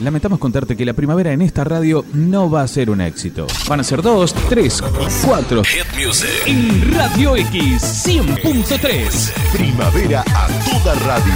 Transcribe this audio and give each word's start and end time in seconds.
lamentamos 0.00 0.38
contarte 0.38 0.76
que 0.76 0.84
la 0.84 0.92
primavera 0.92 1.32
en 1.32 1.42
esta 1.42 1.64
radio 1.64 2.04
no 2.12 2.50
va 2.50 2.62
a 2.62 2.68
ser 2.68 2.90
un 2.90 3.00
éxito. 3.00 3.46
Van 3.68 3.80
a 3.80 3.84
ser 3.84 4.02
dos, 4.02 4.34
tres, 4.48 4.82
cuatro. 5.24 5.62
Hit 5.64 5.86
Music. 5.96 6.28
En 6.46 6.94
Radio 6.94 7.36
X 7.36 8.06
100.3. 8.06 9.52
Primavera 9.52 10.24
a 10.34 10.48
toda 10.70 10.94
radio. 10.94 11.34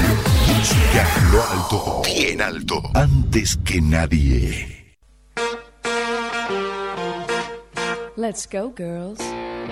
Música 0.56 1.06
lo 1.33 1.43
alto, 1.43 2.03
bien 2.04 2.40
alto, 2.40 2.83
antes 2.95 3.56
que 3.64 3.80
nadie. 3.80 4.97
Let's 8.17 8.47
go, 8.47 8.73
girls. 8.77 9.19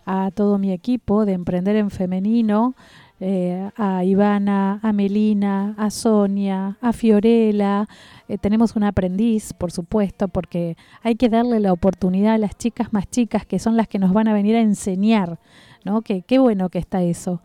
a 0.07 0.31
todo 0.31 0.57
mi 0.57 0.73
equipo 0.73 1.27
de 1.27 1.34
Emprender 1.34 1.77
en 1.77 1.91
Femenino, 1.91 2.75
eh, 3.19 3.71
a 3.77 4.04
Ivana, 4.04 4.78
a 4.82 4.93
Melina, 4.93 5.75
a 5.78 5.88
Sonia, 5.91 6.77
a 6.82 6.93
Fiorella. 6.93 7.88
Eh, 8.28 8.37
tenemos 8.37 8.77
un 8.77 8.84
aprendiz, 8.84 9.54
por 9.54 9.72
supuesto, 9.72 10.28
porque 10.28 10.77
hay 11.03 11.15
que 11.15 11.31
darle 11.31 11.60
la 11.60 11.72
oportunidad 11.72 12.34
a 12.34 12.38
las 12.38 12.59
chicas 12.59 12.93
más 12.93 13.09
chicas, 13.09 13.47
que 13.47 13.59
son 13.59 13.77
las 13.77 13.88
que 13.88 13.99
nos 13.99 14.12
van 14.12 14.28
a 14.28 14.34
venir 14.34 14.54
a 14.56 14.60
enseñar, 14.60 15.38
¿no? 15.84 16.03
Que 16.03 16.22
qué 16.22 16.38
bueno 16.38 16.69
que 16.69 16.78
está 16.78 17.03
eso. 17.03 17.41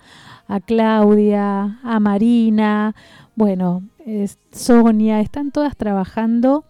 A 0.48 0.60
Claudia, 0.60 1.80
a 1.84 2.00
Marina, 2.02 2.94
bueno, 3.36 3.84
Sonia, 4.52 5.22
están 5.22 5.52
todas 5.52 5.78
trabajando 5.78 6.66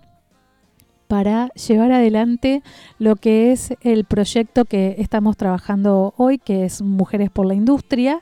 para 1.07 1.50
llevar 1.56 1.91
adelante 1.91 2.62
lo 3.00 3.16
que 3.16 3.51
es 3.51 3.73
el 3.81 4.06
proyecto 4.06 4.66
que 4.66 4.95
estamos 5.00 5.38
trabajando 5.38 6.13
hoy, 6.18 6.38
que 6.38 6.66
es 6.66 6.83
Mujeres 6.83 7.31
por 7.31 7.47
la 7.47 7.56
Industria 7.56 8.22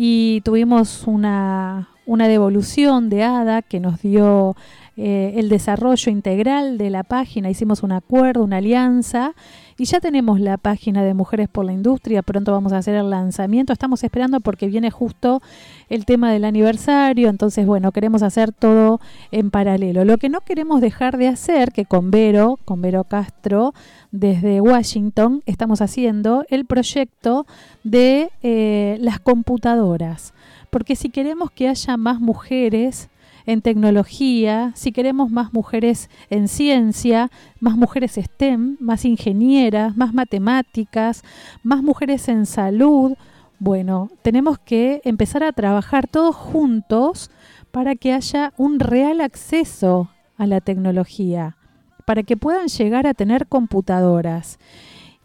y 0.00 0.42
tuvimos 0.42 1.08
una, 1.08 1.88
una 2.06 2.28
devolución 2.28 3.10
de 3.10 3.24
ADA 3.24 3.62
que 3.62 3.80
nos 3.80 4.00
dio 4.00 4.54
eh, 4.96 5.32
el 5.34 5.48
desarrollo 5.48 6.12
integral 6.12 6.78
de 6.78 6.88
la 6.88 7.02
página, 7.02 7.50
hicimos 7.50 7.82
un 7.82 7.90
acuerdo, 7.90 8.44
una 8.44 8.58
alianza 8.58 9.34
y 9.78 9.84
ya 9.84 10.00
tenemos 10.00 10.40
la 10.40 10.58
página 10.58 11.04
de 11.04 11.14
Mujeres 11.14 11.48
por 11.48 11.64
la 11.64 11.72
Industria, 11.72 12.22
pronto 12.22 12.50
vamos 12.50 12.72
a 12.72 12.78
hacer 12.78 12.96
el 12.96 13.10
lanzamiento, 13.10 13.72
estamos 13.72 14.02
esperando 14.02 14.40
porque 14.40 14.66
viene 14.66 14.90
justo 14.90 15.40
el 15.88 16.04
tema 16.04 16.32
del 16.32 16.44
aniversario, 16.44 17.28
entonces 17.28 17.64
bueno, 17.64 17.92
queremos 17.92 18.24
hacer 18.24 18.52
todo 18.52 19.00
en 19.30 19.50
paralelo. 19.50 20.04
Lo 20.04 20.18
que 20.18 20.28
no 20.28 20.40
queremos 20.40 20.80
dejar 20.80 21.16
de 21.16 21.28
hacer, 21.28 21.70
que 21.70 21.84
con 21.84 22.10
Vero, 22.10 22.58
con 22.64 22.82
Vero 22.82 23.04
Castro, 23.04 23.72
desde 24.10 24.60
Washington, 24.60 25.42
estamos 25.46 25.80
haciendo 25.80 26.44
el 26.48 26.66
proyecto 26.66 27.46
de 27.84 28.30
eh, 28.42 28.98
las 29.00 29.20
computadoras. 29.20 30.34
Porque 30.70 30.96
si 30.96 31.08
queremos 31.08 31.52
que 31.52 31.68
haya 31.68 31.96
más 31.96 32.20
mujeres 32.20 33.08
en 33.48 33.62
tecnología, 33.62 34.72
si 34.74 34.92
queremos 34.92 35.30
más 35.30 35.54
mujeres 35.54 36.10
en 36.28 36.48
ciencia, 36.48 37.30
más 37.60 37.78
mujeres 37.78 38.18
STEM, 38.20 38.76
más 38.78 39.06
ingenieras, 39.06 39.96
más 39.96 40.12
matemáticas, 40.12 41.22
más 41.62 41.82
mujeres 41.82 42.28
en 42.28 42.44
salud, 42.44 43.14
bueno, 43.58 44.10
tenemos 44.20 44.58
que 44.58 45.00
empezar 45.02 45.42
a 45.44 45.52
trabajar 45.52 46.06
todos 46.06 46.36
juntos 46.36 47.30
para 47.70 47.96
que 47.96 48.12
haya 48.12 48.52
un 48.58 48.80
real 48.80 49.22
acceso 49.22 50.10
a 50.36 50.46
la 50.46 50.60
tecnología, 50.60 51.56
para 52.04 52.24
que 52.24 52.36
puedan 52.36 52.68
llegar 52.68 53.06
a 53.06 53.14
tener 53.14 53.46
computadoras. 53.46 54.58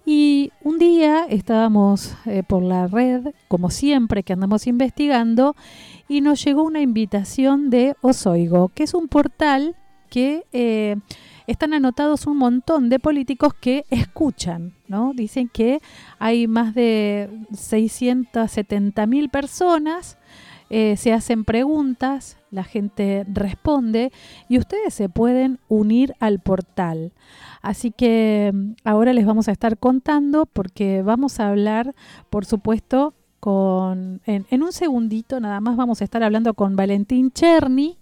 Y 0.05 0.51
un 0.63 0.79
día 0.79 1.25
estábamos 1.29 2.15
eh, 2.25 2.43
por 2.43 2.63
la 2.63 2.87
red, 2.87 3.27
como 3.49 3.69
siempre 3.69 4.23
que 4.23 4.31
andamos 4.31 4.65
investigando, 4.65 5.57
y 6.07 6.21
nos 6.21 6.43
llegó 6.43 6.63
una 6.63 6.81
invitación 6.81 7.69
de 7.69 7.95
Osoigo, 8.01 8.69
que 8.69 8.83
es 8.83 8.93
un 8.93 9.07
portal 9.07 9.75
que 10.09 10.45
eh, 10.53 10.95
están 11.47 11.73
anotados 11.73 12.27
un 12.27 12.37
montón 12.37 12.89
de 12.89 12.99
políticos 12.99 13.53
que 13.53 13.85
escuchan, 13.89 14.73
¿no? 14.87 15.13
Dicen 15.15 15.49
que 15.49 15.81
hay 16.19 16.47
más 16.47 16.75
de 16.75 17.29
670 17.53 19.07
mil 19.07 19.29
personas, 19.29 20.17
eh, 20.69 20.97
se 20.97 21.13
hacen 21.13 21.43
preguntas, 21.45 22.37
la 22.51 22.63
gente 22.63 23.25
responde 23.27 24.11
y 24.49 24.57
ustedes 24.57 24.93
se 24.93 25.09
pueden 25.09 25.59
unir 25.67 26.15
al 26.19 26.39
portal. 26.39 27.11
Así 27.61 27.91
que 27.91 28.51
mm, 28.53 28.73
ahora 28.83 29.13
les 29.13 29.25
vamos 29.25 29.47
a 29.47 29.51
estar 29.51 29.77
contando 29.77 30.45
porque 30.45 31.01
vamos 31.01 31.39
a 31.39 31.49
hablar, 31.49 31.95
por 32.29 32.45
supuesto, 32.45 33.13
con 33.43 34.21
en, 34.25 34.63
un 34.63 34.71
segundito 34.71 35.41
nada 35.41 35.59
más 35.59 35.75
vamos 35.75 35.99
a 35.99 36.05
estar 36.05 36.23
hablando 36.23 36.53
con 36.53 36.77
Valentín 36.77 37.29
Cherny, 37.29 37.97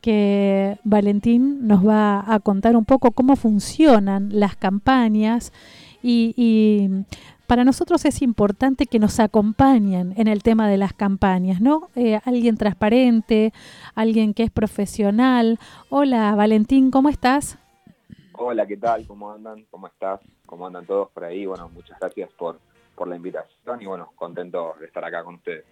que 0.00 0.78
Valentín 0.84 1.66
nos 1.66 1.84
va 1.84 2.22
a 2.32 2.38
contar 2.38 2.76
un 2.76 2.84
poco 2.84 3.10
cómo 3.10 3.34
funcionan 3.34 4.28
las 4.30 4.54
campañas 4.54 5.52
y, 6.00 6.32
y 6.36 7.04
para 7.48 7.64
nosotros 7.64 8.04
es 8.04 8.22
importante 8.22 8.86
que 8.86 9.00
nos 9.00 9.18
acompañen 9.18 10.14
en 10.16 10.28
el 10.28 10.44
tema 10.44 10.68
de 10.68 10.78
las 10.78 10.92
campañas, 10.92 11.60
¿no? 11.60 11.88
Eh, 11.96 12.20
alguien 12.24 12.56
transparente, 12.56 13.52
alguien 13.96 14.32
que 14.32 14.44
es 14.44 14.52
profesional. 14.52 15.58
Hola, 15.88 16.36
Valentín, 16.36 16.92
¿cómo 16.92 17.08
estás? 17.08 17.58
Hola, 18.34 18.64
¿qué 18.64 18.76
tal? 18.76 19.04
¿Cómo 19.08 19.32
andan? 19.32 19.66
¿Cómo 19.72 19.88
estás? 19.88 20.20
cómo 20.46 20.66
andan 20.66 20.86
todos 20.86 21.10
por 21.10 21.24
ahí. 21.24 21.46
Bueno, 21.46 21.68
muchas 21.70 21.98
gracias 21.98 22.30
por, 22.38 22.60
por 22.94 23.08
la 23.08 23.16
invitación 23.16 23.80
y 23.80 23.86
bueno, 23.86 24.12
contento 24.16 24.74
de 24.80 24.86
estar 24.86 25.04
acá 25.04 25.24
con 25.24 25.36
ustedes. 25.36 25.64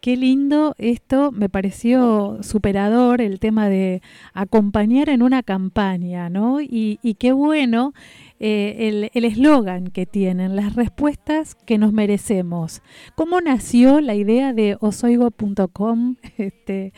Qué 0.00 0.16
lindo 0.16 0.76
esto, 0.78 1.32
me 1.32 1.48
pareció 1.48 2.40
superador 2.44 3.20
el 3.20 3.40
tema 3.40 3.68
de 3.68 4.00
acompañar 4.32 5.08
en 5.08 5.22
una 5.24 5.42
campaña, 5.42 6.30
¿no? 6.30 6.60
Y, 6.60 7.00
y 7.02 7.14
qué 7.14 7.32
bueno 7.32 7.94
eh, 8.38 9.10
el 9.12 9.24
eslogan 9.24 9.88
que 9.88 10.06
tienen, 10.06 10.54
las 10.54 10.76
respuestas 10.76 11.56
que 11.56 11.78
nos 11.78 11.92
merecemos. 11.92 12.80
¿Cómo 13.16 13.40
nació 13.40 14.00
la 14.00 14.14
idea 14.14 14.52
de 14.52 14.76
osoigo.com? 14.80 16.16
Este, 16.38 16.92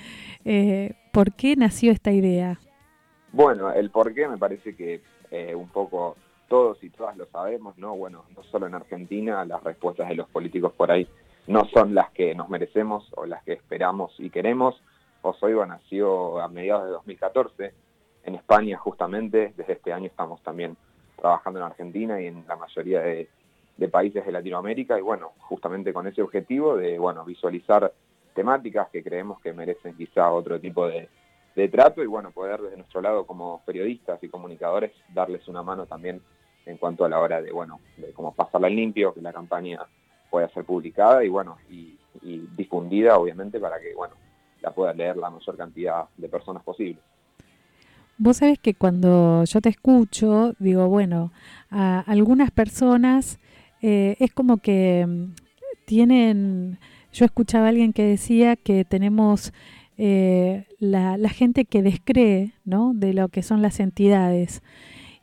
eh, 0.44 0.93
¿Por 1.12 1.32
qué 1.32 1.56
nació 1.56 1.93
esta 1.93 2.12
idea? 2.12 2.61
Bueno, 3.32 3.73
el 3.73 3.91
por 3.91 4.12
qué 4.12 4.29
me 4.29 4.37
parece 4.37 4.77
que 4.77 5.00
eh, 5.31 5.55
un 5.55 5.69
poco 5.69 6.17
todos 6.50 6.82
y 6.82 6.91
todas 6.91 7.17
lo 7.17 7.26
sabemos, 7.26 7.79
¿no? 7.79 7.97
Bueno, 7.97 8.25
no 8.37 8.43
solo 8.43 8.67
en 8.67 8.75
Argentina, 8.75 9.44
las 9.44 9.62
respuestas 9.62 10.08
de 10.08 10.17
los 10.17 10.29
políticos 10.29 10.73
por 10.76 10.91
ahí 10.91 11.08
no 11.47 11.64
son 11.67 11.94
las 11.94 12.11
que 12.11 12.35
nos 12.35 12.49
merecemos 12.49 13.08
o 13.17 13.25
las 13.25 13.43
que 13.44 13.52
esperamos 13.52 14.12
y 14.19 14.31
queremos. 14.31 14.75
Osoigo 15.23 15.64
nació 15.64 16.41
a 16.41 16.49
mediados 16.49 16.87
de 16.87 16.91
2014 16.91 17.73
en 18.25 18.35
España 18.35 18.76
justamente, 18.79 19.55
desde 19.56 19.75
este 19.75 19.93
año 19.93 20.06
estamos 20.06 20.43
también 20.43 20.76
trabajando 21.17 21.61
en 21.61 21.67
Argentina 21.67 22.20
y 22.20 22.26
en 22.26 22.44
la 22.49 22.56
mayoría 22.56 23.00
de, 23.00 23.29
países 23.91 24.26
de 24.26 24.32
Latinoamérica 24.32 24.99
y 24.99 25.03
bueno, 25.03 25.32
justamente 25.38 25.93
con 25.93 26.06
ese 26.08 26.20
objetivo 26.20 26.76
de 26.76 26.99
bueno, 26.99 27.25
visualizar 27.25 27.93
temáticas 28.35 28.88
que 28.91 29.05
creemos 29.05 29.41
que 29.41 29.53
merecen 29.53 29.96
quizá 29.96 30.31
otro 30.32 30.61
tipo 30.61 30.88
de 30.88 31.08
trato 31.69 32.03
y 32.03 32.06
bueno, 32.06 32.32
poder 32.32 32.61
desde 32.61 32.76
nuestro 32.76 33.00
lado 33.00 33.25
como 33.25 33.62
periodistas 33.64 34.23
y 34.23 34.29
comunicadores 34.29 34.93
darles 35.14 35.46
una 35.46 35.62
mano 35.62 35.87
también 35.87 36.20
en 36.66 36.76
cuanto 36.76 37.04
a 37.04 37.08
la 37.08 37.18
hora 37.18 37.40
de, 37.40 37.52
bueno, 37.52 37.80
de 37.96 38.12
cómo 38.12 38.34
pasarla 38.34 38.68
en 38.68 38.76
limpio, 38.76 39.14
que 39.14 39.20
la 39.20 39.32
campaña 39.32 39.80
pueda 40.30 40.48
ser 40.50 40.64
publicada 40.64 41.24
y 41.24 41.28
bueno, 41.28 41.58
y, 41.68 41.96
difundida 42.56 43.16
obviamente 43.18 43.58
para 43.60 43.80
que, 43.80 43.94
bueno, 43.94 44.14
la 44.60 44.72
pueda 44.72 44.92
leer 44.92 45.16
la 45.16 45.30
mayor 45.30 45.56
cantidad 45.56 46.04
de 46.16 46.28
personas 46.28 46.62
posible. 46.62 46.98
Vos 48.18 48.38
sabés 48.38 48.58
que 48.58 48.74
cuando 48.74 49.44
yo 49.44 49.60
te 49.60 49.70
escucho, 49.70 50.54
digo, 50.58 50.88
bueno, 50.88 51.32
a 51.70 52.00
algunas 52.00 52.50
personas 52.50 53.38
eh, 53.80 54.16
es 54.18 54.32
como 54.32 54.58
que 54.58 55.06
mm, 55.08 55.32
tienen, 55.86 56.78
yo 57.12 57.24
escuchaba 57.24 57.66
a 57.66 57.68
alguien 57.70 57.92
que 57.92 58.04
decía 58.04 58.56
que 58.56 58.84
tenemos 58.84 59.52
eh, 59.96 60.66
la, 60.78 61.16
la, 61.16 61.30
gente 61.30 61.64
que 61.64 61.82
descree 61.82 62.52
¿no? 62.64 62.92
de 62.94 63.14
lo 63.14 63.28
que 63.28 63.42
son 63.42 63.62
las 63.62 63.80
entidades 63.80 64.62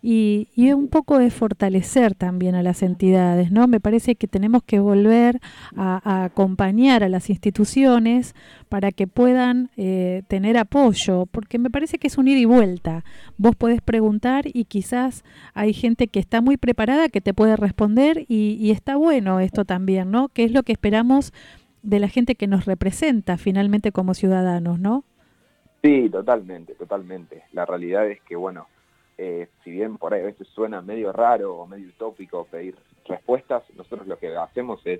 y, 0.02 0.50
y, 0.56 0.72
un 0.74 0.88
poco 0.88 1.18
de 1.18 1.32
fortalecer 1.32 2.14
también 2.14 2.56
a 2.56 2.64
las 2.64 2.84
entidades, 2.84 3.52
¿no? 3.52 3.68
Me 3.68 3.80
parece 3.80 4.16
que 4.16 4.28
tenemos 4.28 4.64
que 4.64 4.80
volver 4.80 5.40
a, 5.76 6.00
a 6.04 6.24
acompañar 6.26 7.04
a 7.04 7.10
las 7.10 7.30
instituciones 7.30 8.36
para 8.70 8.92
que 8.92 9.08
puedan 9.08 9.70
eh, 9.76 10.24
tener 10.28 10.58
apoyo, 10.58 11.26
porque 11.26 11.58
me 11.58 11.70
parece 11.70 11.98
que 11.98 12.08
es 12.08 12.18
un 12.18 12.28
ida 12.28 12.40
y 12.40 12.46
vuelta. 12.46 13.04
Vos 13.38 13.56
podés 13.56 13.82
preguntar 13.82 14.46
y 14.54 14.66
quizás 14.66 15.24
hay 15.54 15.74
gente 15.74 16.08
que 16.08 16.20
está 16.20 16.42
muy 16.42 16.58
preparada 16.58 17.10
que 17.10 17.22
te 17.22 17.34
puede 17.34 17.56
responder 17.56 18.26
y, 18.28 18.58
y 18.60 18.72
está 18.72 18.96
bueno 18.96 19.40
esto 19.40 19.66
también, 19.66 20.12
¿no? 20.12 20.30
Que 20.30 20.44
es 20.44 20.52
lo 20.52 20.64
que 20.64 20.74
esperamos 20.74 21.34
de 21.82 22.00
la 22.00 22.08
gente 22.08 22.36
que 22.36 22.48
nos 22.48 22.66
representa 22.66 23.38
finalmente 23.38 23.92
como 23.92 24.14
ciudadanos, 24.14 24.80
¿no? 24.80 25.04
Sí, 25.82 26.10
totalmente, 26.10 26.74
totalmente. 26.76 27.44
La 27.54 27.66
realidad 27.66 28.10
es 28.10 28.22
que, 28.22 28.36
bueno, 28.36 28.68
eh, 29.18 29.48
si 29.64 29.72
bien 29.72 29.98
por 29.98 30.14
ahí 30.14 30.22
a 30.22 30.26
veces 30.26 30.48
suena 30.50 30.82
medio 30.82 31.12
raro 31.12 31.56
o 31.56 31.66
medio 31.66 31.88
utópico 31.88 32.46
pedir 32.46 32.76
respuestas, 33.08 33.64
nosotros 33.76 34.08
lo 34.08 34.20
que 34.20 34.36
hacemos 34.36 34.80
es 34.86 35.00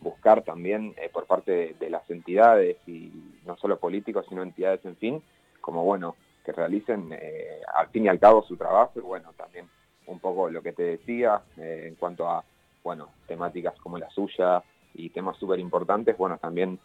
buscar 0.00 0.42
también 0.42 0.94
eh, 0.96 1.08
por 1.12 1.26
parte 1.26 1.76
de, 1.78 1.90
las 1.90 2.08
entidades 2.10 2.76
y 2.88 3.12
no 3.46 3.56
solo 3.56 3.78
políticos, 3.78 4.26
sino 4.28 4.42
entidades 4.42 4.84
en 4.84 4.96
fin, 4.96 5.22
como 5.60 5.84
bueno, 5.84 6.16
que 6.44 6.50
realicen 6.50 7.10
eh, 7.12 7.60
al 7.72 7.86
fin 7.88 8.06
y 8.06 8.08
al 8.08 8.18
cabo 8.18 8.42
su 8.42 8.56
trabajo 8.56 8.94
y 8.96 9.00
bueno, 9.00 9.32
también 9.36 9.68
un 10.06 10.18
poco 10.18 10.50
lo 10.50 10.60
que 10.60 10.72
te 10.72 10.82
decía 10.82 11.40
en 11.56 11.94
cuanto 11.94 12.28
a, 12.28 12.44
bueno, 12.82 13.10
temáticas 13.28 13.78
como 13.78 13.96
la 13.96 14.10
suya 14.10 14.60
y 14.94 15.10
temas 15.10 15.36
súper 15.36 15.60
importantes, 15.60 16.18
bueno, 16.18 16.36
también 16.38 16.80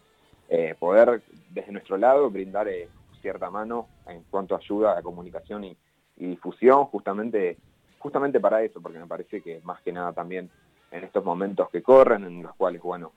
poder 0.79 1.23
desde 1.49 1.71
nuestro 1.73 1.97
lado 1.97 2.29
brindar 2.29 2.67
cierta 3.21 3.49
mano 3.49 3.87
en 4.05 4.23
cuanto 4.29 4.55
ayuda 4.55 4.97
a 4.97 5.01
comunicación 5.01 5.65
y, 5.65 5.75
y 6.17 6.27
difusión 6.27 6.85
justamente 6.85 7.57
justamente 7.99 8.39
para 8.39 8.63
eso, 8.63 8.81
porque 8.81 8.99
me 8.99 9.07
parece 9.07 9.41
que 9.41 9.59
más 9.63 9.81
que 9.81 9.91
nada 9.91 10.13
también 10.13 10.49
en 10.91 11.03
estos 11.03 11.23
momentos 11.23 11.69
que 11.69 11.81
corren, 11.81 12.23
en 12.23 12.43
los 12.43 12.55
cuales, 12.55 12.81
bueno, 12.81 13.11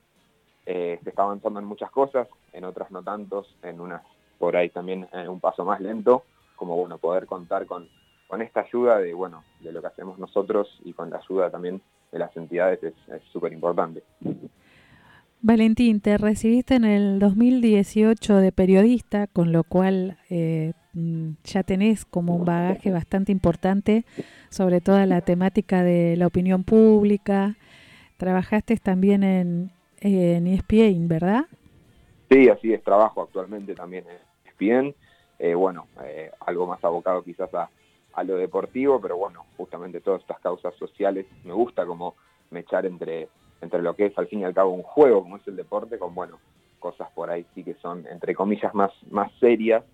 eh, 0.66 0.98
se 1.02 1.10
está 1.10 1.22
avanzando 1.22 1.60
en 1.60 1.66
muchas 1.66 1.90
cosas, 1.90 2.28
en 2.52 2.64
otras 2.64 2.90
no 2.90 3.02
tantos, 3.02 3.54
en 3.62 3.80
unas 3.80 4.02
por 4.38 4.56
ahí 4.56 4.70
también 4.70 5.06
eh, 5.12 5.28
un 5.28 5.38
paso 5.38 5.64
más 5.64 5.80
lento, 5.80 6.24
como, 6.56 6.74
bueno, 6.76 6.98
poder 6.98 7.26
contar 7.26 7.66
con, 7.66 7.88
con 8.26 8.40
esta 8.40 8.60
ayuda 8.60 8.98
de, 8.98 9.12
bueno, 9.12 9.44
de 9.60 9.70
lo 9.70 9.82
que 9.82 9.88
hacemos 9.88 10.18
nosotros 10.18 10.80
y 10.84 10.94
con 10.94 11.10
la 11.10 11.18
ayuda 11.18 11.50
también 11.50 11.82
de 12.10 12.18
las 12.18 12.34
entidades 12.36 12.82
es 12.82 12.94
súper 13.30 13.52
importante. 13.52 14.02
Valentín, 15.42 16.02
te 16.02 16.18
recibiste 16.18 16.74
en 16.74 16.84
el 16.84 17.18
2018 17.18 18.36
de 18.36 18.52
periodista, 18.52 19.26
con 19.26 19.52
lo 19.52 19.64
cual 19.64 20.18
eh, 20.28 20.74
ya 21.44 21.62
tenés 21.62 22.04
como 22.04 22.36
un 22.36 22.44
bagaje 22.44 22.90
bastante 22.90 23.32
importante 23.32 24.04
sobre 24.50 24.82
toda 24.82 25.06
la 25.06 25.22
temática 25.22 25.82
de 25.82 26.16
la 26.18 26.26
opinión 26.26 26.62
pública. 26.62 27.56
Trabajaste 28.18 28.76
también 28.76 29.22
en, 29.22 29.70
en 30.00 30.46
ESPN, 30.46 31.08
¿verdad? 31.08 31.46
Sí, 32.30 32.50
así 32.50 32.74
es, 32.74 32.84
trabajo 32.84 33.22
actualmente 33.22 33.74
también 33.74 34.04
en 34.08 34.18
ESPN. 34.44 34.94
Eh, 35.38 35.54
bueno, 35.54 35.86
eh, 36.04 36.30
algo 36.40 36.66
más 36.66 36.84
abocado 36.84 37.24
quizás 37.24 37.52
a, 37.54 37.70
a 38.12 38.24
lo 38.24 38.36
deportivo, 38.36 39.00
pero 39.00 39.16
bueno, 39.16 39.46
justamente 39.56 40.02
todas 40.02 40.20
estas 40.20 40.40
causas 40.40 40.74
sociales 40.74 41.24
me 41.44 41.54
gusta 41.54 41.86
como 41.86 42.14
mechar 42.50 42.84
entre 42.84 43.28
entre 43.60 43.82
lo 43.82 43.94
que 43.94 44.06
es 44.06 44.18
al 44.18 44.28
fin 44.28 44.40
y 44.40 44.44
al 44.44 44.54
cabo 44.54 44.70
un 44.70 44.82
juego 44.82 45.22
como 45.22 45.36
es 45.36 45.46
el 45.46 45.56
deporte 45.56 45.98
con 45.98 46.14
bueno 46.14 46.38
cosas 46.78 47.10
por 47.12 47.30
ahí 47.30 47.44
sí 47.54 47.62
que 47.62 47.74
son 47.74 48.06
entre 48.06 48.34
comillas 48.34 48.74
más 48.74 48.90
más 49.10 49.30
serias. 49.38 49.84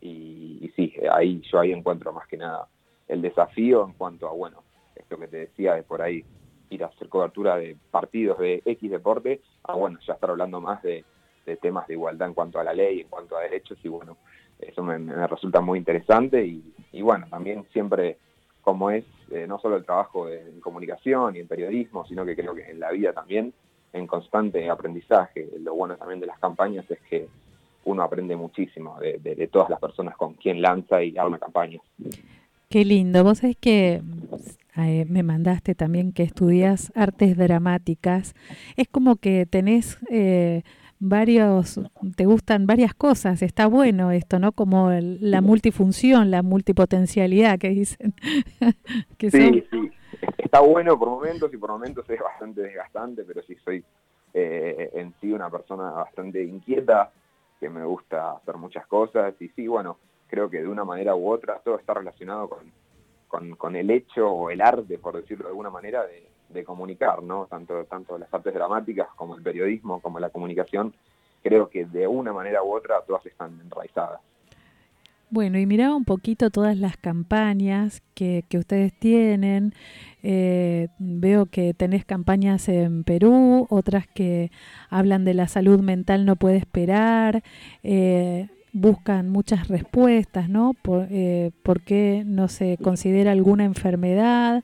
Y, 0.00 0.70
sí 0.76 0.92
ahí 1.10 1.40
yo 1.50 1.58
ahí 1.58 1.72
encuentro 1.72 2.12
más 2.12 2.28
que 2.28 2.36
nada 2.36 2.68
el 3.08 3.22
desafío 3.22 3.84
en 3.84 3.94
cuanto 3.94 4.28
a 4.28 4.32
bueno 4.32 4.62
esto 4.94 5.18
que 5.18 5.26
te 5.26 5.38
decía 5.38 5.74
de 5.74 5.82
por 5.82 6.02
ahí 6.02 6.24
ir 6.68 6.84
a 6.84 6.88
hacer 6.88 7.08
cobertura 7.08 7.56
de 7.56 7.76
partidos 7.90 8.38
de 8.38 8.62
X 8.64 8.90
deporte 8.90 9.40
a 9.64 9.74
bueno 9.74 9.98
ya 10.06 10.14
estar 10.14 10.30
hablando 10.30 10.60
más 10.60 10.82
de, 10.82 11.04
de 11.46 11.56
temas 11.56 11.86
de 11.86 11.94
igualdad 11.94 12.28
en 12.28 12.34
cuanto 12.34 12.58
a 12.58 12.64
la 12.64 12.74
ley 12.74 13.00
en 13.00 13.08
cuanto 13.08 13.36
a 13.36 13.40
derechos 13.40 13.78
y 13.82 13.88
bueno 13.88 14.16
eso 14.58 14.82
me, 14.82 14.98
me 14.98 15.26
resulta 15.26 15.60
muy 15.60 15.78
interesante. 15.78 16.44
Y, 16.44 16.74
y 16.92 17.02
bueno 17.02 17.26
también 17.28 17.66
siempre 17.72 18.18
como 18.66 18.90
es 18.90 19.04
eh, 19.30 19.46
no 19.46 19.60
solo 19.60 19.76
el 19.76 19.84
trabajo 19.84 20.28
en 20.28 20.60
comunicación 20.60 21.36
y 21.36 21.38
en 21.38 21.46
periodismo, 21.46 22.04
sino 22.04 22.26
que 22.26 22.34
creo 22.34 22.52
que 22.52 22.68
en 22.68 22.80
la 22.80 22.90
vida 22.90 23.12
también, 23.12 23.52
en 23.92 24.08
constante 24.08 24.68
aprendizaje. 24.68 25.48
Lo 25.60 25.76
bueno 25.76 25.96
también 25.96 26.18
de 26.18 26.26
las 26.26 26.40
campañas 26.40 26.84
es 26.90 26.98
que 27.08 27.28
uno 27.84 28.02
aprende 28.02 28.34
muchísimo 28.34 28.98
de 28.98 29.48
todas 29.52 29.70
las 29.70 29.78
personas 29.78 30.16
con 30.16 30.34
quien 30.34 30.60
lanza 30.60 31.00
y 31.00 31.16
arma 31.16 31.38
campañas. 31.38 31.80
Qué 32.68 32.84
lindo. 32.84 33.22
Vos 33.22 33.38
sabés 33.38 33.56
que 33.56 34.02
eh, 34.76 35.06
me 35.08 35.22
mandaste 35.22 35.76
también 35.76 36.12
que 36.12 36.24
estudias 36.24 36.90
artes 36.96 37.36
dramáticas. 37.36 38.34
Es 38.76 38.88
como 38.88 39.14
que 39.16 39.46
tenés... 39.46 39.98
Eh, 40.10 40.64
varios, 40.98 41.80
te 42.16 42.26
gustan 42.26 42.66
varias 42.66 42.94
cosas, 42.94 43.42
está 43.42 43.66
bueno 43.66 44.10
esto, 44.10 44.38
¿no? 44.38 44.52
Como 44.52 44.90
el, 44.90 45.18
la 45.20 45.40
multifunción, 45.40 46.30
la 46.30 46.42
multipotencialidad 46.42 47.58
que 47.58 47.70
dicen. 47.70 48.14
que 49.18 49.30
sí, 49.30 49.66
son... 49.70 49.82
sí, 49.82 49.90
está 50.38 50.60
bueno 50.60 50.98
por 50.98 51.08
momentos 51.08 51.52
y 51.52 51.56
por 51.56 51.70
momentos 51.70 52.08
es 52.08 52.20
bastante 52.20 52.62
desgastante, 52.62 53.24
pero 53.24 53.42
sí 53.42 53.56
soy 53.64 53.84
eh, 54.32 54.90
en 54.94 55.14
sí 55.20 55.32
una 55.32 55.50
persona 55.50 55.90
bastante 55.90 56.42
inquieta, 56.42 57.10
que 57.58 57.70
me 57.70 57.84
gusta 57.84 58.32
hacer 58.32 58.56
muchas 58.56 58.86
cosas 58.86 59.34
y 59.40 59.48
sí, 59.50 59.66
bueno, 59.66 59.98
creo 60.28 60.50
que 60.50 60.60
de 60.60 60.68
una 60.68 60.84
manera 60.84 61.14
u 61.14 61.30
otra 61.30 61.58
todo 61.64 61.78
está 61.78 61.94
relacionado 61.94 62.48
con, 62.48 62.70
con, 63.28 63.56
con 63.56 63.76
el 63.76 63.90
hecho 63.90 64.28
o 64.28 64.50
el 64.50 64.60
arte, 64.60 64.98
por 64.98 65.16
decirlo 65.16 65.44
de 65.44 65.50
alguna 65.50 65.70
manera, 65.70 66.04
de, 66.04 66.35
de 66.48 66.64
comunicar, 66.64 67.22
¿no? 67.22 67.46
Tanto, 67.46 67.84
tanto 67.84 68.18
las 68.18 68.32
artes 68.32 68.54
dramáticas 68.54 69.08
como 69.16 69.36
el 69.36 69.42
periodismo, 69.42 70.00
como 70.00 70.20
la 70.20 70.30
comunicación, 70.30 70.94
creo 71.42 71.68
que 71.68 71.84
de 71.84 72.06
una 72.06 72.32
manera 72.32 72.62
u 72.62 72.74
otra 72.74 73.00
todas 73.06 73.24
están 73.26 73.60
enraizadas. 73.60 74.20
Bueno, 75.28 75.58
y 75.58 75.66
miraba 75.66 75.96
un 75.96 76.04
poquito 76.04 76.50
todas 76.50 76.78
las 76.78 76.96
campañas 76.96 78.00
que, 78.14 78.44
que 78.48 78.58
ustedes 78.58 78.96
tienen. 78.96 79.74
Eh, 80.22 80.88
veo 80.98 81.46
que 81.46 81.74
tenés 81.74 82.04
campañas 82.04 82.68
en 82.68 83.02
Perú, 83.02 83.66
otras 83.68 84.06
que 84.06 84.52
hablan 84.88 85.24
de 85.24 85.34
la 85.34 85.48
salud 85.48 85.80
mental 85.80 86.26
no 86.26 86.36
puede 86.36 86.58
esperar. 86.58 87.42
Eh, 87.82 88.48
buscan 88.72 89.30
muchas 89.30 89.68
respuestas, 89.68 90.48
¿no? 90.48 90.74
Por, 90.74 91.08
eh, 91.10 91.50
¿Por 91.62 91.80
qué 91.80 92.22
no 92.26 92.46
se 92.48 92.76
considera 92.76 93.32
alguna 93.32 93.64
enfermedad? 93.64 94.62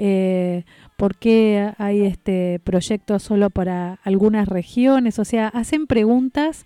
Eh, 0.00 0.64
por 0.96 1.16
qué 1.16 1.72
hay 1.76 2.06
este 2.06 2.60
proyecto 2.62 3.18
solo 3.18 3.50
para 3.50 3.98
algunas 4.04 4.48
regiones, 4.48 5.18
o 5.18 5.24
sea, 5.24 5.48
hacen 5.48 5.88
preguntas 5.88 6.64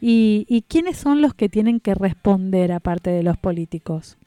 y, 0.00 0.64
quiénes 0.68 0.96
son 0.96 1.22
los 1.22 1.32
que 1.32 1.48
tienen 1.48 1.78
que 1.78 1.94
responder 1.94 2.72
aparte 2.72 3.10
de 3.10 3.22
los 3.22 3.36
políticos. 3.36 4.18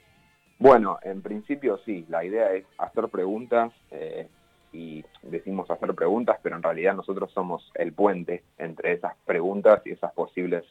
Bueno, 0.58 1.00
en 1.04 1.22
principio 1.22 1.80
sí, 1.86 2.06
la 2.08 2.24
idea 2.24 2.54
es 2.54 2.66
hacer 2.78 3.10
preguntas 3.10 3.74
eh, 3.92 4.30
y 4.72 5.04
decimos 5.22 5.70
hacer 5.70 5.94
preguntas, 5.94 6.38
pero 6.42 6.56
en 6.56 6.64
realidad 6.64 6.96
nosotros 6.96 7.30
somos 7.34 7.70
el 7.76 7.92
puente 7.92 8.44
entre 8.58 8.94
esas 8.94 9.16
preguntas 9.26 9.82
y 9.86 9.92
esas 9.92 10.14
posibles 10.14 10.64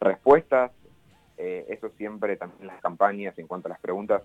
respuestas. 0.00 0.72
Eh, 1.36 1.66
eso 1.68 1.90
siempre, 1.98 2.36
también 2.36 2.66
las 2.66 2.80
campañas, 2.80 3.38
en 3.38 3.46
cuanto 3.46 3.68
a 3.68 3.72
las 3.72 3.80
preguntas, 3.80 4.22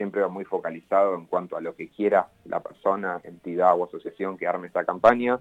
siempre 0.00 0.22
va 0.22 0.28
muy 0.28 0.46
focalizado 0.46 1.14
en 1.14 1.26
cuanto 1.26 1.58
a 1.58 1.60
lo 1.60 1.76
que 1.76 1.90
quiera 1.90 2.26
la 2.46 2.60
persona, 2.60 3.20
entidad 3.22 3.78
o 3.78 3.84
asociación 3.84 4.38
que 4.38 4.46
arme 4.46 4.68
esta 4.68 4.82
campaña. 4.82 5.38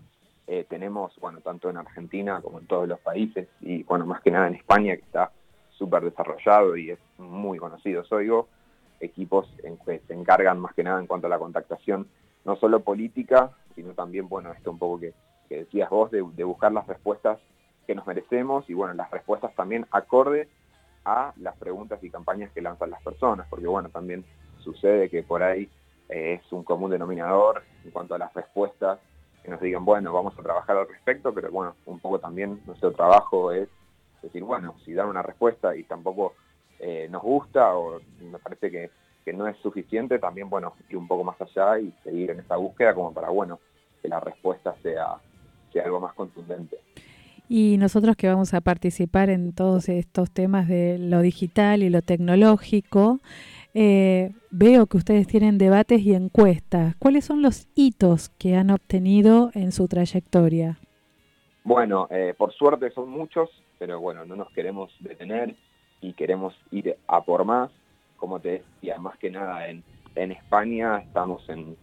Eh, 0.47 0.65
tenemos, 0.67 1.17
bueno, 1.21 1.39
tanto 1.39 1.69
en 1.69 1.77
Argentina 1.77 2.41
como 2.41 2.59
en 2.59 2.67
todos 2.67 2.85
los 2.85 2.99
países, 2.99 3.47
y 3.61 3.83
bueno, 3.83 4.05
más 4.05 4.21
que 4.21 4.31
nada 4.31 4.47
en 4.47 4.55
España, 4.55 4.97
que 4.97 5.03
está 5.03 5.31
súper 5.69 6.03
desarrollado 6.03 6.75
y 6.75 6.91
es 6.91 6.99
muy 7.17 7.57
conocido, 7.57 8.03
Soigo, 8.03 8.49
equipos 8.99 9.47
en 9.63 9.77
que 9.77 10.01
se 10.05 10.13
encargan 10.13 10.59
más 10.59 10.73
que 10.73 10.83
nada 10.83 10.99
en 10.99 11.07
cuanto 11.07 11.27
a 11.27 11.29
la 11.29 11.39
contactación, 11.39 12.09
no 12.43 12.57
solo 12.57 12.81
política, 12.81 13.51
sino 13.75 13.93
también, 13.93 14.27
bueno, 14.27 14.51
esto 14.51 14.71
un 14.71 14.77
poco 14.77 14.99
que, 14.99 15.13
que 15.47 15.59
decías 15.59 15.89
vos, 15.89 16.11
de, 16.11 16.21
de 16.35 16.43
buscar 16.43 16.73
las 16.73 16.85
respuestas 16.85 17.39
que 17.87 17.95
nos 17.95 18.05
merecemos 18.05 18.69
y, 18.69 18.73
bueno, 18.73 18.93
las 18.93 19.09
respuestas 19.09 19.55
también 19.55 19.85
acorde 19.89 20.49
a 21.05 21.31
las 21.37 21.55
preguntas 21.55 22.03
y 22.03 22.09
campañas 22.09 22.51
que 22.51 22.61
lanzan 22.61 22.89
las 22.89 23.01
personas, 23.01 23.47
porque, 23.49 23.65
bueno, 23.65 23.87
también 23.87 24.25
sucede 24.59 25.09
que 25.09 25.23
por 25.23 25.43
ahí 25.43 25.69
eh, 26.09 26.39
es 26.41 26.51
un 26.51 26.63
común 26.63 26.91
denominador 26.91 27.63
en 27.83 27.91
cuanto 27.91 28.15
a 28.15 28.17
las 28.17 28.33
respuestas, 28.33 28.99
que 29.43 29.49
nos 29.49 29.61
digan, 29.61 29.85
bueno, 29.85 30.11
vamos 30.11 30.37
a 30.37 30.43
trabajar 30.43 30.77
al 30.77 30.87
respecto, 30.87 31.33
pero 31.33 31.51
bueno, 31.51 31.75
un 31.85 31.99
poco 31.99 32.19
también 32.19 32.61
nuestro 32.65 32.91
trabajo 32.91 33.51
es 33.51 33.69
decir, 34.21 34.43
bueno, 34.43 34.75
si 34.83 34.93
dan 34.93 35.07
una 35.07 35.21
respuesta 35.21 35.75
y 35.75 35.83
tampoco 35.83 36.33
eh, 36.79 37.07
nos 37.09 37.21
gusta 37.21 37.75
o 37.75 37.99
me 38.19 38.37
parece 38.39 38.69
que, 38.69 38.89
que 39.23 39.33
no 39.33 39.47
es 39.47 39.57
suficiente, 39.57 40.19
también, 40.19 40.49
bueno, 40.49 40.73
ir 40.89 40.97
un 40.97 41.07
poco 41.07 41.23
más 41.23 41.39
allá 41.41 41.79
y 41.79 41.93
seguir 42.03 42.31
en 42.31 42.39
esa 42.39 42.57
búsqueda 42.57 42.93
como 42.93 43.13
para, 43.13 43.29
bueno, 43.29 43.59
que 44.01 44.07
la 44.07 44.19
respuesta 44.19 44.75
sea, 44.81 45.15
sea 45.71 45.83
algo 45.85 45.99
más 45.99 46.13
contundente. 46.13 46.77
Y 47.47 47.77
nosotros 47.77 48.15
que 48.15 48.27
vamos 48.27 48.53
a 48.53 48.61
participar 48.61 49.31
en 49.31 49.53
todos 49.53 49.89
estos 49.89 50.29
temas 50.29 50.67
de 50.67 50.99
lo 50.99 51.21
digital 51.21 51.81
y 51.81 51.89
lo 51.89 52.03
tecnológico, 52.03 53.19
eh, 53.73 54.31
veo 54.49 54.87
que 54.87 54.97
ustedes 54.97 55.27
tienen 55.27 55.57
debates 55.57 56.01
y 56.01 56.13
encuestas. 56.13 56.95
¿Cuáles 56.97 57.25
son 57.25 57.41
los 57.41 57.67
hitos 57.75 58.29
que 58.29 58.55
han 58.55 58.71
obtenido 58.71 59.51
en 59.53 59.71
su 59.71 59.87
trayectoria? 59.87 60.79
Bueno, 61.63 62.07
eh, 62.09 62.33
por 62.37 62.53
suerte 62.53 62.89
son 62.91 63.09
muchos, 63.09 63.49
pero 63.77 63.99
bueno, 63.99 64.25
no 64.25 64.35
nos 64.35 64.51
queremos 64.51 64.91
detener 64.99 65.55
y 66.01 66.13
queremos 66.13 66.55
ir 66.71 66.97
a 67.07 67.23
por 67.23 67.45
más. 67.45 67.69
Como 68.17 68.39
te 68.39 68.63
decía, 68.63 68.97
más 68.97 69.17
que 69.17 69.29
nada 69.29 69.67
en, 69.69 69.83
España 70.15 70.97
estamos 70.97 71.47
en, 71.47 71.77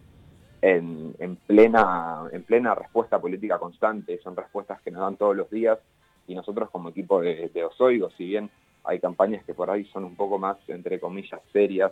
en, 0.61 1.15
en, 1.17 1.37
plena, 1.37 2.21
en 2.31 2.43
plena 2.43 2.75
respuesta 2.75 3.19
política 3.19 3.57
constante, 3.57 4.19
son 4.19 4.35
respuestas 4.35 4.79
que 4.81 4.91
nos 4.91 5.01
dan 5.01 5.15
todos 5.15 5.35
los 5.35 5.49
días 5.49 5.79
y 6.27 6.35
nosotros 6.35 6.69
como 6.69 6.89
equipo 6.89 7.19
de, 7.21 7.49
de 7.51 7.63
Osoigo, 7.63 8.11
si 8.11 8.25
bien 8.25 8.51
hay 8.87 8.99
campañas 8.99 9.43
que 9.45 9.53
por 9.53 9.69
ahí 9.69 9.85
son 9.85 10.03
un 10.05 10.15
poco 10.15 10.39
más, 10.39 10.57
entre 10.67 10.99
comillas, 10.99 11.41
serias 11.51 11.91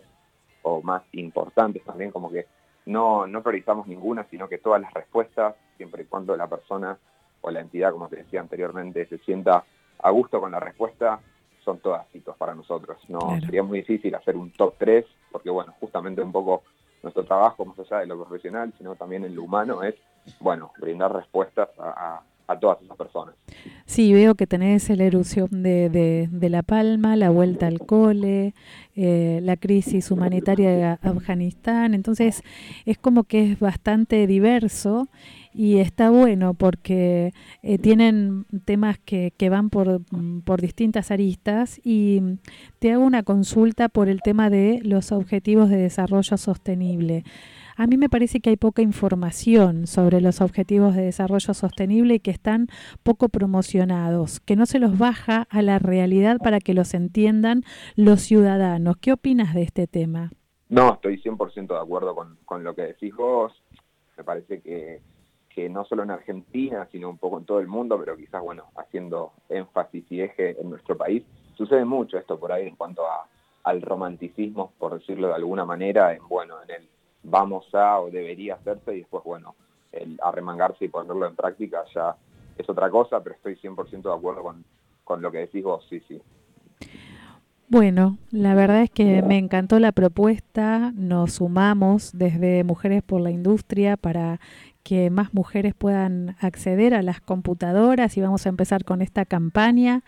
o 0.62 0.82
más 0.82 1.04
importantes 1.12 1.84
también, 1.84 2.12
como 2.12 2.32
que 2.32 2.48
no, 2.86 3.28
no 3.28 3.42
priorizamos 3.44 3.88
ninguna, 3.88 4.26
sino 4.30 4.48
que 4.48 4.58
todas 4.60 4.82
las 4.82 4.94
respuestas, 4.94 5.56
siempre 5.78 6.04
y 6.04 6.06
cuando 6.06 6.36
la 6.36 6.48
persona 6.48 6.98
o 7.42 7.52
la 7.52 7.60
entidad, 7.60 7.92
como 7.92 8.08
te 8.08 8.18
decía 8.18 8.42
anteriormente, 8.42 9.06
se 9.08 9.18
sienta 9.20 9.66
a 10.00 10.10
gusto 10.12 10.40
con 10.40 10.52
la 10.52 10.60
respuesta, 10.60 11.20
son 11.60 11.80
todas 11.80 12.06
hitos 12.14 12.38
para 12.38 12.54
nosotros. 12.56 12.98
No 13.10 13.20
Claro. 13.20 13.42
sería 13.46 13.64
muy 13.64 13.80
difícil 13.80 14.14
hacer 14.16 14.36
un 14.38 14.52
top 14.52 14.76
3, 14.78 15.06
porque 15.32 15.50
bueno, 15.50 15.74
justamente 15.80 16.22
un 16.22 16.32
poco 16.32 16.64
nuestro 17.04 17.26
trabajo, 17.26 17.66
más 17.66 17.78
allá 17.80 18.00
de 18.00 18.08
lo 18.08 18.18
profesional, 18.24 18.74
sino 18.78 18.96
también 18.96 19.26
en 19.26 19.36
lo 19.36 19.44
humano, 19.44 19.84
es, 19.84 19.96
bueno, 20.40 20.72
brindar 20.78 21.14
respuestas 21.14 21.70
a, 21.80 21.90
a- 22.18 22.24
a 22.48 22.60
todas 22.60 22.82
esas 22.82 22.98
personas. 22.98 23.36
Sí, 23.86 24.14
veo 24.14 24.36
que 24.36 24.48
tenés 24.48 24.90
la 24.90 25.04
erupción 25.04 25.64
de, 25.64 25.90
de, 25.90 26.50
La 26.50 26.64
Palma, 26.64 27.16
la 27.16 27.30
vuelta 27.30 27.68
al 27.68 27.80
cole, 27.80 28.54
eh, 28.96 29.40
la 29.44 29.58
crisis 29.58 30.12
humanitaria 30.12 30.72
de 30.72 30.84
Afganistán. 30.84 31.94
Entonces, 31.94 32.44
es 32.86 32.98
como 32.98 33.24
que 33.24 33.52
es 33.52 33.60
bastante 33.60 34.28
diverso 34.28 35.08
y 35.54 35.78
está 35.78 36.10
bueno 36.10 36.54
porque 36.54 37.34
eh, 37.64 37.78
tienen 37.78 38.46
temas 38.66 38.98
que, 39.00 39.32
que 39.38 39.50
van 39.50 39.70
por, 39.70 40.02
por 40.44 40.62
distintas 40.62 41.12
aristas 41.12 41.80
y 41.84 42.22
te 42.80 42.92
hago 42.92 43.04
una 43.04 43.24
consulta 43.24 43.88
por 43.88 44.10
el 44.10 44.22
tema 44.22 44.50
de 44.50 44.82
los 44.84 45.12
objetivos 45.12 45.70
de 45.70 45.78
desarrollo 45.78 46.38
sostenible. 46.38 47.24
A 47.78 47.88
mí 47.88 47.98
me 47.98 48.08
parece 48.08 48.40
que 48.40 48.52
hay 48.52 48.56
poca 48.56 48.82
información 48.82 49.86
sobre 49.86 50.22
los 50.22 50.40
objetivos 50.40 50.96
de 50.96 51.02
desarrollo 51.02 51.54
sostenible 51.54 52.16
y 52.16 52.20
que 52.22 52.32
están 52.32 52.68
poco 53.04 53.28
promocionados, 53.28 54.40
que 54.40 54.56
no 54.56 54.66
se 54.66 54.80
los 54.80 54.98
baja 54.98 55.46
a 55.50 55.62
la 55.62 55.78
realidad 55.78 56.38
para 56.42 56.62
que 56.62 56.74
los 56.74 56.94
entiendan 56.94 57.64
los 57.98 58.22
ciudadanos. 58.22 58.96
¿Qué 59.02 59.12
opinas 59.12 59.54
de 59.54 59.64
este 59.64 59.88
tema? 59.88 60.32
No, 60.70 60.94
estoy 60.94 61.22
100% 61.22 61.68
de 61.68 61.78
acuerdo 61.78 62.16
con, 62.16 62.38
con 62.46 62.64
lo 62.64 62.74
que 62.74 62.84
decís 62.84 63.14
vos. 63.14 63.52
Me 64.18 64.24
parece 64.24 64.62
que, 64.62 65.02
que 65.50 65.68
no 65.68 65.84
solo 65.84 66.04
en 66.04 66.12
Argentina, 66.12 66.88
sino 66.94 67.10
un 67.10 67.18
poco 67.18 67.40
en 67.40 67.46
todo 67.46 67.60
el 67.60 67.68
mundo, 67.68 68.00
pero 68.00 68.16
quizás, 68.16 68.42
bueno, 68.42 68.68
haciendo 68.78 69.34
énfasis 69.50 70.10
y 70.10 70.22
eje 70.22 70.60
en 70.62 70.70
nuestro 70.70 70.96
país, 70.96 71.24
sucede 71.56 71.84
mucho 71.84 72.18
esto 72.18 72.40
por 72.40 72.54
ahí 72.54 72.68
en 72.68 72.78
cuanto 72.78 73.06
a, 73.06 73.28
al 73.64 73.82
romanticismo, 73.82 74.72
por 74.80 74.98
decirlo 74.98 75.28
de 75.28 75.34
alguna 75.34 75.66
manera, 75.66 76.14
en, 76.14 76.26
bueno, 76.30 76.56
en 76.64 76.72
el 76.72 76.95
vamos 77.26 77.74
a 77.74 78.00
o 78.00 78.10
debería 78.10 78.56
hacerse 78.56 78.96
y 78.96 79.00
después, 79.00 79.24
bueno, 79.24 79.56
el 79.92 80.18
arremangarse 80.22 80.86
y 80.86 80.90
ponerlo 80.90 81.28
en 81.28 81.36
práctica 81.36 81.84
ya 81.94 82.16
es 82.58 82.70
otra 82.70 82.90
cosa, 82.90 83.22
pero 83.22 83.36
estoy 83.36 83.56
100% 83.56 84.04
de 84.04 84.14
acuerdo 84.14 84.44
con, 84.44 84.64
con 85.04 85.22
lo 85.22 85.32
que 85.32 85.40
decís 85.40 85.64
vos, 85.64 85.86
sí, 85.90 86.02
sí. 86.08 86.22
Bueno, 87.68 88.20
la 88.30 88.54
verdad 88.54 88.84
es 88.84 88.92
que 88.92 89.24
me 89.24 89.40
encantó 89.40 89.80
la 89.80 89.92
propuesta, 89.92 90.92
nos 90.96 91.34
sumamos 91.34 92.12
desde 92.14 92.64
Mujeres 92.64 93.02
por 93.02 93.22
la 93.22 93.32
Industria 93.32 93.98
para 93.98 94.40
que 94.84 95.10
más 95.10 95.34
mujeres 95.34 95.74
puedan 95.74 96.36
acceder 96.40 96.94
a 96.94 97.02
las 97.02 97.22
computadoras 97.22 98.18
y 98.18 98.22
vamos 98.22 98.46
a 98.46 98.50
empezar 98.50 98.86
con 98.86 99.02
esta 99.02 99.26
campaña 99.26 100.04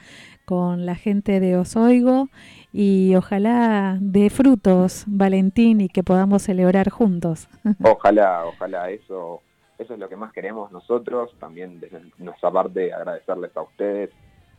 con 0.47 0.85
la 0.85 0.95
gente 0.95 1.41
de 1.41 1.57
Osoigo 1.57 2.29
y 2.71 3.13
ojalá 3.15 3.97
dé 3.99 4.29
frutos, 4.29 5.03
Valentín, 5.05 5.81
y 5.81 5.89
que 5.89 6.03
podamos 6.03 6.41
celebrar 6.43 6.89
juntos. 6.89 7.49
Ojalá, 7.83 8.45
ojalá 8.45 8.89
eso, 8.89 9.41
eso 9.77 9.93
es 9.93 9.99
lo 9.99 10.07
que 10.07 10.15
más 10.15 10.31
queremos 10.31 10.71
nosotros, 10.71 11.35
también 11.37 11.81
desde 11.81 11.99
nuestra 12.17 12.49
parte 12.49 12.93
agradecerles 12.93 13.55
a 13.57 13.63
ustedes 13.63 14.09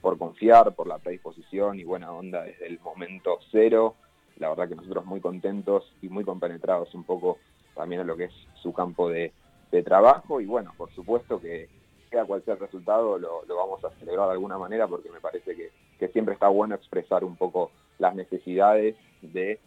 por 0.03 0.19
confiar, 0.19 0.75
por 0.75 0.87
la 0.87 0.99
predisposición 0.99 1.81
y 1.81 1.85
buena 1.85 2.13
onda 2.13 2.43
desde 2.43 2.67
el 2.67 2.79
momento 2.81 3.39
cero. 3.51 3.95
La 4.37 4.51
verdad 4.51 4.69
que 4.69 4.77
nosotros 4.77 5.07
muy 5.07 5.23
contentos 5.23 5.91
y 6.03 6.11
muy 6.11 6.23
compenetrados 6.23 6.95
un 6.95 7.05
poco 7.05 7.39
también 7.75 8.03
a 8.03 8.05
lo 8.05 8.15
que 8.15 8.25
es 8.25 8.35
su 8.63 8.75
campo 8.75 9.09
de, 9.09 9.33
de 9.73 9.83
trabajo 9.83 10.43
y 10.43 10.45
bueno, 10.45 10.75
por 10.77 10.93
supuesto 10.93 11.41
que 11.41 11.78
sea 12.09 12.25
cual 12.25 12.43
sea 12.45 12.55
el 12.55 12.61
resultado 12.61 13.19
lo, 13.19 13.45
vamos 13.49 13.85
a 13.85 13.91
celebrar 13.99 14.27
de 14.27 14.33
alguna 14.33 14.59
manera 14.59 14.87
porque 14.87 15.11
me 15.11 15.21
parece 15.21 15.55
que, 15.55 15.71
que 15.99 16.09
siempre 16.09 16.35
está 16.35 16.49
bueno 16.49 16.75
expresar 16.75 17.25
un 17.25 17.37
poco 17.37 17.71
las 17.99 18.15
necesidades 18.15 18.97
de 19.23 19.61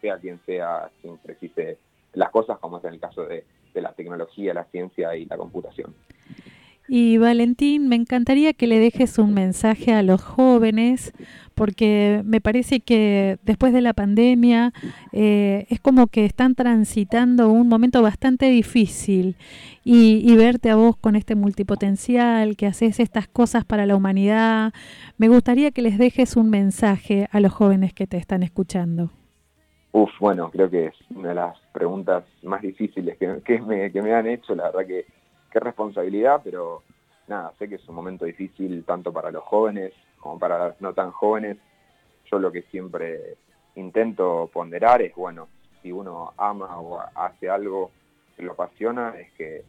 sea 0.00 0.18
quien 0.18 0.40
sea 0.46 0.90
quien 1.00 1.18
precise 1.18 1.78
las 2.12 2.30
cosas, 2.30 2.58
como 2.58 2.78
es 2.78 2.84
en 2.84 2.94
el 2.94 3.00
caso 3.00 3.24
de, 3.24 3.44
de 3.74 3.80
la 3.80 3.92
tecnología, 3.92 4.54
la 4.54 4.64
ciencia 4.64 5.14
y 5.16 5.26
la 5.26 5.36
computación. 5.36 5.94
Y 6.88 7.18
Valentín, 7.18 7.88
me 7.88 7.96
encantaría 7.96 8.52
que 8.52 8.68
le 8.68 8.78
dejes 8.78 9.18
un 9.18 9.34
mensaje 9.34 9.92
a 9.92 10.04
los 10.04 10.22
jóvenes, 10.22 11.12
porque 11.56 12.22
me 12.24 12.40
parece 12.40 12.80
que 12.80 13.38
después 13.42 13.72
de 13.72 13.80
la 13.80 13.92
pandemia 13.92 14.72
eh, 15.12 15.66
es 15.68 15.80
como 15.80 16.06
que 16.06 16.24
están 16.24 16.54
transitando 16.54 17.50
un 17.50 17.68
momento 17.68 18.02
bastante 18.02 18.46
difícil 18.46 19.36
y, 19.82 20.36
verte 20.36 20.70
a 20.70 20.76
vos 20.76 20.96
con 20.96 21.16
este 21.16 21.34
multipotencial, 21.34 22.56
que 22.56 22.66
haces 22.66 23.00
estas 23.00 23.26
cosas 23.26 23.64
para 23.64 23.86
la 23.86 23.96
humanidad, 23.96 24.72
me 25.16 25.28
gustaría 25.28 25.70
que 25.70 25.82
les 25.82 25.98
dejes 25.98 26.36
un 26.36 26.50
mensaje 26.50 27.28
a 27.32 27.40
los 27.40 27.52
jóvenes 27.52 27.94
que 27.94 28.06
te 28.06 28.16
están 28.16 28.42
escuchando. 28.42 29.10
Uf, 29.92 30.10
bueno, 30.20 30.50
creo 30.50 30.68
que 30.68 30.86
es 30.86 30.94
una 31.14 31.30
de 31.30 31.34
las 31.36 31.58
preguntas 31.72 32.24
más 32.42 32.60
difíciles 32.62 33.16
que 33.16 33.60
me 33.62 34.14
han 34.14 34.26
hecho, 34.26 34.54
la 34.54 34.64
verdad 34.64 34.86
que 34.86 35.06
qué 35.50 35.60
responsabilidad, 35.60 36.40
pero 36.42 36.82
nada, 37.28 37.52
sé 37.58 37.68
que 37.68 37.76
es 37.76 37.88
un 37.88 37.94
momento 37.94 38.24
difícil 38.24 38.84
tanto 38.84 39.12
para 39.12 39.30
los 39.30 39.44
jóvenes 39.44 39.92
como 40.18 40.38
para 40.38 40.68
los 40.68 40.80
no 40.80 40.92
tan 40.94 41.10
jóvenes. 41.10 41.58
Yo 42.30 42.38
lo 42.38 42.50
que 42.50 42.62
siempre 42.62 43.36
intento 43.76 44.50
ponderar 44.52 45.02
es, 45.02 45.14
bueno, 45.14 45.48
si 45.82 45.92
uno 45.92 46.32
ama 46.36 46.78
o 46.80 47.00
hace 47.14 47.48
algo 47.48 47.90
que 48.36 48.42
lo 48.42 48.52
apasiona 48.52 49.14
es 49.18 49.32
que, 49.32 49.64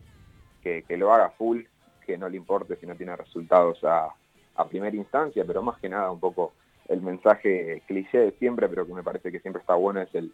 que, 0.61 0.97
lo 0.97 1.13
haga 1.13 1.29
full, 1.29 1.61
que 2.05 2.17
no 2.17 2.27
le 2.27 2.37
importe 2.37 2.75
si 2.75 2.85
no 2.85 2.95
tiene 2.95 3.15
resultados 3.15 3.81
a, 3.83 4.09
a 4.55 4.67
primera 4.67 4.95
instancia, 4.95 5.45
pero 5.45 5.61
más 5.61 5.79
que 5.79 5.87
nada 5.87 6.11
un 6.11 6.19
poco 6.19 6.53
el 6.89 7.01
mensaje 7.01 7.81
cliché 7.87 8.17
de 8.17 8.31
siempre, 8.31 8.67
pero 8.67 8.85
que 8.85 8.93
me 8.93 9.03
parece 9.03 9.31
que 9.31 9.39
siempre 9.39 9.61
está 9.61 9.75
bueno, 9.75 10.01
es 10.01 10.13
el, 10.15 10.33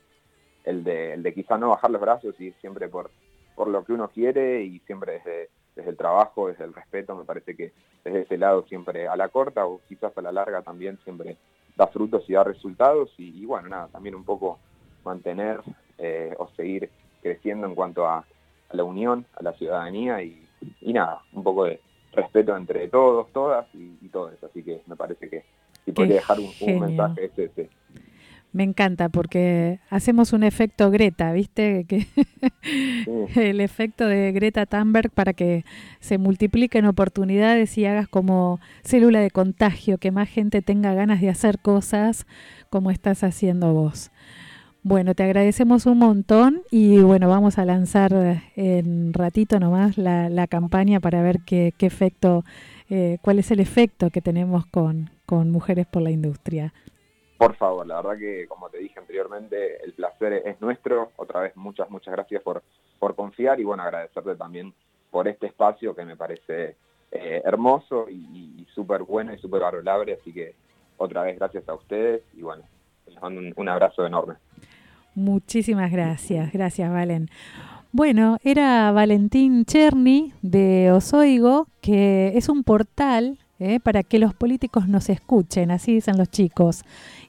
el, 0.63 0.83
de, 0.83 1.13
el 1.13 1.23
de 1.23 1.33
quizá 1.33 1.57
no 1.57 1.69
bajar 1.69 1.91
los 1.91 2.01
brazos 2.01 2.39
y 2.39 2.51
siempre 2.53 2.87
por, 2.87 3.11
por 3.55 3.67
lo 3.67 3.83
que 3.83 3.93
uno 3.93 4.09
quiere 4.09 4.63
y 4.63 4.79
siempre 4.79 5.13
desde, 5.13 5.49
desde 5.75 5.89
el 5.91 5.97
trabajo, 5.97 6.47
desde 6.47 6.63
el 6.65 6.73
respeto, 6.73 7.15
me 7.15 7.25
parece 7.25 7.55
que 7.55 7.71
desde 8.03 8.21
ese 8.21 8.37
lado 8.37 8.63
siempre 8.67 9.07
a 9.07 9.15
la 9.15 9.29
corta 9.29 9.65
o 9.65 9.81
quizás 9.87 10.17
a 10.17 10.21
la 10.21 10.31
larga 10.31 10.61
también 10.61 10.97
siempre 11.03 11.37
da 11.75 11.87
frutos 11.87 12.23
y 12.29 12.33
da 12.33 12.43
resultados 12.43 13.13
y, 13.17 13.41
y 13.41 13.45
bueno, 13.45 13.69
nada, 13.69 13.87
también 13.87 14.15
un 14.15 14.23
poco 14.23 14.59
mantener 15.03 15.61
eh, 15.97 16.33
o 16.37 16.47
seguir 16.55 16.89
creciendo 17.21 17.67
en 17.67 17.75
cuanto 17.75 18.05
a, 18.07 18.17
a 18.19 18.75
la 18.75 18.83
unión, 18.83 19.25
a 19.35 19.43
la 19.43 19.53
ciudadanía 19.53 20.21
y, 20.21 20.45
y 20.81 20.93
nada, 20.93 21.21
un 21.33 21.43
poco 21.43 21.65
de 21.65 21.79
respeto 22.13 22.55
entre 22.55 22.87
todos, 22.89 23.31
todas 23.31 23.65
y, 23.73 23.97
y 24.01 24.09
todos. 24.09 24.33
Así 24.43 24.63
que 24.63 24.81
me 24.87 24.95
parece 24.95 25.29
que 25.29 25.43
si 25.85 25.91
podría 25.91 26.15
dejar 26.15 26.39
un, 26.39 26.51
un 26.61 26.79
mensaje 26.79 27.25
es 27.25 27.39
ese. 27.39 27.69
Me 28.53 28.61
encanta 28.61 29.09
porque 29.09 29.79
hacemos 29.89 30.31
un 30.31 30.43
efecto 30.43 30.91
Greta, 30.91 31.33
¿viste? 31.33 31.85
Que 31.85 32.05
el 33.49 33.59
efecto 33.59 34.07
de 34.07 34.31
Greta 34.31 34.67
Thunberg 34.67 35.09
para 35.09 35.33
que 35.33 35.65
se 35.99 36.19
multipliquen 36.19 36.85
oportunidades 36.85 37.75
y 37.79 37.85
hagas 37.87 38.07
como 38.07 38.59
célula 38.83 39.21
de 39.21 39.31
contagio, 39.31 39.97
que 39.97 40.11
más 40.11 40.29
gente 40.29 40.61
tenga 40.61 40.93
ganas 40.93 41.19
de 41.19 41.29
hacer 41.29 41.57
cosas 41.57 42.27
como 42.69 42.91
estás 42.91 43.23
haciendo 43.23 43.73
vos. 43.73 44.11
Bueno, 44.83 45.15
te 45.15 45.23
agradecemos 45.23 45.87
un 45.87 45.97
montón 45.97 46.61
y 46.69 46.99
bueno, 46.99 47.29
vamos 47.29 47.57
a 47.57 47.65
lanzar 47.65 48.43
en 48.55 49.13
ratito 49.13 49.59
nomás 49.59 49.97
la, 49.97 50.29
la 50.29 50.45
campaña 50.45 50.99
para 50.99 51.23
ver 51.23 51.39
qué, 51.39 51.73
qué 51.75 51.87
efecto, 51.87 52.43
eh, 52.89 53.17
cuál 53.21 53.39
es 53.39 53.49
el 53.49 53.61
efecto 53.61 54.11
que 54.11 54.21
tenemos 54.21 54.67
con, 54.67 55.09
con 55.25 55.49
Mujeres 55.49 55.87
por 55.87 56.03
la 56.03 56.11
Industria. 56.11 56.71
Por 57.43 57.57
favor, 57.57 57.85
la 57.85 58.01
verdad 58.01 58.17
que 58.17 58.47
como 58.47 58.69
te 58.69 58.77
dije 58.77 58.97
anteriormente, 58.97 59.83
el 59.83 59.91
placer 59.91 60.43
es 60.45 60.61
nuestro. 60.61 61.11
Otra 61.17 61.41
vez 61.41 61.53
muchas, 61.57 61.89
muchas 61.89 62.13
gracias 62.13 62.41
por, 62.41 62.63
por 62.99 63.15
confiar 63.15 63.59
y 63.59 63.65
bueno, 63.65 63.83
agradecerte 63.83 64.35
también 64.35 64.73
por 65.11 65.27
este 65.27 65.47
espacio 65.47 65.93
que 65.93 66.05
me 66.05 66.15
parece 66.15 66.77
eh, 67.11 67.41
hermoso 67.43 68.07
y, 68.09 68.65
súper 68.73 69.03
bueno 69.03 69.33
y 69.33 69.39
súper 69.39 69.61
valorable. 69.61 70.13
Así 70.13 70.31
que 70.31 70.55
otra 70.95 71.23
vez 71.23 71.37
gracias 71.37 71.67
a 71.67 71.73
ustedes 71.73 72.21
y 72.33 72.43
bueno, 72.43 72.63
les 73.07 73.21
mando 73.21 73.41
un, 73.41 73.53
un 73.57 73.67
abrazo 73.67 74.05
enorme. 74.05 74.35
Muchísimas 75.13 75.91
gracias, 75.91 76.53
gracias 76.53 76.89
Valen. 76.89 77.27
Bueno, 77.91 78.37
era 78.41 78.89
Valentín 78.93 79.65
Cherny 79.65 80.31
de 80.41 80.93
Osoigo, 80.93 81.67
que 81.81 82.37
es 82.37 82.47
un 82.47 82.63
portal 82.63 83.37
¿eh? 83.63 83.79
para 83.79 84.03
que 84.03 84.19
los 84.19 84.33
políticos 84.33 84.87
nos 84.87 85.09
escuchen, 85.09 85.71
así 85.71 85.93
dicen 85.93 86.17
los 86.17 86.29
chicos. 86.29 86.83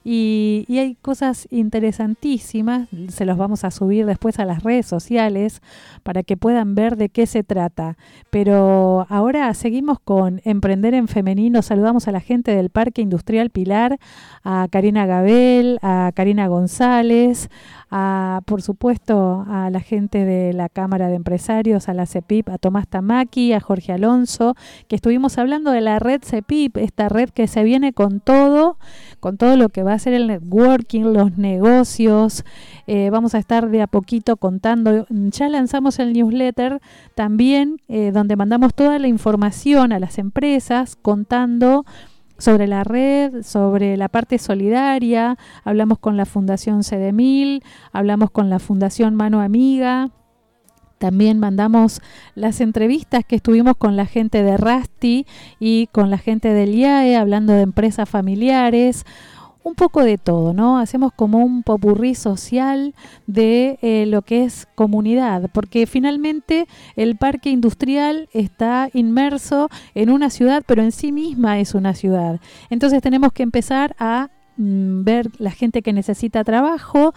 Y, 0.07 0.65
y, 0.67 0.77
hay 0.77 0.93
cosas 1.01 1.47
interesantísimas, 1.49 2.87
se 3.07 3.25
los 3.25 3.37
vamos 3.37 3.63
a 3.63 3.71
subir 3.71 4.05
después 4.05 4.37
a 4.37 4.45
las 4.45 4.61
redes 4.61 4.85
sociales 4.85 5.63
para 6.03 6.21
que 6.21 6.37
puedan 6.37 6.75
ver 6.75 6.95
de 6.95 7.09
qué 7.09 7.25
se 7.25 7.43
trata. 7.43 7.97
Pero 8.29 9.07
ahora 9.09 9.51
seguimos 9.55 9.99
con 9.99 10.41
Emprender 10.45 10.93
en 10.93 11.07
Femenino, 11.07 11.63
saludamos 11.63 12.07
a 12.07 12.11
la 12.11 12.19
gente 12.19 12.55
del 12.55 12.69
Parque 12.69 13.01
Industrial 13.01 13.49
Pilar, 13.49 13.97
a 14.43 14.67
Karina 14.69 15.07
Gabel, 15.07 15.79
a 15.81 16.11
Karina 16.13 16.47
González, 16.47 17.49
a, 17.89 18.41
por 18.45 18.61
supuesto 18.61 19.45
a 19.47 19.69
la 19.69 19.79
gente 19.79 20.25
de 20.25 20.53
la 20.53 20.69
Cámara 20.69 21.07
de 21.07 21.15
Empresarios, 21.15 21.89
a 21.89 21.93
la 21.93 22.05
CEPIP, 22.05 22.49
a 22.49 22.57
Tomás 22.57 22.87
Tamaki, 22.87 23.53
a 23.53 23.59
Jorge 23.59 23.93
Alonso, 23.93 24.55
que 24.87 24.95
estuvimos 24.95 25.37
hablando 25.37 25.71
de 25.71 25.81
la 25.81 25.99
red 25.99 26.21
CEPIP, 26.23 26.77
esta 26.77 27.09
red 27.09 27.29
que 27.29 27.47
se 27.47 27.63
viene 27.63 27.93
con 27.93 28.19
todo, 28.19 28.77
con 29.19 29.37
todo 29.37 29.57
lo 29.57 29.69
que 29.69 29.83
va 29.83 29.93
a 29.93 29.99
ser 29.99 30.13
el 30.13 30.27
networking, 30.27 31.01
los 31.01 31.37
negocios. 31.37 32.43
Eh, 32.87 33.09
vamos 33.09 33.35
a 33.35 33.39
estar 33.39 33.69
de 33.69 33.81
a 33.81 33.87
poquito 33.87 34.37
contando. 34.37 35.05
Ya 35.09 35.49
lanzamos 35.49 35.99
el 35.99 36.13
newsletter 36.13 36.81
también, 37.15 37.81
eh, 37.87 38.11
donde 38.11 38.35
mandamos 38.35 38.73
toda 38.73 38.99
la 38.99 39.07
información 39.07 39.93
a 39.93 39.99
las 39.99 40.17
empresas 40.17 40.95
contando 40.95 41.85
sobre 42.37 42.67
la 42.67 42.83
red, 42.83 43.43
sobre 43.43 43.97
la 43.97 44.09
parte 44.09 44.37
solidaria, 44.37 45.37
hablamos 45.63 45.99
con 45.99 46.17
la 46.17 46.25
Fundación 46.25 46.83
CDMIL, 46.83 47.63
hablamos 47.93 48.31
con 48.31 48.49
la 48.49 48.59
Fundación 48.59 49.15
Mano 49.15 49.41
Amiga, 49.41 50.09
también 50.97 51.39
mandamos 51.39 52.01
las 52.35 52.61
entrevistas 52.61 53.23
que 53.25 53.35
estuvimos 53.35 53.75
con 53.77 53.95
la 53.95 54.05
gente 54.05 54.43
de 54.43 54.57
Rasti 54.57 55.25
y 55.59 55.87
con 55.87 56.09
la 56.09 56.17
gente 56.17 56.49
del 56.49 56.75
IAE, 56.75 57.15
hablando 57.15 57.53
de 57.53 57.61
empresas 57.61 58.09
familiares, 58.09 59.05
un 59.65 59.73
poco 59.73 60.03
de 60.03 60.19
todo, 60.19 60.53
¿no? 60.53 60.77
Hacemos 60.77 61.11
como 61.11 61.39
un 61.39 61.63
popurrí 61.63 62.13
social 62.13 62.93
de 63.25 63.79
eh, 63.81 64.05
lo 64.05 64.21
que 64.21 64.43
es 64.43 64.67
comunidad, 64.75 65.49
porque 65.51 65.87
finalmente 65.87 66.67
el 66.95 67.17
parque 67.17 67.49
industrial 67.49 68.29
está 68.31 68.89
inmerso 68.93 69.69
en 69.95 70.11
una 70.11 70.29
ciudad, 70.29 70.63
pero 70.67 70.83
en 70.83 70.91
sí 70.91 71.11
misma 71.11 71.59
es 71.59 71.73
una 71.73 71.95
ciudad. 71.95 72.39
Entonces 72.69 73.01
tenemos 73.01 73.33
que 73.33 73.41
empezar 73.41 73.95
a 73.97 74.29
mm, 74.57 75.03
ver 75.03 75.31
la 75.39 75.49
gente 75.49 75.81
que 75.81 75.93
necesita 75.93 76.43
trabajo 76.43 77.15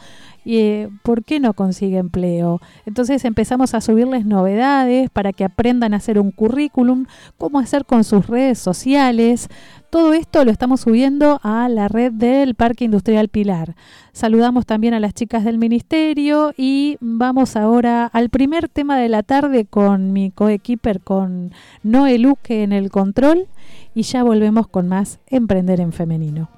y 0.49 0.61
eh, 0.61 0.89
por 1.03 1.25
qué 1.25 1.41
no 1.41 1.53
consigue 1.53 1.99
empleo. 1.99 2.63
Entonces 2.87 3.27
empezamos 3.27 3.75
a 3.75 3.83
subirles 3.83 4.25
novedades 4.25 5.11
para 5.11 5.35
que 5.35 5.45
aprendan 5.45 5.93
a 5.93 5.99
hacer 5.99 6.19
un 6.19 6.31
currículum, 6.31 7.05
cómo 7.37 7.59
hacer 7.59 7.85
con 7.85 8.03
sus 8.03 8.29
redes 8.29 8.59
sociales. 8.59 9.49
Todo 9.91 10.15
esto 10.15 10.47
lo 10.47 10.51
estamos 10.51 10.81
subiendo 10.81 11.39
a 11.43 11.69
la 11.69 11.89
red 11.89 12.13
del 12.13 12.55
Parque 12.55 12.87
Industrial 12.87 13.29
Pilar. 13.29 13.77
Saludamos 14.13 14.65
también 14.65 14.95
a 14.95 15.01
las 15.01 15.13
chicas 15.13 15.45
del 15.45 15.59
ministerio 15.59 16.55
y 16.57 16.97
vamos 17.01 17.55
ahora 17.55 18.07
al 18.07 18.31
primer 18.31 18.71
tema 18.71 18.97
de 18.97 19.11
la 19.11 19.23
tarde 19.23 19.67
con 19.67 20.15
mi 20.15 20.31
coequiper, 20.31 21.03
con 21.03 21.53
Noé 21.83 22.19
Luque 22.19 22.63
en 22.63 22.73
el 22.73 22.91
control 22.91 23.49
y 23.95 24.01
ya 24.01 24.23
volvemos 24.23 24.67
con 24.67 24.89
más 24.89 25.21
Emprender 25.27 25.79
en 25.79 25.93
Femenino. 25.93 26.58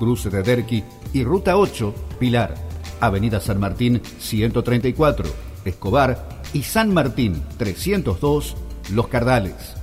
cruce 0.00 0.30
de 0.30 0.42
Derqui 0.42 0.82
y 1.12 1.22
Ruta 1.22 1.56
8, 1.56 1.94
Pilar, 2.18 2.54
Avenida 3.00 3.38
San 3.38 3.60
Martín 3.60 4.00
134, 4.18 5.28
Escobar 5.66 6.40
y 6.54 6.62
San 6.62 6.92
Martín 6.92 7.40
302, 7.58 8.56
Los 8.92 9.06
Cardales. 9.08 9.79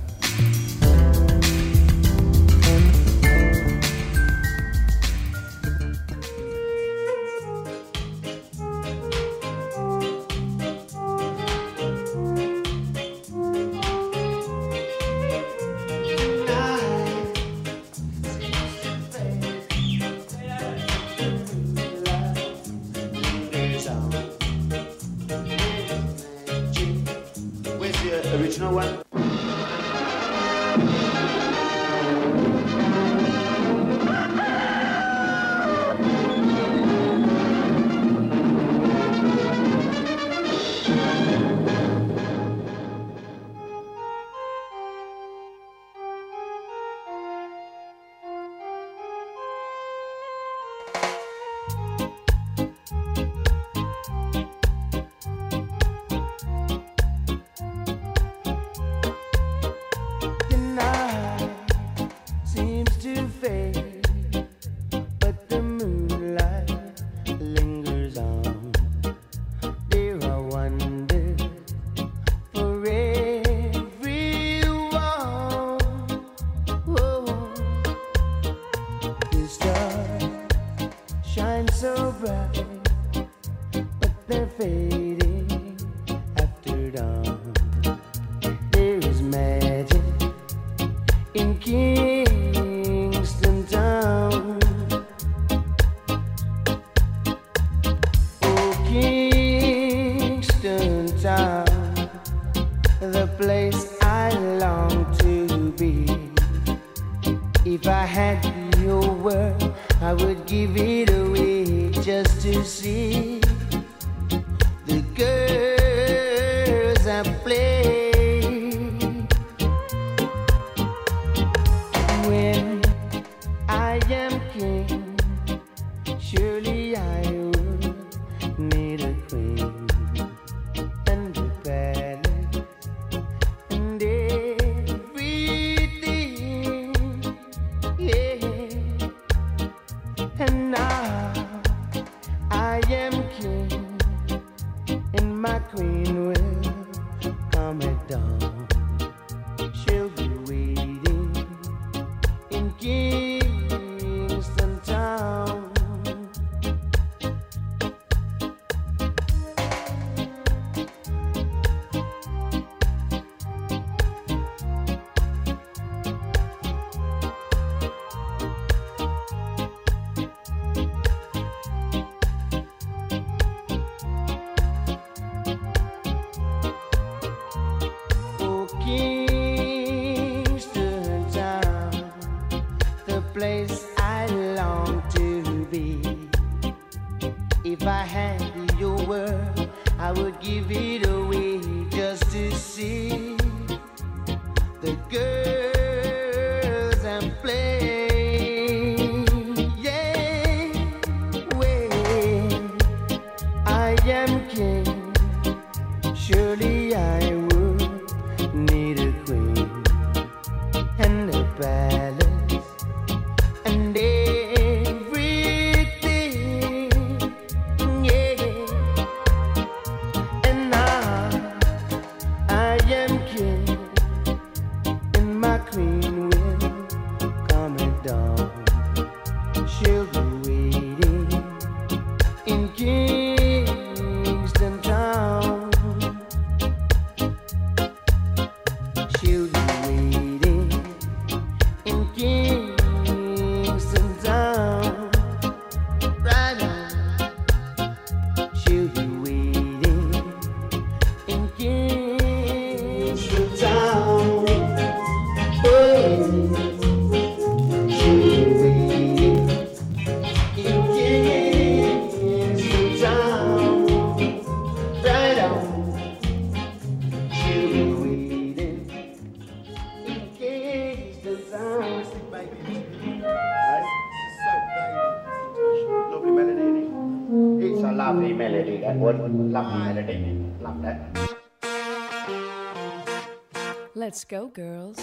Let's 284.18 284.26
go, 284.28 284.50
girls. 284.52 284.96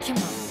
Come 0.00 0.16
on. 0.16 0.44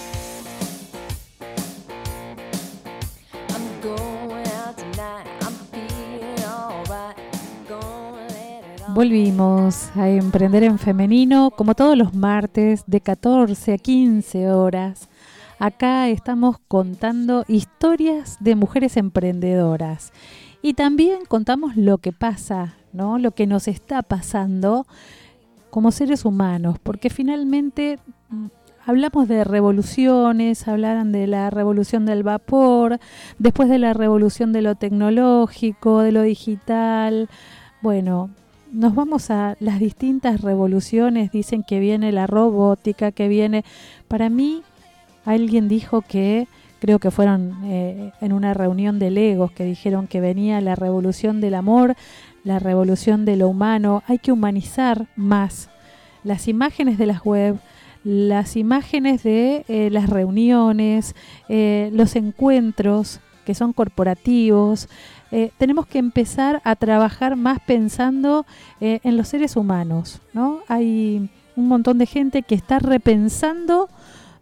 Volvimos 8.93 9.89
a 9.95 10.07
emprender 10.07 10.61
en 10.61 10.77
femenino 10.77 11.49
como 11.49 11.73
todos 11.73 11.97
los 11.97 12.13
martes 12.13 12.83
de 12.85 13.01
14 13.01 13.73
a 13.73 13.77
15 13.79 14.51
horas. 14.51 15.09
Acá 15.57 16.09
estamos 16.09 16.57
contando 16.67 17.43
historias 17.47 18.37
de 18.39 18.53
mujeres 18.53 18.97
emprendedoras 18.97 20.13
y 20.61 20.75
también 20.75 21.25
contamos 21.27 21.75
lo 21.75 21.97
que 21.97 22.11
pasa, 22.11 22.75
¿no? 22.91 23.17
Lo 23.17 23.31
que 23.31 23.47
nos 23.47 23.67
está 23.67 24.03
pasando 24.03 24.85
como 25.73 25.91
seres 25.91 26.23
humanos, 26.23 26.77
porque 26.83 27.09
finalmente 27.09 27.97
mm, 28.29 28.45
hablamos 28.85 29.27
de 29.27 29.43
revoluciones, 29.43 30.67
hablaran 30.67 31.11
de 31.11 31.25
la 31.25 31.49
revolución 31.49 32.05
del 32.05 32.21
vapor, 32.21 32.99
después 33.39 33.69
de 33.69 33.79
la 33.79 33.95
revolución 33.95 34.53
de 34.53 34.61
lo 34.61 34.75
tecnológico, 34.75 36.01
de 36.01 36.11
lo 36.11 36.21
digital. 36.21 37.27
Bueno, 37.81 38.29
nos 38.71 38.93
vamos 38.93 39.31
a 39.31 39.57
las 39.59 39.79
distintas 39.79 40.41
revoluciones, 40.41 41.31
dicen 41.31 41.63
que 41.63 41.79
viene 41.79 42.11
la 42.11 42.27
robótica, 42.27 43.11
que 43.11 43.27
viene... 43.27 43.65
Para 44.07 44.29
mí, 44.29 44.61
alguien 45.25 45.67
dijo 45.67 46.03
que, 46.03 46.47
creo 46.77 46.99
que 46.99 47.09
fueron 47.09 47.57
eh, 47.63 48.11
en 48.21 48.31
una 48.31 48.53
reunión 48.53 48.99
de 48.99 49.09
legos, 49.09 49.51
que 49.51 49.63
dijeron 49.63 50.05
que 50.05 50.21
venía 50.21 50.61
la 50.61 50.75
revolución 50.75 51.41
del 51.41 51.55
amor, 51.55 51.95
la 52.43 52.59
revolución 52.59 53.25
de 53.25 53.37
lo 53.37 53.47
humano, 53.47 54.03
hay 54.07 54.19
que 54.19 54.31
humanizar 54.31 55.07
más 55.15 55.69
las 56.23 56.47
imágenes 56.47 56.97
de 56.97 57.05
las 57.05 57.23
web, 57.23 57.57
las 58.03 58.55
imágenes 58.55 59.23
de 59.23 59.65
eh, 59.67 59.89
las 59.91 60.09
reuniones, 60.09 61.15
eh, 61.49 61.89
los 61.93 62.15
encuentros 62.15 63.19
que 63.45 63.55
son 63.55 63.73
corporativos. 63.73 64.89
Eh, 65.31 65.51
tenemos 65.57 65.85
que 65.85 65.99
empezar 65.99 66.61
a 66.63 66.75
trabajar 66.75 67.35
más 67.35 67.59
pensando 67.65 68.45
en 68.79 69.17
los 69.17 69.29
seres 69.29 69.55
humanos. 69.55 70.21
¿no? 70.33 70.59
Hay 70.67 71.29
un 71.55 71.67
montón 71.67 71.97
de 71.97 72.05
gente 72.05 72.43
que 72.43 72.55
está 72.55 72.79
repensando 72.79 73.89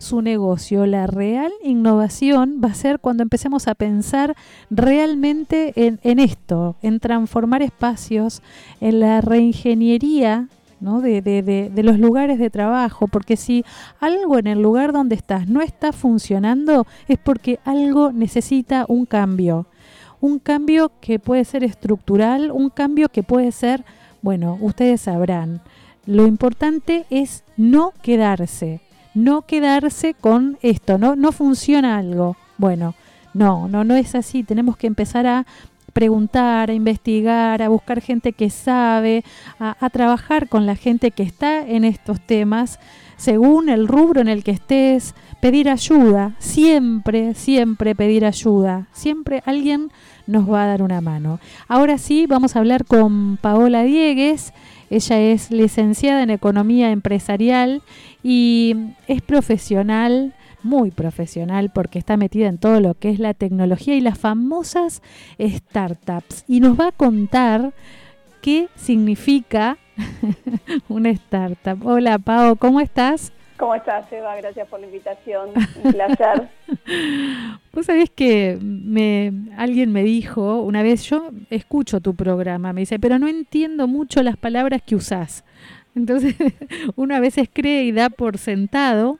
su 0.01 0.21
negocio. 0.21 0.85
La 0.85 1.07
real 1.07 1.51
innovación 1.63 2.59
va 2.63 2.69
a 2.69 2.73
ser 2.73 2.99
cuando 2.99 3.23
empecemos 3.23 3.67
a 3.67 3.75
pensar 3.75 4.35
realmente 4.69 5.73
en, 5.75 6.19
esto, 6.19 6.75
en 6.81 6.99
transformar 6.99 7.61
espacios, 7.61 8.41
en 8.81 8.99
la 8.99 9.21
reingeniería 9.21 10.49
de 10.79 11.81
los 11.83 11.99
lugares 11.99 12.39
de 12.39 12.49
trabajo, 12.49 13.07
porque 13.07 13.37
si 13.37 13.63
algo 13.99 14.39
en 14.39 14.47
el 14.47 14.61
lugar 14.61 14.91
donde 14.91 15.13
estás 15.13 15.47
no 15.47 15.61
está 15.61 15.93
funcionando, 15.93 16.87
es 17.07 17.19
porque 17.19 17.59
algo 17.63 18.11
necesita 18.11 18.85
un 18.87 19.05
cambio. 19.05 19.67
Un 20.19 20.39
cambio 20.39 20.91
que 20.99 21.19
puede 21.19 21.45
ser 21.45 21.63
estructural, 21.63 22.51
un 22.51 22.69
cambio 22.69 23.09
que 23.09 23.21
puede 23.21 23.51
ser, 23.51 23.85
bueno, 24.23 24.57
ustedes 24.61 25.01
sabrán. 25.01 25.61
Lo 26.05 26.25
importante 26.25 27.05
es 27.11 27.43
no 27.57 27.93
quedarse, 28.01 28.81
no 29.13 29.43
quedarse 29.43 30.13
con 30.13 30.57
esto, 30.61 30.97
no, 30.97 31.15
no 31.15 31.31
funciona 31.31 31.97
algo. 31.97 32.35
Bueno, 32.57 32.95
no, 33.33 33.67
no, 33.67 33.83
no 33.83 33.95
es 33.95 34.15
así. 34.15 34.43
Tenemos 34.43 34.77
que 34.77 34.87
empezar 34.87 35.27
a 35.27 35.45
preguntar, 35.93 36.69
a 36.69 36.73
investigar, 36.73 37.61
a 37.61 37.69
buscar 37.69 38.01
gente 38.01 38.33
que 38.33 38.49
sabe, 38.49 39.23
a, 39.59 39.75
a, 39.79 39.89
trabajar 39.89 40.47
con 40.47 40.65
la 40.65 40.75
gente 40.75 41.11
que 41.11 41.23
está 41.23 41.67
en 41.67 41.83
estos 41.83 42.21
temas, 42.21 42.79
según 43.17 43.69
el 43.69 43.87
rubro 43.87 44.21
en 44.21 44.29
el 44.29 44.43
que 44.43 44.51
estés, 44.51 45.15
pedir 45.41 45.69
ayuda, 45.69 46.35
siempre, 46.39 47.33
siempre 47.33 47.93
pedir 47.93 48.25
ayuda, 48.25 48.87
siempre 48.93 49.43
alguien 49.45 49.91
nos 50.27 50.49
va 50.49 50.63
a 50.63 50.67
dar 50.67 50.81
una 50.81 51.01
mano. 51.01 51.39
Ahora 51.67 51.97
sí, 51.97 52.25
vamos 52.25 52.55
a 52.55 52.59
hablar 52.59 52.85
con 52.85 53.37
Paola 53.37 53.83
Diegues, 53.83 54.53
ella 54.91 55.19
es 55.19 55.51
licenciada 55.51 56.21
en 56.21 56.29
Economía 56.29 56.91
Empresarial 56.91 57.81
y 58.23 58.75
es 59.07 59.21
profesional 59.21 60.35
muy 60.63 60.91
profesional 60.91 61.71
porque 61.73 61.97
está 61.97 62.17
metida 62.17 62.47
en 62.47 62.57
todo 62.57 62.81
lo 62.81 62.93
que 62.93 63.09
es 63.09 63.17
la 63.17 63.33
tecnología 63.33 63.95
y 63.95 64.01
las 64.01 64.19
famosas 64.19 65.01
startups. 65.39 66.43
Y 66.47 66.59
nos 66.59 66.79
va 66.79 66.89
a 66.89 66.91
contar 66.91 67.73
qué 68.41 68.67
significa 68.75 69.77
una 70.89 71.09
startup. 71.09 71.85
Hola 71.85 72.19
Pau, 72.19 72.57
¿cómo 72.57 72.81
estás? 72.81 73.31
¿Cómo 73.61 73.75
estás, 73.75 74.11
Eva? 74.11 74.35
Gracias 74.37 74.67
por 74.67 74.79
la 74.79 74.87
invitación. 74.87 75.51
Un 75.83 75.93
placer. 75.93 76.49
Vos 77.71 77.85
sabés 77.85 78.09
que 78.09 78.57
me, 78.59 79.31
alguien 79.55 79.91
me 79.91 80.01
dijo 80.01 80.63
una 80.63 80.81
vez, 80.81 81.03
yo 81.03 81.29
escucho 81.51 82.01
tu 82.01 82.15
programa, 82.15 82.73
me 82.73 82.81
dice, 82.81 82.97
pero 82.97 83.19
no 83.19 83.27
entiendo 83.27 83.87
mucho 83.87 84.23
las 84.23 84.35
palabras 84.35 84.81
que 84.81 84.95
usás. 84.95 85.43
Entonces, 85.93 86.33
uno 86.95 87.15
a 87.15 87.19
veces 87.19 87.49
cree 87.53 87.83
y 87.83 87.91
da 87.91 88.09
por 88.09 88.39
sentado 88.39 89.19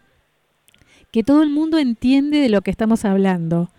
que 1.12 1.24
todo 1.24 1.44
el 1.44 1.52
mundo 1.52 1.78
entiende 1.78 2.40
de 2.40 2.50
lo 2.50 2.64
que 2.64 2.72
estamos 2.72 3.06
hablando. 3.06 3.70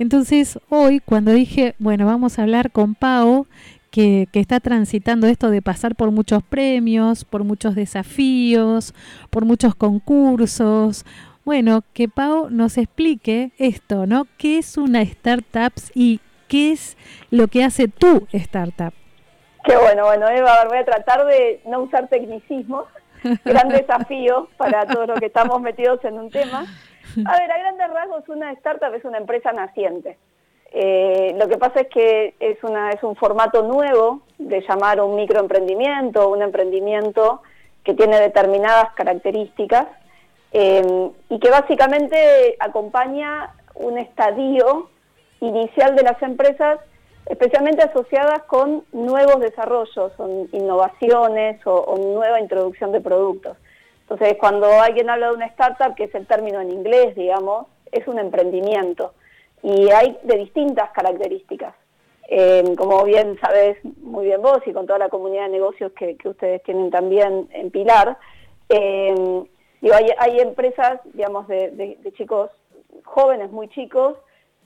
Entonces, 0.00 0.58
hoy 0.70 0.98
cuando 0.98 1.30
dije, 1.30 1.76
bueno, 1.78 2.04
vamos 2.04 2.36
a 2.36 2.42
hablar 2.42 2.72
con 2.72 2.96
Pau, 2.96 3.46
que, 3.90 4.28
que, 4.32 4.40
está 4.40 4.60
transitando 4.60 5.26
esto 5.26 5.50
de 5.50 5.62
pasar 5.62 5.94
por 5.94 6.10
muchos 6.10 6.42
premios, 6.42 7.24
por 7.24 7.44
muchos 7.44 7.74
desafíos, 7.74 8.94
por 9.30 9.44
muchos 9.44 9.74
concursos. 9.74 11.04
Bueno, 11.44 11.82
que 11.94 12.08
Pau 12.08 12.50
nos 12.50 12.78
explique 12.78 13.52
esto, 13.58 14.06
¿no? 14.06 14.26
¿Qué 14.38 14.58
es 14.58 14.76
una 14.76 15.02
startup 15.02 15.72
y 15.94 16.20
qué 16.48 16.72
es 16.72 16.96
lo 17.30 17.48
que 17.48 17.64
hace 17.64 17.88
tu 17.88 18.26
startup? 18.32 18.92
Qué 19.64 19.76
bueno, 19.76 20.04
bueno, 20.04 20.28
Eva, 20.28 20.64
voy 20.68 20.78
a 20.78 20.84
tratar 20.84 21.26
de 21.26 21.60
no 21.66 21.82
usar 21.82 22.08
tecnicismos 22.08 22.86
gran 23.44 23.68
desafío 23.68 24.48
para 24.56 24.86
todos 24.86 25.08
los 25.08 25.20
que 25.20 25.26
estamos 25.26 25.60
metidos 25.60 26.04
en 26.04 26.18
un 26.18 26.30
tema. 26.30 26.66
A 27.26 27.38
ver, 27.38 27.50
a 27.50 27.58
grandes 27.58 27.90
rasgos, 27.90 28.28
una 28.28 28.52
startup 28.52 28.94
es 28.94 29.04
una 29.04 29.18
empresa 29.18 29.52
naciente. 29.52 30.16
Eh, 30.72 31.34
lo 31.36 31.48
que 31.48 31.58
pasa 31.58 31.80
es 31.80 31.88
que 31.88 32.34
es, 32.38 32.58
un 32.62 33.16
formato 33.16 33.62
nuevo 33.62 34.20
de 34.38 34.60
llamar 34.62 35.00
un 35.00 35.16
microemprendimiento, 35.16 36.28
un 36.28 36.42
emprendimiento 36.42 37.42
que 37.82 37.94
tiene 37.94 38.20
determinadas 38.20 38.92
características 38.94 39.88
eh, 40.52 41.10
y 41.28 41.40
que 41.40 41.50
básicamente 41.50 42.56
acompaña 42.60 43.54
un 43.74 43.98
estadio 43.98 44.90
inicial 45.40 45.96
de 45.96 46.02
las 46.02 46.22
empresas, 46.22 46.78
especialmente 47.26 47.82
asociadas 47.82 48.42
con 48.44 48.84
nuevos 48.92 49.40
desarrollos, 49.40 50.12
son 50.16 50.48
innovaciones 50.52 51.66
o, 51.66 51.74
o 51.74 52.14
nueva 52.14 52.40
introducción 52.40 52.92
de 52.92 53.00
productos. 53.00 53.56
Entonces, 54.02 54.36
cuando 54.38 54.80
alguien 54.80 55.08
habla 55.08 55.28
de 55.28 55.34
una 55.34 55.46
startup, 55.46 55.94
que 55.94 56.04
es 56.04 56.14
el 56.14 56.26
término 56.26 56.60
en 56.60 56.70
inglés, 56.70 57.14
digamos, 57.14 57.66
es 57.90 58.06
un 58.06 58.18
emprendimiento 58.18 59.14
y 59.62 59.90
hay 59.90 60.18
de 60.22 60.36
distintas 60.36 60.90
características. 60.90 61.74
Eh, 62.28 62.74
como 62.78 63.02
bien 63.04 63.38
sabes 63.40 63.76
muy 64.02 64.26
bien 64.26 64.40
vos 64.40 64.60
y 64.64 64.72
con 64.72 64.86
toda 64.86 65.00
la 65.00 65.08
comunidad 65.08 65.44
de 65.44 65.50
negocios 65.50 65.90
que, 65.92 66.16
que 66.16 66.28
ustedes 66.28 66.62
tienen 66.62 66.90
también 66.90 67.48
en 67.52 67.70
Pilar, 67.70 68.16
eh, 68.68 69.44
hay, 70.18 70.38
empresas, 70.40 71.00
digamos, 71.14 71.48
de, 71.48 71.98
chicos 72.16 72.50
jóvenes, 73.04 73.50
muy 73.50 73.68
chicos, 73.68 74.16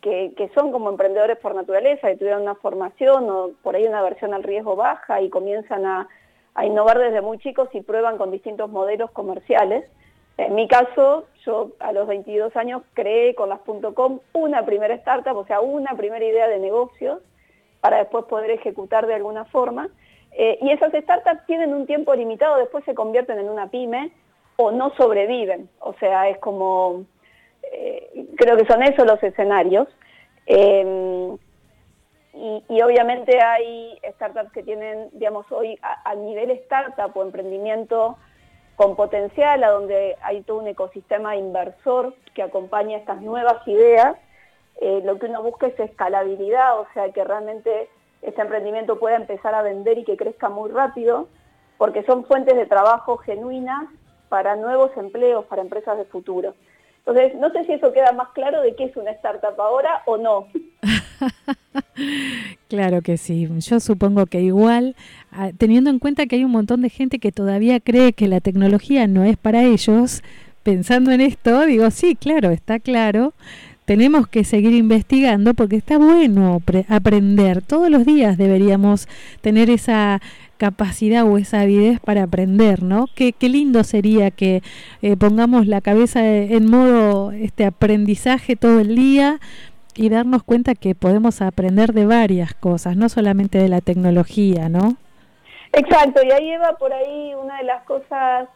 que, 0.02 0.34
que, 0.36 0.50
son 0.50 0.72
como 0.72 0.90
emprendedores 0.90 1.38
por 1.38 1.54
naturaleza, 1.54 2.08
que 2.08 2.16
tuvieron 2.16 2.42
una 2.42 2.56
formación 2.56 3.30
o 3.30 3.52
por 3.62 3.76
ahí 3.76 3.86
una 3.86 4.02
versión 4.02 4.34
al 4.34 4.42
riesgo 4.42 4.76
baja 4.76 5.22
y 5.22 5.30
comienzan 5.30 5.86
a, 5.86 6.08
a 6.54 6.66
innovar 6.66 6.98
desde 6.98 7.20
muy 7.22 7.38
chicos 7.38 7.68
y 7.72 7.80
prueban 7.80 8.18
con 8.18 8.30
distintos 8.30 8.70
modelos 8.70 9.10
comerciales. 9.12 9.84
En 10.36 10.54
mi 10.54 10.66
caso, 10.66 11.26
yo 11.44 11.72
a 11.78 11.92
los 11.92 12.08
22 12.08 12.56
años 12.56 12.82
creé 12.92 13.34
con 13.34 13.48
las 13.48 13.60
.com 13.94 14.20
una 14.32 14.64
primera 14.64 14.94
startup, 14.94 15.36
o 15.36 15.46
sea, 15.46 15.60
una 15.60 15.96
primera 15.96 16.24
idea 16.24 16.48
de 16.48 16.58
negocios 16.58 17.20
para 17.80 17.98
después 17.98 18.24
poder 18.24 18.50
ejecutar 18.50 19.06
de 19.06 19.14
alguna 19.14 19.44
forma. 19.44 19.88
Eh, 20.32 20.58
y 20.60 20.70
esas 20.70 20.92
startups 20.92 21.46
tienen 21.46 21.72
un 21.72 21.86
tiempo 21.86 22.14
limitado, 22.14 22.56
después 22.56 22.84
se 22.84 22.94
convierten 22.94 23.38
en 23.38 23.48
una 23.48 23.70
pyme 23.70 24.10
o 24.56 24.72
no 24.72 24.90
sobreviven. 24.96 25.68
O 25.78 25.94
sea, 25.94 26.28
es 26.28 26.38
como, 26.38 27.04
eh, 27.70 28.26
creo 28.36 28.56
que 28.56 28.66
son 28.66 28.82
esos 28.82 29.06
los 29.06 29.22
escenarios. 29.22 29.86
Y, 32.36 32.64
y, 32.68 32.82
obviamente 32.82 33.40
hay 33.40 33.96
startups 34.14 34.50
que 34.50 34.64
tienen, 34.64 35.08
digamos, 35.12 35.50
hoy 35.52 35.78
a, 35.82 36.10
a 36.10 36.14
nivel 36.16 36.50
startup 36.50 37.16
o 37.16 37.22
emprendimiento, 37.22 38.18
con 38.76 38.96
potencial, 38.96 39.62
a 39.62 39.70
donde 39.70 40.16
hay 40.22 40.42
todo 40.42 40.58
un 40.58 40.66
ecosistema 40.66 41.36
inversor 41.36 42.14
que 42.34 42.42
acompaña 42.42 42.98
estas 42.98 43.20
nuevas 43.22 43.66
ideas. 43.68 44.16
Eh, 44.80 45.02
lo 45.04 45.18
que 45.18 45.26
uno 45.26 45.42
busca 45.42 45.66
es 45.66 45.78
escalabilidad, 45.78 46.80
o 46.80 46.86
sea, 46.92 47.10
que 47.12 47.22
realmente 47.22 47.88
este 48.22 48.42
emprendimiento 48.42 48.98
pueda 48.98 49.16
empezar 49.16 49.54
a 49.54 49.62
vender 49.62 49.98
y 49.98 50.04
que 50.04 50.16
crezca 50.16 50.48
muy 50.48 50.70
rápido, 50.70 51.28
porque 51.78 52.02
son 52.04 52.24
fuentes 52.24 52.56
de 52.56 52.66
trabajo 52.66 53.16
genuinas 53.18 53.86
para 54.28 54.56
nuevos 54.56 54.90
empleos, 54.96 55.44
para 55.44 55.62
empresas 55.62 55.96
de 55.96 56.04
futuro. 56.06 56.54
Entonces, 57.06 57.34
no 57.36 57.50
sé 57.50 57.64
si 57.66 57.74
eso 57.74 57.92
queda 57.92 58.12
más 58.12 58.28
claro 58.30 58.62
de 58.62 58.74
qué 58.74 58.84
es 58.84 58.96
una 58.96 59.10
startup 59.12 59.60
ahora 59.60 60.02
o 60.06 60.16
no. 60.16 60.48
claro 62.68 63.02
que 63.02 63.16
sí. 63.16 63.48
Yo 63.58 63.80
supongo 63.80 64.26
que 64.26 64.42
igual, 64.42 64.96
ah, 65.32 65.50
teniendo 65.56 65.90
en 65.90 65.98
cuenta 65.98 66.26
que 66.26 66.36
hay 66.36 66.44
un 66.44 66.50
montón 66.50 66.82
de 66.82 66.90
gente 66.90 67.18
que 67.18 67.32
todavía 67.32 67.80
cree 67.80 68.12
que 68.12 68.28
la 68.28 68.40
tecnología 68.40 69.06
no 69.06 69.24
es 69.24 69.36
para 69.36 69.64
ellos, 69.64 70.22
pensando 70.62 71.12
en 71.12 71.20
esto, 71.20 71.66
digo, 71.66 71.90
sí, 71.90 72.16
claro, 72.16 72.50
está 72.50 72.78
claro. 72.80 73.34
Tenemos 73.84 74.26
que 74.26 74.44
seguir 74.44 74.72
investigando 74.72 75.52
porque 75.52 75.76
está 75.76 75.98
bueno 75.98 76.62
aprender. 76.88 77.60
Todos 77.60 77.90
los 77.90 78.06
días 78.06 78.38
deberíamos 78.38 79.08
tener 79.42 79.68
esa 79.68 80.22
capacidad 80.56 81.24
o 81.24 81.36
esa 81.36 81.60
avidez 81.60 82.00
para 82.00 82.22
aprender, 82.22 82.82
¿no? 82.82 83.08
Qué, 83.14 83.32
qué 83.32 83.50
lindo 83.50 83.84
sería 83.84 84.30
que 84.30 84.62
eh, 85.02 85.16
pongamos 85.16 85.66
la 85.66 85.82
cabeza 85.82 86.26
en 86.26 86.70
modo 86.70 87.32
este 87.32 87.66
aprendizaje 87.66 88.56
todo 88.56 88.80
el 88.80 88.96
día 88.96 89.40
y 89.96 90.08
darnos 90.08 90.42
cuenta 90.42 90.74
que 90.74 90.94
podemos 90.94 91.42
aprender 91.42 91.92
de 91.92 92.06
varias 92.06 92.54
cosas, 92.54 92.96
no 92.96 93.08
solamente 93.08 93.58
de 93.58 93.68
la 93.68 93.80
tecnología, 93.80 94.68
¿no? 94.68 94.96
Exacto, 95.72 96.22
y 96.24 96.30
ahí 96.30 96.52
Eva, 96.52 96.76
por 96.78 96.92
ahí 96.92 97.34
una 97.34 97.58
de 97.58 97.64
las 97.64 97.82
cosas, 97.84 98.48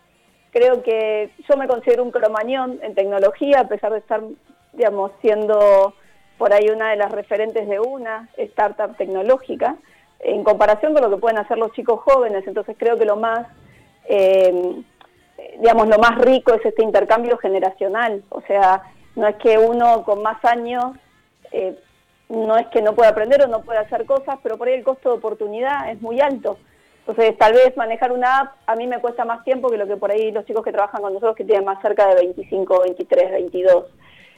creo 0.53 0.83
que 0.83 1.31
yo 1.49 1.57
me 1.57 1.67
considero 1.67 2.05
un 2.05 2.11
cromañón 2.11 2.79
en 2.83 2.95
tecnología, 2.95 3.61
a 3.61 3.69
pesar 3.69 3.93
de 3.93 3.99
estar, 3.99 4.23
digamos, 4.73 5.11
siendo 5.21 5.95
por 6.39 6.53
ahí 6.53 6.69
una 6.71 6.91
de 6.91 6.97
las 6.97 7.11
referentes 7.11 7.69
de 7.69 7.81
una 7.81 8.29
startup 8.37 8.97
tecnológica, 8.97 9.77
en 10.21 10.45
comparación 10.45 10.95
con 10.95 11.03
lo 11.03 11.11
que 11.11 11.21
pueden 11.21 11.39
hacer 11.39 11.59
los 11.59 11.73
chicos 11.73 12.01
jóvenes. 12.01 12.47
Entonces 12.47 12.77
creo 12.79 12.99
que 12.99 13.05
lo 13.05 13.17
más, 13.17 13.47
eh, 14.09 14.83
digamos, 15.61 15.89
lo 15.89 15.99
más 15.99 16.19
rico 16.19 16.55
es 16.55 16.65
este 16.65 16.83
intercambio 16.83 17.37
generacional. 17.39 18.23
O 18.29 18.41
sea, 18.43 18.83
no 19.17 19.27
es 19.27 19.37
que 19.37 19.59
uno 19.59 20.05
con 20.05 20.23
más 20.23 20.43
años, 20.45 20.97
eh, 21.53 21.79
no 22.29 22.57
es 22.57 22.67
que 22.69 22.83
no 22.83 22.95
pueda 22.95 23.11
aprender 23.11 23.43
o 23.43 23.49
no 23.49 23.63
pueda 23.63 23.81
hacer 23.81 24.05
cosas, 24.05 24.39
pero 24.43 24.59
por 24.59 24.69
ahí 24.69 24.75
el 24.75 24.85
costo 24.85 25.11
de 25.11 25.17
oportunidad 25.17 25.91
es 25.91 26.01
muy 26.01 26.21
alto. 26.21 26.59
Entonces, 27.07 27.39
tal 27.39 27.55
vez 27.55 27.77
manejar 27.77 28.13
una 28.13 28.41
app 28.41 28.53
a 28.67 28.77
mí 28.77 28.87
me 28.87 29.01
cuesta 29.01 29.25
más 29.25 29.43
tiempo 29.45 29.71
que 29.71 29.79
lo 29.79 29.87
que 29.87 29.97
por 29.97 30.11
ahí 30.11 30.31
los 30.31 30.45
chicos 30.45 30.63
que 30.63 30.73
trabajan 30.73 31.01
con 31.01 31.15
nosotros 31.15 31.37
que 31.37 31.45
tienen 31.45 31.65
más 31.65 31.81
cerca 31.81 32.07
de 32.09 32.17
25, 32.17 32.83
23, 32.83 33.31
22. 33.31 33.87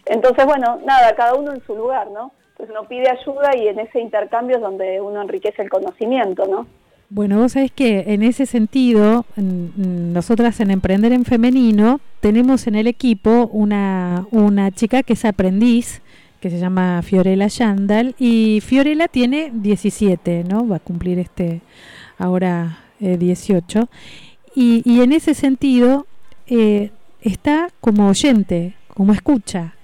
Entonces, 0.07 0.47
bueno, 0.47 0.79
nada, 0.85 1.15
cada 1.17 1.35
uno 1.35 1.53
en 1.53 1.63
su 1.65 1.75
lugar, 1.75 2.11
¿no? 2.11 2.33
pues 2.61 2.71
uno 2.71 2.87
pide 2.87 3.09
ayuda 3.09 3.57
y 3.57 3.69
en 3.69 3.79
ese 3.79 4.01
intercambio 4.01 4.57
es 4.57 4.63
donde 4.63 5.01
uno 5.01 5.23
enriquece 5.23 5.63
el 5.63 5.71
conocimiento, 5.71 6.47
¿no? 6.47 6.67
Bueno, 7.09 7.39
vos 7.39 7.53
sabés 7.53 7.73
que 7.73 8.05
en 8.09 8.23
ese 8.23 8.45
sentido, 8.45 9.25
nosotras 9.37 10.61
en 10.61 10.71
Emprender 10.71 11.13
en 11.13 11.25
Femenino 11.25 12.01
tenemos 12.21 12.67
en 12.67 12.75
el 12.75 12.87
equipo 12.87 13.49
una, 13.51 14.27
una 14.31 14.71
chica 14.71 15.03
que 15.03 15.15
es 15.15 15.25
aprendiz, 15.25 16.03
que 16.41 16.51
se 16.51 16.59
llama 16.59 17.03
Fiorella 17.03 17.47
Yandal, 17.47 18.15
y 18.19 18.61
Fiorella 18.63 19.09
tiene 19.09 19.51
17, 19.55 20.45
¿no? 20.45 20.67
Va 20.67 20.77
a 20.77 20.81
cumplir 20.81 21.19
este 21.19 21.61
ahora 22.19 22.79
eh, 23.01 23.17
18. 23.19 23.89
Y, 24.55 25.01
en 25.01 25.13
ese 25.13 25.35
sentido 25.35 26.07
eh, 26.47 26.91
está 27.23 27.69
como 27.81 28.09
oyente, 28.09 28.75
como 28.89 29.13
escucha, 29.13 29.75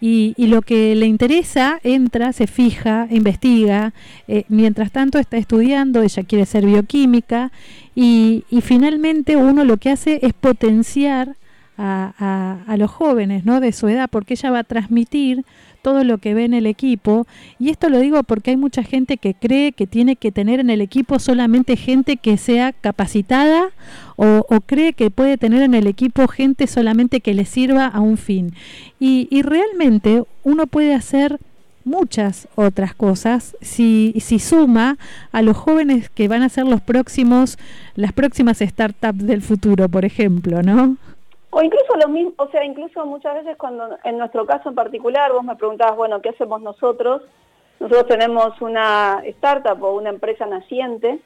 y, 0.00 0.34
y, 0.36 0.46
lo 0.46 0.62
que 0.62 0.94
le 0.94 1.06
interesa 1.06 1.80
entra, 1.82 2.32
se 2.32 2.46
fija, 2.46 3.08
investiga, 3.10 3.92
eh, 4.28 4.44
mientras 4.48 4.92
tanto 4.92 5.18
está 5.18 5.38
estudiando, 5.38 6.02
ella 6.02 6.22
quiere 6.22 6.46
ser 6.46 6.64
bioquímica 6.64 7.50
y, 7.96 8.44
y 8.48 8.60
finalmente 8.60 9.36
uno 9.36 9.64
lo 9.64 9.76
que 9.76 9.90
hace 9.90 10.20
es 10.22 10.34
potenciar 10.34 11.34
a, 11.76 12.12
a, 12.18 12.72
a, 12.72 12.76
los 12.76 12.90
jóvenes 12.90 13.44
¿no? 13.44 13.60
de 13.60 13.72
su 13.72 13.88
edad 13.88 14.08
porque 14.10 14.34
ella 14.34 14.50
va 14.50 14.60
a 14.60 14.64
transmitir 14.64 15.44
todo 15.82 16.04
lo 16.04 16.18
que 16.18 16.34
ve 16.34 16.44
en 16.44 16.54
el 16.54 16.66
equipo. 16.66 17.26
Y 17.58 17.70
esto 17.70 17.88
lo 17.88 18.00
digo 18.00 18.22
porque 18.22 18.50
hay 18.50 18.56
mucha 18.56 18.82
gente 18.82 19.16
que 19.16 19.34
cree 19.34 19.72
que 19.72 19.86
tiene 19.86 20.16
que 20.16 20.32
tener 20.32 20.60
en 20.60 20.70
el 20.70 20.80
equipo 20.80 21.18
solamente 21.18 21.76
gente 21.76 22.16
que 22.16 22.36
sea 22.36 22.72
capacitada 22.72 23.68
o, 24.16 24.44
cree 24.66 24.92
que 24.92 25.10
puede 25.10 25.38
tener 25.38 25.62
en 25.62 25.74
el 25.74 25.86
equipo 25.86 26.26
gente 26.26 26.66
solamente 26.66 27.20
que 27.20 27.34
le 27.34 27.44
sirva 27.44 27.86
a 27.86 28.00
un 28.00 28.18
fin. 28.18 28.54
Y, 28.98 29.28
y 29.30 29.42
realmente 29.42 30.24
uno 30.42 30.66
puede 30.66 30.94
hacer 30.94 31.38
muchas 31.84 32.48
otras 32.54 32.94
cosas 32.94 33.56
si, 33.60 34.14
si 34.20 34.38
suma 34.38 34.98
a 35.32 35.42
los 35.42 35.56
jóvenes 35.56 36.10
que 36.10 36.28
van 36.28 36.42
a 36.42 36.48
ser 36.48 36.66
los 36.66 36.80
próximos 36.80 37.58
las 37.94 38.12
próximas 38.12 38.58
startups 38.58 39.26
del 39.26 39.40
futuro 39.40 39.88
por 39.88 40.04
ejemplo 40.04 40.62
no 40.62 40.98
o 41.50 41.62
incluso 41.62 41.96
lo 41.96 42.08
mismo, 42.08 42.32
o 42.36 42.48
sea, 42.48 42.64
incluso 42.64 43.04
muchas 43.06 43.34
veces 43.34 43.56
cuando, 43.56 43.98
en 44.04 44.18
nuestro 44.18 44.46
caso 44.46 44.68
en 44.68 44.74
particular, 44.74 45.32
vos 45.32 45.44
me 45.44 45.56
preguntabas, 45.56 45.96
bueno, 45.96 46.20
¿qué 46.20 46.30
hacemos 46.30 46.60
nosotros? 46.60 47.22
Nosotros 47.80 48.06
tenemos 48.06 48.60
una 48.60 49.22
startup 49.24 49.82
o 49.82 49.92
una 49.92 50.10
empresa 50.10 50.46
naciente 50.46 51.20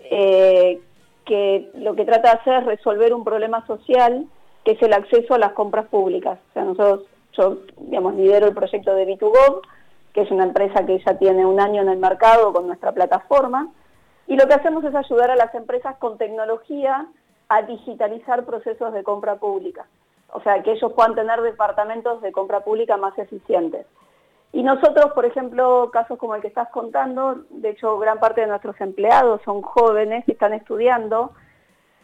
eh, 0.00 0.80
que 1.24 1.70
lo 1.74 1.94
que 1.94 2.04
trata 2.04 2.30
de 2.32 2.40
hacer 2.40 2.54
es 2.60 2.66
resolver 2.66 3.14
un 3.14 3.24
problema 3.24 3.66
social 3.66 4.26
que 4.64 4.72
es 4.72 4.82
el 4.82 4.92
acceso 4.92 5.34
a 5.34 5.38
las 5.38 5.52
compras 5.52 5.86
públicas. 5.86 6.38
O 6.50 6.52
sea, 6.52 6.64
nosotros, 6.64 7.06
yo, 7.32 7.58
digamos, 7.78 8.14
lidero 8.14 8.46
el 8.46 8.54
proyecto 8.54 8.94
de 8.94 9.06
B2Gov, 9.06 9.60
que 10.12 10.22
es 10.22 10.30
una 10.30 10.44
empresa 10.44 10.86
que 10.86 11.02
ya 11.04 11.18
tiene 11.18 11.44
un 11.44 11.60
año 11.60 11.82
en 11.82 11.88
el 11.88 11.98
mercado 11.98 12.52
con 12.52 12.66
nuestra 12.66 12.92
plataforma, 12.92 13.68
y 14.26 14.36
lo 14.36 14.46
que 14.46 14.54
hacemos 14.54 14.84
es 14.84 14.94
ayudar 14.94 15.30
a 15.30 15.36
las 15.36 15.54
empresas 15.54 15.96
con 15.98 16.16
tecnología 16.16 17.06
a 17.54 17.62
digitalizar 17.62 18.44
procesos 18.44 18.92
de 18.92 19.04
compra 19.04 19.36
pública. 19.36 19.86
O 20.32 20.40
sea, 20.40 20.62
que 20.62 20.72
ellos 20.72 20.92
puedan 20.92 21.14
tener 21.14 21.40
departamentos 21.40 22.20
de 22.20 22.32
compra 22.32 22.60
pública 22.60 22.96
más 22.96 23.16
eficientes. 23.18 23.86
Y 24.52 24.62
nosotros, 24.62 25.12
por 25.14 25.24
ejemplo, 25.24 25.90
casos 25.92 26.18
como 26.18 26.34
el 26.34 26.42
que 26.42 26.48
estás 26.48 26.68
contando, 26.70 27.44
de 27.50 27.70
hecho, 27.70 27.98
gran 27.98 28.18
parte 28.18 28.40
de 28.40 28.48
nuestros 28.48 28.80
empleados 28.80 29.40
son 29.44 29.62
jóvenes 29.62 30.24
que 30.24 30.32
están 30.32 30.52
estudiando 30.52 31.32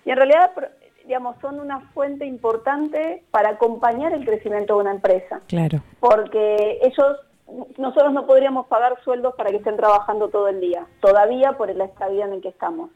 y 0.05 0.11
en 0.11 0.17
realidad, 0.17 0.53
digamos, 1.05 1.37
son 1.41 1.61
una 1.61 1.81
fuente 1.93 2.25
importante 2.25 3.25
para 3.31 3.51
acompañar 3.51 4.13
el 4.13 4.25
crecimiento 4.25 4.75
de 4.75 4.81
una 4.81 4.93
empresa. 4.93 5.41
Claro. 5.49 5.83
Porque 5.99 6.79
ellos, 6.83 7.19
nosotros 7.77 8.13
no 8.13 8.27
podríamos 8.27 8.67
pagar 8.67 9.01
sueldos 9.03 9.35
para 9.35 9.51
que 9.51 9.57
estén 9.57 9.77
trabajando 9.77 10.29
todo 10.29 10.49
el 10.49 10.61
día, 10.61 10.87
todavía 11.01 11.53
por 11.53 11.75
la 11.75 11.85
estadía 11.85 12.25
en 12.25 12.35
el 12.35 12.41
que 12.41 12.49
estamos. 12.49 12.91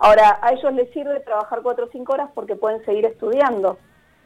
Ahora, 0.00 0.38
a 0.42 0.52
ellos 0.52 0.72
les 0.74 0.90
sirve 0.90 1.20
trabajar 1.20 1.60
cuatro 1.62 1.86
o 1.86 1.88
cinco 1.90 2.12
horas 2.12 2.30
porque 2.34 2.56
pueden 2.56 2.84
seguir 2.84 3.04
estudiando. 3.06 3.78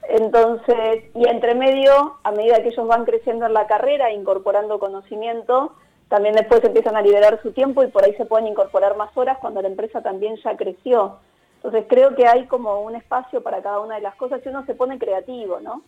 Entonces, 0.08 1.04
y 1.14 1.28
entre 1.28 1.54
medio, 1.54 2.18
a 2.24 2.32
medida 2.32 2.62
que 2.62 2.68
ellos 2.68 2.87
van 2.87 3.04
creciendo 3.04 3.46
en 3.46 3.54
la 3.54 3.66
carrera, 3.66 4.12
incorporando 4.12 4.78
conocimiento, 4.78 5.74
también 6.08 6.35
después 6.35 6.62
empiezan 6.64 6.96
a 6.96 7.02
liberar 7.02 7.40
su 7.42 7.52
tiempo 7.52 7.82
y 7.82 7.87
por 7.87 8.04
ahí 8.04 8.14
se 8.16 8.26
pueden 8.26 8.48
incorporar 8.48 8.96
más 8.96 9.16
horas 9.16 9.38
cuando 9.40 9.62
la 9.62 9.68
empresa 9.68 10.02
también 10.02 10.37
ya 10.44 10.56
creció. 10.56 11.18
Entonces 11.56 11.87
creo 11.88 12.14
que 12.16 12.26
hay 12.26 12.46
como 12.46 12.82
un 12.82 12.96
espacio 12.96 13.42
para 13.42 13.62
cada 13.62 13.80
una 13.80 13.94
de 13.94 14.02
las 14.02 14.16
cosas 14.16 14.42
y 14.44 14.48
uno 14.48 14.66
se 14.66 14.74
pone 14.74 14.98
creativo, 14.98 15.61
¿no? 15.61 15.82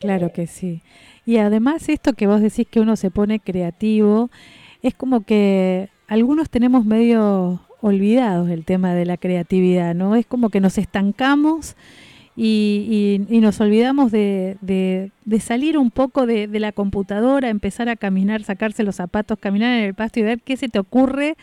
Claro 0.00 0.30
que 0.32 0.46
sí. 0.46 0.82
Y 1.24 1.38
además 1.38 1.88
esto 1.88 2.14
que 2.14 2.26
vos 2.26 2.40
decís 2.40 2.66
que 2.68 2.80
uno 2.80 2.96
se 2.96 3.10
pone 3.10 3.38
creativo, 3.38 4.28
es 4.82 4.94
como 4.94 5.24
que 5.24 5.88
algunos 6.08 6.50
tenemos 6.50 6.84
medio 6.84 7.60
olvidados 7.80 8.50
el 8.50 8.64
tema 8.64 8.94
de 8.94 9.06
la 9.06 9.16
creatividad, 9.16 9.94
¿no? 9.94 10.16
Es 10.16 10.26
como 10.26 10.50
que 10.50 10.60
nos 10.60 10.78
estancamos 10.78 11.76
y, 12.36 13.26
y- 13.28 13.40
nos 13.40 13.60
olvidamos 13.60 14.12
de, 14.12 15.10
salir 15.40 15.76
un 15.76 15.90
poco 15.90 16.26
de, 16.26 16.46
la 16.58 16.72
computadora, 16.72 17.48
empezar 17.48 17.88
a 17.88 17.96
caminar, 17.96 18.42
sacarse 18.44 18.82
los 18.82 18.96
zapatos, 18.96 19.38
caminar 19.38 19.78
en 19.78 19.84
el 19.84 19.94
pasto 19.94 20.20
y 20.20 20.22
ver 20.22 20.40
qué 20.40 20.56
se 20.56 20.68
te 20.68 20.78
ocurre 20.78 21.36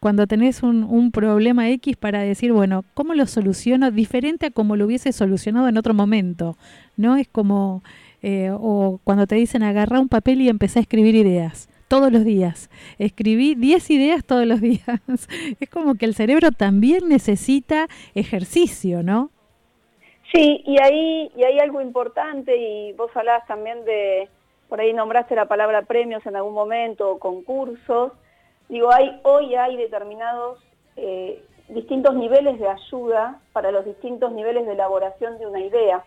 cuando 0.00 0.26
tenés 0.26 0.62
un, 0.62 1.10
problema 1.12 1.70
X 1.70 1.96
para 1.96 2.20
decir, 2.20 2.52
bueno, 2.52 2.84
¿cómo 2.94 3.14
lo 3.14 3.26
soluciono 3.26 3.90
diferente 3.90 4.46
a 4.46 4.50
como 4.50 4.76
lo 4.76 4.86
hubiese 4.86 5.12
solucionado 5.12 5.68
en 5.68 5.78
otro 5.78 5.94
momento? 5.94 6.56
¿No? 6.96 7.16
Es 7.16 7.28
como, 7.28 7.82
eh, 8.22 8.50
o 8.52 8.98
cuando 9.04 9.26
te 9.26 9.36
dicen 9.36 9.62
agarra 9.62 10.00
un 10.00 10.08
papel 10.08 10.40
y 10.40 10.48
empecé 10.48 10.80
a 10.80 10.82
escribir 10.82 11.14
ideas 11.14 11.68
todos 11.92 12.10
los 12.10 12.24
días. 12.24 12.70
Escribí 12.98 13.54
10 13.54 13.90
ideas 13.90 14.24
todos 14.24 14.46
los 14.46 14.60
días. 14.70 14.98
Es 15.60 15.68
como 15.68 15.94
que 15.96 16.06
el 16.06 16.14
cerebro 16.14 16.48
también 16.50 17.06
necesita 17.06 17.86
ejercicio, 18.14 19.02
¿no? 19.02 19.28
Sí, 20.32 20.62
y 20.64 20.80
ahí, 20.80 21.30
y 21.36 21.44
hay 21.44 21.58
algo 21.58 21.82
importante, 21.82 22.56
y 22.56 22.94
vos 22.94 23.10
hablabas 23.14 23.46
también 23.46 23.84
de, 23.84 24.30
por 24.70 24.80
ahí 24.80 24.94
nombraste 24.94 25.34
la 25.34 25.44
palabra 25.44 25.82
premios 25.82 26.24
en 26.24 26.34
algún 26.34 26.54
momento, 26.54 27.10
o 27.10 27.18
concursos. 27.18 28.12
Digo, 28.70 28.90
hay, 28.90 29.20
hoy 29.24 29.54
hay 29.54 29.76
determinados 29.76 30.64
eh, 30.96 31.44
distintos 31.68 32.14
niveles 32.14 32.58
de 32.58 32.68
ayuda 32.68 33.38
para 33.52 33.70
los 33.70 33.84
distintos 33.84 34.32
niveles 34.32 34.64
de 34.64 34.72
elaboración 34.72 35.38
de 35.38 35.46
una 35.46 35.60
idea. 35.60 36.02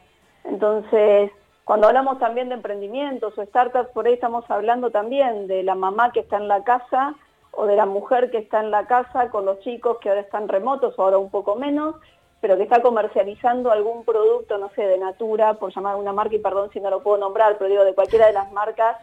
Entonces, 0.46 1.30
cuando 1.66 1.88
hablamos 1.88 2.20
también 2.20 2.50
de 2.50 2.56
emprendimientos 2.56 3.36
o 3.36 3.44
startups, 3.44 3.90
por 3.90 4.06
ahí 4.06 4.14
estamos 4.14 4.46
hablando 4.50 4.92
también 4.92 5.48
de 5.48 5.64
la 5.64 5.74
mamá 5.74 6.12
que 6.12 6.20
está 6.20 6.38
en 6.38 6.48
la 6.48 6.64
casa 6.64 7.16
o 7.52 7.66
de 7.66 7.76
la 7.76 7.88
mujer 7.88 8.30
que 8.30 8.38
está 8.38 8.60
en 8.60 8.70
la 8.70 8.86
casa 8.86 9.32
con 9.32 9.46
los 9.46 9.60
chicos 9.62 9.98
que 9.98 10.10
ahora 10.10 10.22
están 10.22 10.48
remotos 10.48 10.94
o 10.96 11.02
ahora 11.02 11.18
un 11.18 11.32
poco 11.32 11.56
menos, 11.56 11.96
pero 12.40 12.56
que 12.56 12.64
está 12.64 12.84
comercializando 12.84 13.72
algún 13.72 14.06
producto, 14.06 14.60
no 14.60 14.70
sé, 14.76 14.84
de 14.84 15.00
Natura, 15.00 15.56
por 15.56 15.74
llamar 15.74 15.96
una 15.96 16.14
marca, 16.14 16.36
y 16.36 16.40
perdón 16.40 16.70
si 16.72 16.80
no 16.80 16.92
lo 16.92 17.02
puedo 17.02 17.18
nombrar, 17.18 17.58
pero 17.58 17.68
digo, 17.68 17.84
de 17.84 17.96
cualquiera 17.96 18.28
de 18.28 18.34
las 18.34 18.52
marcas 18.52 18.98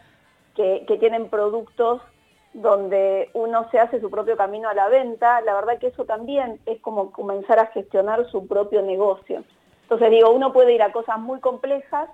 que, 0.54 0.84
que 0.86 0.98
tienen 0.98 1.30
productos 1.30 2.00
donde 2.52 3.28
uno 3.32 3.68
se 3.72 3.80
hace 3.80 4.00
su 4.00 4.08
propio 4.08 4.36
camino 4.36 4.68
a 4.68 4.74
la 4.74 4.86
venta, 4.86 5.40
la 5.40 5.54
verdad 5.54 5.78
que 5.78 5.88
eso 5.88 6.04
también 6.04 6.60
es 6.66 6.80
como 6.80 7.10
comenzar 7.10 7.58
a 7.58 7.66
gestionar 7.66 8.24
su 8.30 8.46
propio 8.46 8.82
negocio. 8.82 9.42
Entonces 9.82 10.10
digo, 10.10 10.30
uno 10.30 10.52
puede 10.52 10.74
ir 10.74 10.82
a 10.82 10.92
cosas 10.92 11.18
muy 11.18 11.40
complejas 11.40 12.08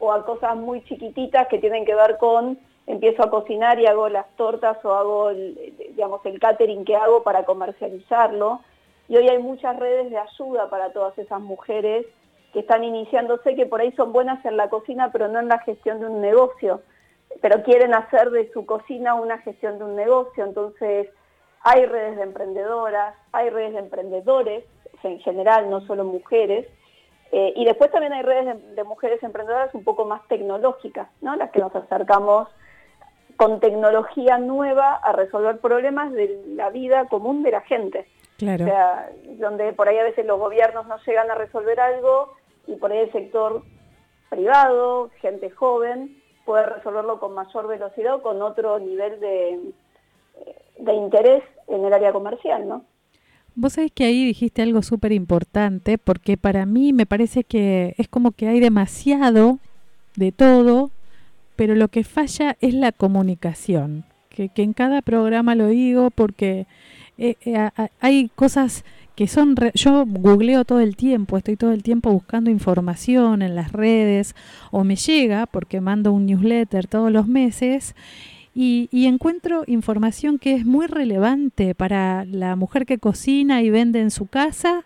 o 0.00 0.12
a 0.12 0.24
cosas 0.24 0.56
muy 0.56 0.82
chiquititas 0.84 1.48
que 1.48 1.58
tienen 1.58 1.84
que 1.84 1.94
ver 1.94 2.18
con 2.18 2.58
empiezo 2.88 3.22
a 3.22 3.30
cocinar 3.30 3.78
y 3.78 3.86
hago 3.86 4.08
las 4.08 4.26
tortas 4.36 4.82
o 4.84 4.94
hago 4.94 5.30
el, 5.30 5.74
digamos 5.90 6.24
el 6.24 6.40
catering 6.40 6.84
que 6.84 6.96
hago 6.96 7.22
para 7.22 7.44
comercializarlo. 7.44 8.60
Y 9.08 9.16
hoy 9.16 9.28
hay 9.28 9.38
muchas 9.38 9.78
redes 9.78 10.10
de 10.10 10.18
ayuda 10.18 10.70
para 10.70 10.92
todas 10.92 11.16
esas 11.18 11.40
mujeres 11.40 12.06
que 12.52 12.60
están 12.60 12.84
iniciándose, 12.84 13.54
que 13.54 13.66
por 13.66 13.80
ahí 13.80 13.92
son 13.92 14.12
buenas 14.12 14.42
en 14.44 14.56
la 14.56 14.70
cocina, 14.70 15.12
pero 15.12 15.28
no 15.28 15.38
en 15.38 15.48
la 15.48 15.58
gestión 15.60 16.00
de 16.00 16.06
un 16.06 16.22
negocio, 16.22 16.80
pero 17.42 17.62
quieren 17.62 17.94
hacer 17.94 18.30
de 18.30 18.50
su 18.52 18.64
cocina 18.64 19.14
una 19.14 19.38
gestión 19.38 19.78
de 19.78 19.84
un 19.84 19.94
negocio. 19.94 20.44
Entonces, 20.44 21.08
hay 21.60 21.84
redes 21.84 22.16
de 22.16 22.22
emprendedoras, 22.22 23.14
hay 23.32 23.50
redes 23.50 23.74
de 23.74 23.80
emprendedores, 23.80 24.64
en 25.02 25.20
general, 25.20 25.68
no 25.68 25.82
solo 25.82 26.04
mujeres, 26.04 26.66
eh, 27.32 27.52
y 27.56 27.64
después 27.64 27.90
también 27.90 28.12
hay 28.12 28.22
redes 28.22 28.46
de, 28.46 28.74
de 28.74 28.84
mujeres 28.84 29.22
emprendedoras 29.22 29.74
un 29.74 29.84
poco 29.84 30.04
más 30.04 30.26
tecnológicas, 30.28 31.08
¿no? 31.20 31.36
Las 31.36 31.50
que 31.50 31.60
nos 31.60 31.74
acercamos 31.74 32.48
con 33.36 33.60
tecnología 33.60 34.38
nueva 34.38 34.96
a 34.96 35.12
resolver 35.12 35.58
problemas 35.58 36.12
de 36.12 36.42
la 36.48 36.70
vida 36.70 37.06
común 37.06 37.42
de 37.42 37.52
la 37.52 37.60
gente. 37.60 38.06
Claro. 38.36 38.64
O 38.64 38.68
sea, 38.68 39.10
donde 39.38 39.72
por 39.72 39.88
ahí 39.88 39.98
a 39.98 40.04
veces 40.04 40.26
los 40.26 40.38
gobiernos 40.38 40.86
no 40.86 40.96
llegan 41.06 41.30
a 41.30 41.34
resolver 41.34 41.78
algo 41.78 42.34
y 42.66 42.76
por 42.76 42.90
ahí 42.92 42.98
el 42.98 43.12
sector 43.12 43.62
privado, 44.28 45.10
gente 45.20 45.50
joven, 45.50 46.22
puede 46.44 46.64
resolverlo 46.64 47.20
con 47.20 47.34
mayor 47.34 47.66
velocidad 47.68 48.14
o 48.14 48.22
con 48.22 48.42
otro 48.42 48.78
nivel 48.78 49.20
de, 49.20 49.72
de 50.78 50.92
interés 50.94 51.42
en 51.66 51.84
el 51.84 51.92
área 51.92 52.12
comercial, 52.12 52.66
¿no? 52.66 52.84
Vos 53.60 53.72
sabés 53.72 53.90
que 53.92 54.04
ahí 54.04 54.24
dijiste 54.24 54.62
algo 54.62 54.82
súper 54.82 55.10
importante, 55.10 55.98
porque 55.98 56.36
para 56.36 56.64
mí 56.64 56.92
me 56.92 57.06
parece 57.06 57.42
que 57.42 57.96
es 57.98 58.06
como 58.06 58.30
que 58.30 58.46
hay 58.46 58.60
demasiado 58.60 59.58
de 60.14 60.30
todo, 60.30 60.92
pero 61.56 61.74
lo 61.74 61.88
que 61.88 62.04
falla 62.04 62.56
es 62.60 62.72
la 62.72 62.92
comunicación. 62.92 64.04
Que, 64.30 64.48
que 64.48 64.62
en 64.62 64.74
cada 64.74 65.02
programa 65.02 65.56
lo 65.56 65.66
digo 65.66 66.12
porque 66.12 66.68
eh, 67.18 67.34
eh, 67.44 67.68
hay 67.98 68.30
cosas 68.36 68.84
que 69.16 69.26
son... 69.26 69.56
re- 69.56 69.72
yo 69.74 70.04
googleo 70.06 70.64
todo 70.64 70.78
el 70.78 70.94
tiempo, 70.94 71.36
estoy 71.36 71.56
todo 71.56 71.72
el 71.72 71.82
tiempo 71.82 72.12
buscando 72.12 72.50
información 72.50 73.42
en 73.42 73.56
las 73.56 73.72
redes, 73.72 74.36
o 74.70 74.84
me 74.84 74.94
llega 74.94 75.46
porque 75.46 75.80
mando 75.80 76.12
un 76.12 76.26
newsletter 76.26 76.86
todos 76.86 77.10
los 77.10 77.26
meses 77.26 77.96
y, 78.60 78.88
y 78.90 79.06
encuentro 79.06 79.62
información 79.68 80.40
que 80.40 80.54
es 80.54 80.66
muy 80.66 80.88
relevante 80.88 81.76
para 81.76 82.24
la 82.24 82.56
mujer 82.56 82.86
que 82.86 82.98
cocina 82.98 83.62
y 83.62 83.70
vende 83.70 84.00
en 84.00 84.10
su 84.10 84.26
casa 84.26 84.84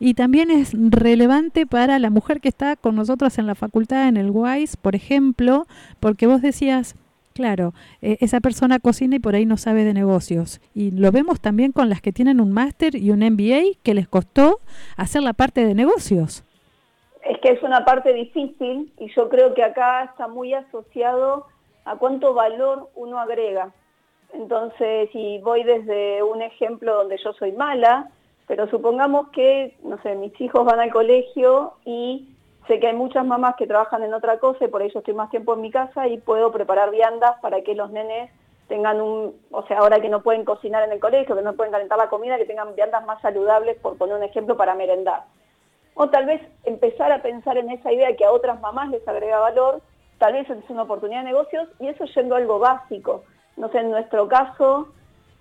y 0.00 0.14
también 0.14 0.50
es 0.50 0.72
relevante 0.74 1.64
para 1.64 2.00
la 2.00 2.10
mujer 2.10 2.40
que 2.40 2.48
está 2.48 2.74
con 2.74 2.96
nosotros 2.96 3.38
en 3.38 3.46
la 3.46 3.54
facultad, 3.54 4.08
en 4.08 4.16
el 4.16 4.32
WISE, 4.32 4.76
por 4.76 4.96
ejemplo, 4.96 5.68
porque 6.00 6.26
vos 6.26 6.42
decías, 6.42 6.96
claro, 7.32 7.74
eh, 8.00 8.16
esa 8.18 8.40
persona 8.40 8.80
cocina 8.80 9.14
y 9.14 9.20
por 9.20 9.36
ahí 9.36 9.46
no 9.46 9.56
sabe 9.56 9.84
de 9.84 9.94
negocios. 9.94 10.60
Y 10.74 10.90
lo 10.90 11.12
vemos 11.12 11.40
también 11.40 11.70
con 11.70 11.88
las 11.88 12.00
que 12.00 12.10
tienen 12.10 12.40
un 12.40 12.50
máster 12.50 12.96
y 12.96 13.12
un 13.12 13.20
MBA 13.20 13.78
que 13.84 13.94
les 13.94 14.08
costó 14.08 14.58
hacer 14.96 15.22
la 15.22 15.32
parte 15.32 15.64
de 15.64 15.76
negocios. 15.76 16.42
Es 17.24 17.38
que 17.38 17.50
es 17.50 17.62
una 17.62 17.84
parte 17.84 18.12
difícil 18.12 18.92
y 18.98 19.14
yo 19.14 19.28
creo 19.28 19.54
que 19.54 19.62
acá 19.62 20.02
está 20.02 20.26
muy 20.26 20.54
asociado 20.54 21.46
a 21.84 21.96
cuánto 21.96 22.34
valor 22.34 22.88
uno 22.94 23.18
agrega. 23.18 23.72
Entonces, 24.32 25.10
si 25.12 25.38
voy 25.38 25.62
desde 25.62 26.22
un 26.22 26.42
ejemplo 26.42 26.94
donde 26.94 27.18
yo 27.18 27.32
soy 27.34 27.52
mala, 27.52 28.10
pero 28.46 28.66
supongamos 28.68 29.28
que, 29.30 29.76
no 29.82 30.00
sé, 30.02 30.14
mis 30.14 30.38
hijos 30.40 30.64
van 30.64 30.80
al 30.80 30.92
colegio 30.92 31.74
y 31.84 32.34
sé 32.66 32.80
que 32.80 32.88
hay 32.88 32.94
muchas 32.94 33.24
mamás 33.24 33.56
que 33.56 33.66
trabajan 33.66 34.02
en 34.02 34.14
otra 34.14 34.38
cosa 34.38 34.64
y 34.64 34.68
por 34.68 34.82
ello 34.82 34.98
estoy 34.98 35.14
más 35.14 35.30
tiempo 35.30 35.54
en 35.54 35.60
mi 35.60 35.70
casa 35.70 36.08
y 36.08 36.18
puedo 36.18 36.52
preparar 36.52 36.90
viandas 36.90 37.36
para 37.40 37.62
que 37.62 37.74
los 37.74 37.90
nenes 37.90 38.30
tengan 38.68 39.00
un, 39.00 39.36
o 39.50 39.66
sea, 39.66 39.80
ahora 39.80 40.00
que 40.00 40.08
no 40.08 40.22
pueden 40.22 40.44
cocinar 40.44 40.82
en 40.84 40.92
el 40.92 41.00
colegio, 41.00 41.36
que 41.36 41.42
no 41.42 41.54
pueden 41.54 41.72
calentar 41.72 41.98
la 41.98 42.08
comida, 42.08 42.38
que 42.38 42.46
tengan 42.46 42.74
viandas 42.74 43.04
más 43.04 43.20
saludables, 43.20 43.76
por 43.78 43.98
poner 43.98 44.16
un 44.16 44.22
ejemplo, 44.22 44.56
para 44.56 44.74
merendar. 44.74 45.24
O 45.94 46.08
tal 46.08 46.24
vez 46.24 46.40
empezar 46.64 47.12
a 47.12 47.20
pensar 47.20 47.58
en 47.58 47.70
esa 47.70 47.92
idea 47.92 48.16
que 48.16 48.24
a 48.24 48.32
otras 48.32 48.60
mamás 48.60 48.88
les 48.88 49.06
agrega 49.06 49.40
valor, 49.40 49.82
tal 50.22 50.34
vez 50.34 50.48
es 50.48 50.70
una 50.70 50.82
oportunidad 50.82 51.22
de 51.22 51.30
negocios 51.30 51.68
y 51.80 51.88
eso 51.88 52.04
yendo 52.04 52.36
a 52.36 52.38
algo 52.38 52.60
básico. 52.60 53.24
No 53.56 53.68
sé, 53.70 53.78
en 53.78 53.90
nuestro 53.90 54.28
caso, 54.28 54.92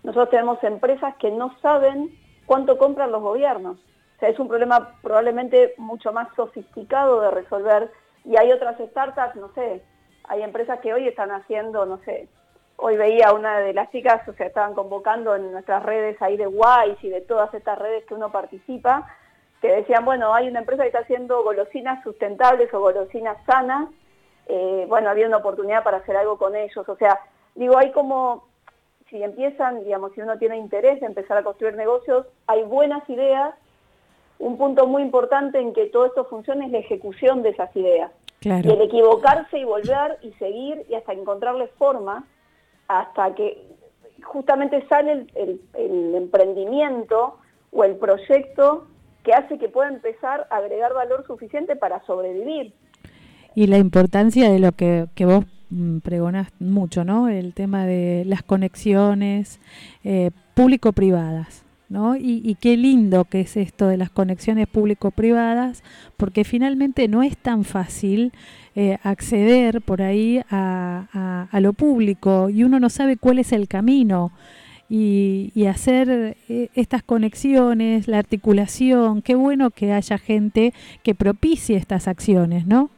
nosotros 0.02 0.32
tenemos 0.32 0.64
empresas 0.64 1.16
que 1.18 1.30
no 1.30 1.56
saben 1.62 2.10
cuánto 2.48 2.80
compran 2.80 3.12
los 3.12 3.22
gobiernos. 3.22 3.78
O 3.78 4.20
sea, 4.20 4.30
es 4.30 4.40
un 4.40 4.48
problema 4.48 4.96
probablemente 5.04 5.76
mucho 5.78 6.12
más 6.12 6.30
sofisticado 6.36 7.22
de 7.22 7.30
resolver. 7.30 7.92
Y 8.26 8.38
hay 8.38 8.52
otras 8.52 8.76
startups, 8.80 9.36
no 9.36 9.54
sé, 9.54 9.84
hay 10.24 10.42
empresas 10.42 10.80
que 10.80 10.96
hoy 10.96 11.08
están 11.08 11.30
haciendo, 11.30 11.86
no 11.86 12.00
sé, 12.00 12.28
hoy 12.78 12.98
veía 12.98 13.34
una 13.34 13.60
de 13.60 13.76
las 13.76 13.92
chicas, 13.92 14.28
o 14.28 14.34
sea, 14.34 14.48
estaban 14.48 14.74
convocando 14.74 15.36
en 15.36 15.52
nuestras 15.52 15.84
redes 15.84 16.20
ahí 16.24 16.38
de 16.38 16.48
Wise 16.48 16.98
y 17.04 17.10
de 17.10 17.22
todas 17.22 17.54
estas 17.54 17.78
redes 17.78 18.04
que 18.06 18.16
uno 18.16 18.32
participa, 18.32 19.08
que 19.62 19.72
decían, 19.72 20.06
bueno, 20.06 20.34
hay 20.34 20.48
una 20.48 20.62
empresa 20.62 20.82
que 20.82 20.88
está 20.88 21.02
haciendo 21.02 21.44
golosinas 21.44 22.02
sustentables 22.04 22.74
o 22.74 22.80
golosinas 22.80 23.38
sanas, 23.46 23.88
eh, 24.54 24.86
bueno, 24.90 25.10
había 25.10 25.28
una 25.28 25.38
oportunidad 25.38 25.84
para 25.84 25.98
hacer 25.98 26.18
algo 26.18 26.38
con 26.38 26.56
ellos. 26.56 26.88
O 26.90 26.96
sea, 26.98 27.20
digo, 27.56 27.78
hay 27.78 27.92
como, 27.92 28.48
si 29.10 29.24
empiezan, 29.24 29.84
digamos, 29.86 30.12
si 30.14 30.22
uno 30.22 30.38
tiene 30.38 30.58
interés 30.58 31.00
de 31.00 31.06
empezar 31.06 31.38
a 31.38 31.44
construir 31.44 31.76
negocios, 31.76 32.26
hay 32.48 32.64
buenas 32.64 33.08
ideas. 33.10 33.56
Un 34.40 34.58
punto 34.58 34.88
muy 34.88 35.04
importante 35.04 35.60
en 35.60 35.72
que 35.72 35.86
todo 35.86 36.06
esto 36.08 36.26
funcione 36.26 36.66
es 36.66 36.72
la 36.72 36.80
ejecución 36.80 37.44
de 37.44 37.50
esas 37.50 37.74
ideas. 37.76 38.12
Claro. 38.40 38.68
Y 38.68 38.72
el 38.74 38.82
equivocarse 38.82 39.58
y 39.60 39.64
volver 39.64 40.18
y 40.22 40.32
seguir 40.34 40.86
y 40.90 40.96
hasta 40.96 41.14
encontrarle 41.14 41.68
forma, 41.78 42.26
hasta 42.88 43.34
que 43.36 43.64
justamente 44.24 44.86
sale 44.90 45.12
el, 45.12 45.32
el- 45.36 45.62
el 45.76 46.16
emprendimiento 46.16 47.38
o 47.72 47.84
el 47.84 47.96
proyecto 47.96 48.86
que 49.24 49.34
hace 49.34 49.58
que 49.60 49.70
pueda 49.70 49.88
empezar 49.90 50.48
a 50.50 50.58
agregar 50.58 50.94
valor 50.94 51.26
suficiente 51.28 51.76
para 51.76 52.04
sobrevivir. 52.06 52.74
Y 53.56 53.68
la 53.68 53.78
importancia 53.78 54.50
de 54.50 54.60
lo 54.60 54.72
que, 54.72 55.08
que 55.16 55.26
vos 55.26 55.46
mm, 55.70 56.00
pregonás 56.00 56.48
mucho, 56.60 57.04
¿no? 57.04 57.28
El 57.28 57.54
tema 57.54 57.86
de 57.86 58.24
las 58.26 58.44
conexiones 58.44 59.60
eh, 60.04 60.32
público-privadas, 60.54 61.64
¿no? 61.90 62.16
Y, 62.16 62.56
qué 62.62 62.78
lindo 62.78 63.26
que 63.26 63.42
es 63.42 63.58
esto 63.58 63.88
de 63.88 63.98
las 63.98 64.10
conexiones 64.10 64.68
público-privadas, 64.68 65.84
porque 66.16 66.46
finalmente 66.46 67.10
no 67.10 67.24
es 67.24 67.38
tan 67.38 67.66
fácil 67.66 68.32
eh, 68.76 68.98
acceder 69.04 69.82
por 69.82 70.02
ahí 70.02 70.42
a 70.50 71.60
lo 71.60 71.74
público 71.74 72.50
y 72.50 72.64
uno 72.64 72.80
no 72.80 72.90
sabe 72.90 73.18
cuál 73.18 73.40
es 73.40 73.52
el 73.52 73.68
camino. 73.68 74.32
Y, 74.94 75.54
y 75.56 75.68
hacer 75.68 76.36
eh, 76.50 76.68
estas 76.76 77.02
conexiones, 77.02 78.10
la 78.10 78.20
articulación, 78.20 79.22
qué 79.22 79.36
bueno 79.36 79.72
que 79.72 79.94
haya 79.94 80.18
gente 80.18 80.74
que 81.02 81.16
propicie 81.16 81.78
estas 81.78 82.10
acciones, 82.10 82.68
¿no? 82.68 82.90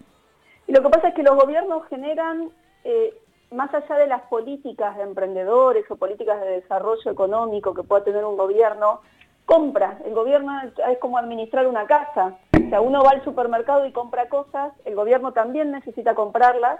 Lo 0.74 0.82
que 0.82 0.90
pasa 0.90 1.10
es 1.10 1.14
que 1.14 1.22
los 1.22 1.36
gobiernos 1.36 1.86
generan, 1.88 2.50
eh, 2.84 3.14
más 3.52 3.72
allá 3.76 3.96
de 3.96 4.08
las 4.08 4.24
políticas 4.24 4.98
de 4.98 5.04
emprendedores 5.04 5.86
o 5.92 5.98
políticas 5.98 6.42
de 6.42 6.62
desarrollo 6.62 7.12
económico 7.12 7.76
que 7.76 7.84
pueda 7.84 8.04
tener 8.04 8.26
un 8.26 8.38
gobierno, 8.38 9.02
compra. 9.46 10.00
El 10.04 10.16
gobierno 10.16 10.52
es 10.64 10.98
como 10.98 11.20
administrar 11.20 11.68
una 11.68 11.86
casa. 11.86 12.40
O 12.54 12.70
sea, 12.70 12.82
uno 12.82 13.04
va 13.04 13.12
al 13.12 13.24
supermercado 13.24 13.86
y 13.86 13.92
compra 13.92 14.30
cosas, 14.30 14.74
el 14.84 14.96
gobierno 14.96 15.32
también 15.32 15.70
necesita 15.70 16.16
comprarlas, 16.16 16.80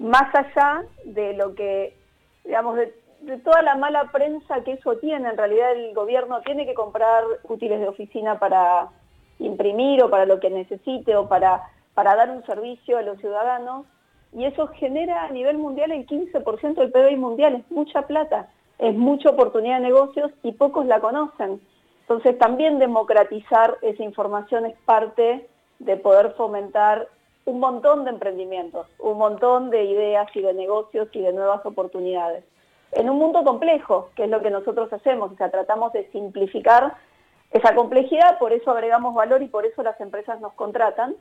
más 0.00 0.34
allá 0.34 0.82
de 1.04 1.34
lo 1.34 1.54
que, 1.54 1.96
digamos, 2.44 2.78
de 2.78 3.38
toda 3.44 3.62
la 3.62 3.76
mala 3.76 4.10
prensa 4.10 4.64
que 4.64 4.72
eso 4.72 4.96
tiene. 4.96 5.28
En 5.28 5.36
realidad 5.36 5.70
el 5.70 5.94
gobierno 5.94 6.40
tiene 6.40 6.66
que 6.66 6.74
comprar 6.74 7.22
útiles 7.44 7.78
de 7.78 7.86
oficina 7.86 8.40
para 8.40 8.88
imprimir 9.38 10.02
o 10.02 10.10
para 10.10 10.26
lo 10.26 10.40
que 10.40 10.50
necesite 10.50 11.14
o 11.14 11.28
para, 11.28 11.62
para 12.00 12.16
dar 12.16 12.30
un 12.30 12.42
servicio 12.46 12.96
a 12.96 13.02
los 13.02 13.18
ciudadanos 13.18 13.84
y 14.32 14.46
eso 14.46 14.68
genera 14.68 15.24
a 15.24 15.28
nivel 15.28 15.58
mundial 15.58 15.92
el 15.92 16.06
15% 16.06 16.74
del 16.76 16.90
PBI 16.90 17.16
mundial, 17.16 17.56
es 17.56 17.70
mucha 17.70 18.06
plata, 18.06 18.48
es 18.78 18.94
mucha 18.94 19.28
oportunidad 19.28 19.74
de 19.74 19.88
negocios 19.88 20.30
y 20.42 20.52
pocos 20.52 20.86
la 20.86 21.00
conocen. 21.00 21.60
Entonces 22.00 22.38
también 22.38 22.78
democratizar 22.78 23.76
esa 23.82 24.02
información 24.02 24.64
es 24.64 24.78
parte 24.86 25.46
de 25.78 25.96
poder 25.98 26.32
fomentar 26.38 27.06
un 27.44 27.60
montón 27.60 28.04
de 28.04 28.12
emprendimientos, 28.12 28.86
un 28.98 29.18
montón 29.18 29.68
de 29.68 29.84
ideas 29.84 30.26
y 30.34 30.40
de 30.40 30.54
negocios 30.54 31.08
y 31.12 31.20
de 31.20 31.34
nuevas 31.34 31.66
oportunidades. 31.66 32.44
En 32.92 33.10
un 33.10 33.18
mundo 33.18 33.44
complejo, 33.44 34.08
que 34.16 34.24
es 34.24 34.30
lo 34.30 34.40
que 34.40 34.48
nosotros 34.48 34.90
hacemos, 34.90 35.32
o 35.32 35.36
sea, 35.36 35.50
tratamos 35.50 35.92
de 35.92 36.10
simplificar 36.12 36.94
esa 37.50 37.74
complejidad, 37.74 38.38
por 38.38 38.54
eso 38.54 38.70
agregamos 38.70 39.14
valor 39.14 39.42
y 39.42 39.48
por 39.48 39.66
eso 39.66 39.82
las 39.82 40.00
empresas 40.00 40.40
nos 40.40 40.54
contratan. 40.54 41.14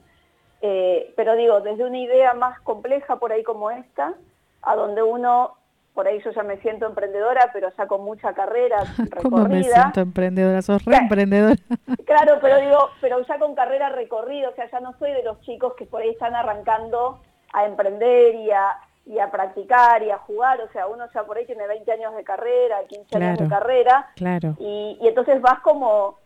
Eh, 0.62 1.14
pero 1.16 1.36
digo, 1.36 1.62
desde 1.62 1.86
una 1.86 1.97
idea 1.99 2.34
más 2.34 2.60
compleja 2.62 3.16
por 3.18 3.32
ahí 3.32 3.43
como 3.43 3.72
esta, 3.72 4.14
a 4.62 4.76
donde 4.76 5.01
uno, 5.01 5.55
por 5.93 6.07
ahí 6.07 6.22
yo 6.24 6.32
ya 6.32 6.43
me 6.43 6.57
siento 6.57 6.86
emprendedora, 6.86 7.49
pero 7.53 7.70
ya 7.78 7.88
con 7.88 8.03
mucha 8.03 8.34
carrera 8.34 8.84
¿Cómo 9.24 9.38
me 9.38 9.43
recorrida. 9.45 9.74
siento 9.82 10.01
emprendedora? 10.01 10.62
Sos 10.62 10.84
re 10.86 10.97
emprendedora. 10.97 11.55
Claro, 12.05 12.39
pero 12.41 12.57
digo, 12.60 12.89
pero 13.01 13.22
ya 13.22 13.38
con 13.39 13.55
carrera 13.55 13.89
recorrida, 13.89 14.49
o 14.49 14.55
sea, 14.55 14.70
ya 14.70 14.80
no 14.80 14.93
soy 14.99 15.12
de 15.14 15.24
los 15.24 15.39
chicos 15.41 15.74
que 15.76 15.86
por 15.86 16.01
ahí 16.01 16.10
están 16.10 16.36
arrancando 16.36 17.20
a 17.53 17.66
emprender 17.66 18.36
y 18.36 18.51
a, 18.51 18.76
y 19.05 19.20
a 19.20 19.32
practicar 19.32 20.03
y 20.03 20.10
a 20.12 20.18
jugar, 20.18 20.60
o 20.62 20.70
sea, 20.72 20.88
uno 20.88 21.05
ya 21.14 21.24
por 21.24 21.38
ahí 21.38 21.45
tiene 21.45 21.66
20 21.68 21.91
años 21.91 22.16
de 22.16 22.24
carrera, 22.24 22.80
15 22.88 23.16
años 23.18 23.39
de 23.39 23.47
carrera, 23.47 24.10
Claro. 24.16 24.55
y, 24.60 24.97
y 25.01 25.07
entonces 25.07 25.39
vas 25.41 25.60
como, 25.62 26.18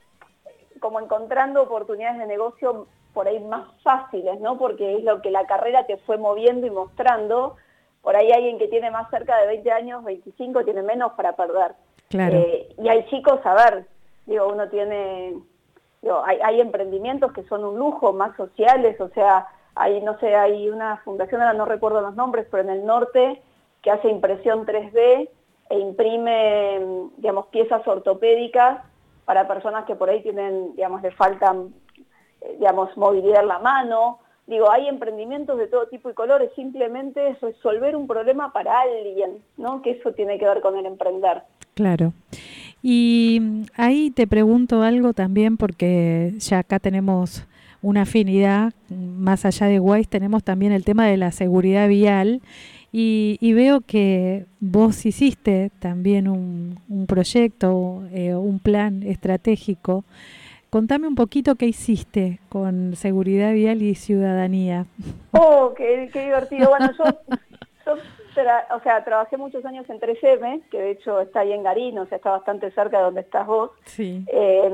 como 0.79 0.99
encontrando 0.99 1.61
oportunidades 1.63 2.17
de 2.19 2.25
negocio 2.27 2.87
por 3.13 3.27
ahí 3.27 3.39
más 3.39 3.67
fáciles, 3.83 4.39
¿no? 4.39 4.57
Porque 4.57 4.97
es 4.97 5.03
lo 5.03 5.21
que 5.21 5.31
la 5.31 5.45
carrera 5.45 5.85
te 5.85 5.97
fue 5.97 6.17
moviendo 6.17 6.65
y 6.67 6.71
mostrando. 6.71 7.55
Por 8.01 8.15
ahí 8.15 8.31
alguien 8.31 8.57
que 8.57 8.67
tiene 8.67 8.91
más 8.91 9.09
cerca 9.09 9.37
de 9.37 9.47
20 9.47 9.71
años, 9.71 10.03
25, 10.03 10.65
tiene 10.65 10.81
menos 10.81 11.13
para 11.13 11.35
perder. 11.35 11.73
Claro. 12.09 12.35
Eh, 12.37 12.69
y 12.77 12.89
hay 12.89 13.05
chicos, 13.05 13.39
a 13.45 13.53
ver, 13.53 13.85
digo, 14.25 14.47
uno 14.47 14.67
tiene, 14.69 15.35
digo, 16.01 16.21
hay, 16.25 16.39
hay 16.43 16.61
emprendimientos 16.61 17.31
que 17.31 17.43
son 17.43 17.63
un 17.63 17.77
lujo, 17.77 18.13
más 18.13 18.35
sociales, 18.35 18.99
o 18.99 19.09
sea, 19.09 19.47
hay, 19.75 20.01
no 20.01 20.19
sé, 20.19 20.35
hay 20.35 20.69
una 20.69 20.97
fundación, 20.97 21.41
ahora 21.41 21.53
no 21.53 21.65
recuerdo 21.65 22.01
los 22.01 22.15
nombres, 22.15 22.47
pero 22.51 22.63
en 22.63 22.69
el 22.69 22.85
norte 22.85 23.41
que 23.81 23.91
hace 23.91 24.09
impresión 24.09 24.65
3D 24.65 25.29
e 25.69 25.79
imprime, 25.79 27.09
digamos, 27.17 27.47
piezas 27.47 27.87
ortopédicas 27.87 28.81
para 29.25 29.47
personas 29.47 29.85
que 29.85 29.95
por 29.95 30.09
ahí 30.09 30.21
tienen, 30.21 30.75
digamos, 30.75 31.01
le 31.01 31.11
faltan, 31.11 31.73
digamos, 32.59 32.95
movilidad 32.97 33.45
la 33.45 33.59
mano. 33.59 34.19
Digo, 34.45 34.69
hay 34.69 34.87
emprendimientos 34.87 35.57
de 35.57 35.67
todo 35.67 35.87
tipo 35.87 36.09
y 36.09 36.13
colores, 36.13 36.51
simplemente 36.55 37.29
es 37.29 37.39
resolver 37.39 37.95
un 37.95 38.07
problema 38.07 38.51
para 38.51 38.81
alguien, 38.81 39.37
¿no? 39.57 39.81
Que 39.81 39.91
eso 39.91 40.11
tiene 40.11 40.37
que 40.37 40.45
ver 40.45 40.59
con 40.61 40.77
el 40.77 40.85
emprender. 40.85 41.43
Claro. 41.75 42.13
Y 42.81 43.39
mm, 43.41 43.63
ahí 43.77 44.11
te 44.11 44.27
pregunto 44.27 44.81
algo 44.81 45.13
también 45.13 45.55
porque 45.57 46.33
ya 46.39 46.59
acá 46.59 46.79
tenemos 46.79 47.45
una 47.81 48.01
afinidad, 48.01 48.73
mm, 48.89 49.23
más 49.23 49.45
allá 49.45 49.67
de 49.67 49.79
Wise 49.79 50.09
tenemos 50.09 50.43
también 50.43 50.73
el 50.73 50.83
tema 50.83 51.07
de 51.07 51.17
la 51.17 51.31
seguridad 51.31 51.87
vial 51.87 52.41
y, 52.91 53.37
y 53.39 53.53
veo 53.53 53.81
que 53.81 54.45
vos 54.59 55.05
hiciste 55.05 55.71
también 55.79 56.27
un, 56.27 56.79
un 56.89 57.07
proyecto, 57.07 58.03
eh, 58.13 58.35
un 58.35 58.59
plan 58.59 59.03
estratégico. 59.03 60.03
Contame 60.73 61.07
un 61.07 61.13
poquito 61.13 61.53
qué 61.53 61.67
hiciste 61.67 62.39
con 62.49 62.95
seguridad 62.95 63.53
vial 63.53 63.83
y 63.83 63.93
ciudadanía. 63.93 64.87
Oh, 65.31 65.71
qué, 65.77 66.09
qué 66.11 66.25
divertido. 66.25 66.67
Bueno, 66.71 66.89
yo, 66.97 67.03
yo 67.85 68.01
tra- 68.33 68.65
o 68.75 68.79
sea, 68.79 69.03
trabajé 69.03 69.37
muchos 69.37 69.63
años 69.65 69.87
en 69.87 69.99
3M, 69.99 70.63
que 70.71 70.81
de 70.81 70.89
hecho 70.89 71.21
está 71.21 71.41
ahí 71.41 71.53
en 71.53 71.61
Garín, 71.61 71.99
o 71.99 72.07
sea, 72.07 72.15
está 72.15 72.31
bastante 72.31 72.71
cerca 72.71 72.97
de 72.97 73.03
donde 73.03 73.21
estás 73.21 73.45
vos. 73.45 73.69
Sí. 73.85 74.25
Eh, 74.25 74.67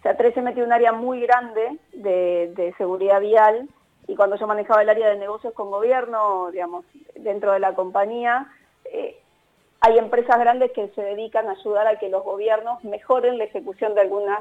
o 0.00 0.02
sea, 0.02 0.18
3M 0.18 0.52
tiene 0.52 0.64
un 0.64 0.72
área 0.72 0.90
muy 0.90 1.20
grande 1.20 1.78
de, 1.92 2.52
de 2.56 2.74
seguridad 2.76 3.20
vial 3.20 3.68
y 4.08 4.16
cuando 4.16 4.34
yo 4.34 4.48
manejaba 4.48 4.82
el 4.82 4.88
área 4.90 5.10
de 5.10 5.16
negocios 5.16 5.54
con 5.54 5.70
gobierno, 5.70 6.50
digamos, 6.50 6.84
dentro 7.14 7.52
de 7.52 7.60
la 7.60 7.76
compañía, 7.76 8.48
eh, 8.86 9.16
hay 9.80 9.96
empresas 9.96 10.40
grandes 10.40 10.72
que 10.72 10.88
se 10.88 11.02
dedican 11.02 11.46
a 11.48 11.52
ayudar 11.52 11.86
a 11.86 12.00
que 12.00 12.08
los 12.08 12.24
gobiernos 12.24 12.82
mejoren 12.82 13.38
la 13.38 13.44
ejecución 13.44 13.94
de 13.94 14.00
algunas 14.00 14.40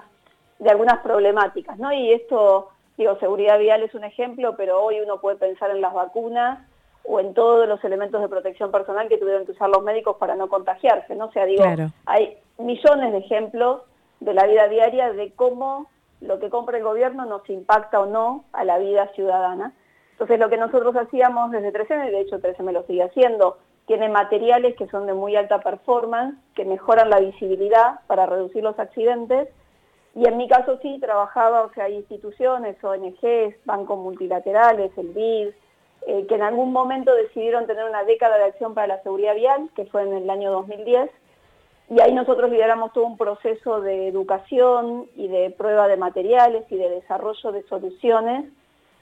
de 0.59 0.69
algunas 0.69 0.99
problemáticas, 0.99 1.79
¿no? 1.79 1.91
Y 1.91 2.11
esto, 2.11 2.69
digo, 2.97 3.17
seguridad 3.19 3.57
vial 3.57 3.81
es 3.83 3.95
un 3.95 4.03
ejemplo, 4.03 4.55
pero 4.57 4.83
hoy 4.83 4.99
uno 4.99 5.19
puede 5.19 5.37
pensar 5.37 5.71
en 5.71 5.81
las 5.81 5.93
vacunas 5.93 6.59
o 7.03 7.19
en 7.19 7.33
todos 7.33 7.67
los 7.67 7.83
elementos 7.83 8.21
de 8.21 8.27
protección 8.27 8.71
personal 8.71 9.07
que 9.07 9.17
tuvieron 9.17 9.45
que 9.45 9.53
usar 9.53 9.69
los 9.69 9.83
médicos 9.83 10.17
para 10.17 10.35
no 10.35 10.49
contagiarse, 10.49 11.15
¿no? 11.15 11.25
O 11.25 11.31
sea, 11.31 11.45
digo, 11.45 11.63
Claro. 11.63 11.87
hay 12.05 12.37
millones 12.57 13.13
de 13.13 13.19
ejemplos 13.19 13.81
de 14.19 14.33
la 14.33 14.45
vida 14.45 14.67
diaria 14.67 15.13
de 15.13 15.31
cómo 15.31 15.87
lo 16.19 16.39
que 16.39 16.49
compra 16.49 16.77
el 16.77 16.83
gobierno 16.83 17.25
nos 17.25 17.49
impacta 17.49 18.01
o 18.01 18.05
no 18.05 18.43
a 18.51 18.65
la 18.65 18.77
vida 18.77 19.07
ciudadana. 19.15 19.71
Entonces, 20.11 20.37
lo 20.37 20.49
que 20.49 20.57
nosotros 20.57 20.93
hacíamos 20.97 21.51
desde 21.51 21.71
3M, 21.71 22.11
de 22.11 22.19
hecho 22.19 22.39
3M 22.41 22.73
lo 22.73 22.83
sigue 22.83 23.03
haciendo, 23.03 23.57
tiene 23.85 24.09
materiales 24.09 24.75
que 24.75 24.87
son 24.87 25.07
de 25.07 25.13
muy 25.13 25.37
alta 25.37 25.61
performance, 25.61 26.35
que 26.53 26.65
mejoran 26.65 27.09
la 27.09 27.21
visibilidad 27.21 28.01
para 28.07 28.25
reducir 28.25 28.61
los 28.61 28.77
accidentes, 28.77 29.47
y 30.15 30.27
en 30.27 30.37
mi 30.37 30.47
caso 30.47 30.79
sí 30.81 30.97
trabajaba, 30.99 31.61
o 31.61 31.73
sea, 31.73 31.85
hay 31.85 31.95
instituciones, 31.95 32.83
ONGs, 32.83 33.55
bancos 33.65 33.99
multilaterales, 33.99 34.91
el 34.97 35.09
BID, 35.09 35.49
eh, 36.07 36.25
que 36.27 36.35
en 36.35 36.41
algún 36.41 36.71
momento 36.71 37.13
decidieron 37.13 37.67
tener 37.67 37.85
una 37.85 38.03
década 38.03 38.37
de 38.37 38.45
acción 38.45 38.73
para 38.73 38.87
la 38.87 39.03
seguridad 39.03 39.35
vial, 39.35 39.69
que 39.75 39.85
fue 39.85 40.03
en 40.03 40.13
el 40.13 40.29
año 40.29 40.51
2010, 40.51 41.11
y 41.89 42.01
ahí 42.01 42.13
nosotros 42.13 42.51
lideramos 42.51 42.93
todo 42.93 43.05
un 43.05 43.17
proceso 43.17 43.81
de 43.81 44.07
educación 44.07 45.07
y 45.15 45.27
de 45.27 45.49
prueba 45.51 45.87
de 45.87 45.97
materiales 45.97 46.65
y 46.71 46.77
de 46.77 46.89
desarrollo 46.89 47.51
de 47.51 47.63
soluciones 47.63 48.45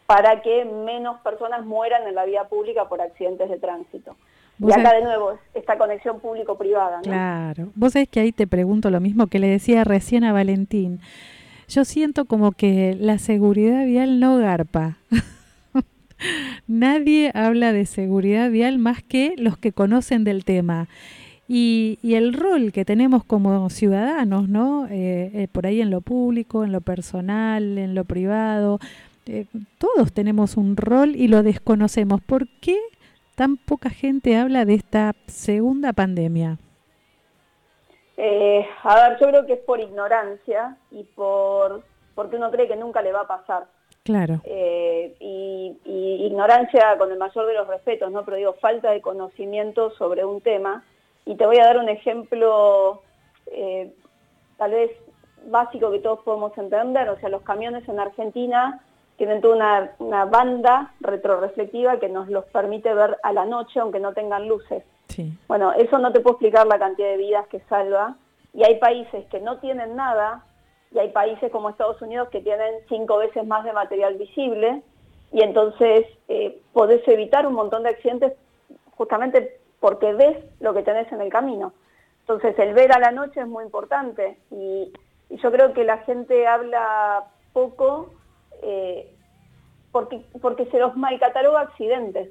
para 0.05 0.41
que 0.41 0.63
menos 0.63 1.19
personas 1.19 1.65
mueran 1.65 2.07
en 2.07 2.15
la 2.15 2.23
vía 2.23 2.45
pública 2.45 2.87
por 2.87 3.01
accidentes 3.01 3.49
de 3.49 3.59
tránsito. 3.59 4.15
Y 4.59 4.71
acá 4.71 4.81
sabés- 4.83 4.99
de 4.99 5.03
nuevo, 5.03 5.31
es 5.33 5.39
esta 5.55 5.77
conexión 5.77 6.19
público-privada. 6.19 6.97
¿no? 6.97 7.03
Claro. 7.03 7.69
Vos 7.75 7.93
sabés 7.93 8.09
que 8.09 8.19
ahí 8.19 8.31
te 8.31 8.47
pregunto 8.47 8.89
lo 8.89 8.99
mismo 8.99 9.27
que 9.27 9.39
le 9.39 9.47
decía 9.47 9.83
recién 9.83 10.23
a 10.23 10.33
Valentín. 10.33 10.99
Yo 11.67 11.83
siento 11.85 12.25
como 12.25 12.53
que 12.53 12.95
la 12.99 13.17
seguridad 13.19 13.85
vial 13.85 14.19
no 14.19 14.37
garpa. 14.37 14.97
Nadie 16.67 17.31
habla 17.33 17.73
de 17.73 17.85
seguridad 17.85 18.49
vial 18.49 18.79
más 18.79 19.03
que 19.03 19.35
los 19.37 19.57
que 19.57 19.71
conocen 19.71 20.23
del 20.23 20.43
tema. 20.45 20.87
Y, 21.47 21.99
y 22.01 22.15
el 22.15 22.33
rol 22.33 22.71
que 22.73 22.83
tenemos 22.83 23.23
como 23.23 23.69
ciudadanos, 23.69 24.49
¿no? 24.49 24.85
Eh, 24.87 25.31
eh, 25.33 25.47
por 25.51 25.65
ahí 25.65 25.79
en 25.81 25.91
lo 25.91 26.01
público, 26.01 26.65
en 26.65 26.71
lo 26.73 26.81
personal, 26.81 27.77
en 27.77 27.95
lo 27.95 28.03
privado, 28.03 28.79
eh, 29.27 29.45
todos 29.77 30.11
tenemos 30.11 30.57
un 30.57 30.75
rol 30.75 31.15
y 31.15 31.27
lo 31.29 31.43
desconocemos. 31.43 32.19
¿Por 32.21 32.47
qué 32.59 32.77
tan 33.37 33.55
poca 33.55 33.91
gente 33.91 34.35
habla 34.35 34.65
de 34.65 34.73
esta 34.73 35.13
segunda 35.27 35.93
pandemia? 35.93 36.57
Eh, 38.17 38.67
a 38.81 38.95
ver, 38.95 39.19
yo 39.19 39.27
creo 39.27 39.45
que 39.45 39.53
es 39.53 39.59
por 39.59 39.79
ignorancia 39.79 40.75
y 40.89 41.03
por 41.03 41.83
porque 42.15 42.35
uno 42.35 42.49
cree 42.49 42.67
que 42.67 42.75
nunca 42.75 43.03
le 43.03 43.11
va 43.11 43.21
a 43.21 43.27
pasar. 43.27 43.67
Claro. 44.03 44.41
Eh, 44.43 45.15
y, 45.19 45.77
y 45.85 46.25
ignorancia 46.25 46.97
con 46.97 47.11
el 47.11 47.19
mayor 47.19 47.45
de 47.45 47.53
los 47.53 47.67
respetos, 47.67 48.11
¿no? 48.11 48.25
Pero 48.25 48.37
digo, 48.37 48.53
falta 48.53 48.89
de 48.89 49.01
conocimiento 49.01 49.91
sobre 49.91 50.25
un 50.25 50.41
tema. 50.41 50.83
Y 51.25 51.35
te 51.35 51.45
voy 51.45 51.59
a 51.59 51.65
dar 51.65 51.77
un 51.77 51.89
ejemplo, 51.89 53.03
eh, 53.51 53.93
tal 54.57 54.71
vez 54.71 54.91
básico 55.45 55.91
que 55.91 55.99
todos 55.99 56.21
podemos 56.21 56.57
entender. 56.57 57.07
O 57.09 57.19
sea, 57.19 57.29
los 57.29 57.43
camiones 57.43 57.87
en 57.87 57.99
Argentina 57.99 58.81
tienen 59.17 59.41
toda 59.41 59.55
una, 59.55 59.91
una 59.99 60.25
banda 60.25 60.93
retroreflectiva 60.99 61.99
que 61.99 62.09
nos 62.09 62.29
los 62.29 62.45
permite 62.45 62.93
ver 62.93 63.17
a 63.23 63.33
la 63.33 63.45
noche, 63.45 63.79
aunque 63.79 63.99
no 63.99 64.13
tengan 64.13 64.47
luces. 64.47 64.83
Sí. 65.09 65.33
Bueno, 65.47 65.73
eso 65.73 65.97
no 65.97 66.11
te 66.11 66.19
puedo 66.19 66.35
explicar 66.35 66.67
la 66.67 66.79
cantidad 66.79 67.09
de 67.09 67.17
vidas 67.17 67.47
que 67.47 67.59
salva. 67.61 68.15
Y 68.53 68.63
hay 68.63 68.79
países 68.79 69.25
que 69.27 69.39
no 69.39 69.59
tienen 69.59 69.95
nada, 69.95 70.43
y 70.91 70.99
hay 70.99 71.09
países 71.09 71.51
como 71.51 71.69
Estados 71.69 72.01
Unidos 72.01 72.29
que 72.29 72.41
tienen 72.41 72.73
cinco 72.87 73.17
veces 73.17 73.45
más 73.45 73.63
de 73.63 73.73
material 73.73 74.15
visible, 74.15 74.81
y 75.31 75.43
entonces 75.43 76.07
eh, 76.27 76.59
podés 76.73 77.07
evitar 77.07 77.45
un 77.45 77.53
montón 77.53 77.83
de 77.83 77.89
accidentes 77.89 78.33
justamente 78.95 79.59
porque 79.79 80.13
ves 80.13 80.37
lo 80.59 80.73
que 80.73 80.81
tenés 80.81 81.11
en 81.11 81.21
el 81.21 81.29
camino. 81.29 81.73
Entonces 82.21 82.57
el 82.57 82.73
ver 82.73 82.93
a 82.93 82.99
la 82.99 83.11
noche 83.11 83.41
es 83.41 83.47
muy 83.47 83.63
importante, 83.63 84.37
y, 84.49 84.91
y 85.29 85.37
yo 85.37 85.51
creo 85.51 85.73
que 85.73 85.83
la 85.83 85.99
gente 85.99 86.47
habla 86.47 87.25
poco 87.53 88.11
eh, 88.61 89.13
porque, 89.91 90.21
porque 90.41 90.65
se 90.67 90.79
los 90.79 90.95
malcataloga 90.95 91.61
accidentes. 91.61 92.29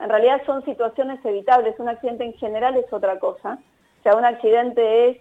En 0.00 0.08
realidad 0.08 0.42
son 0.46 0.64
situaciones 0.64 1.24
evitables. 1.24 1.78
Un 1.78 1.88
accidente 1.88 2.24
en 2.24 2.34
general 2.34 2.76
es 2.76 2.92
otra 2.92 3.18
cosa. 3.18 3.58
O 4.00 4.02
sea, 4.02 4.14
un 4.14 4.24
accidente 4.24 5.08
es, 5.10 5.16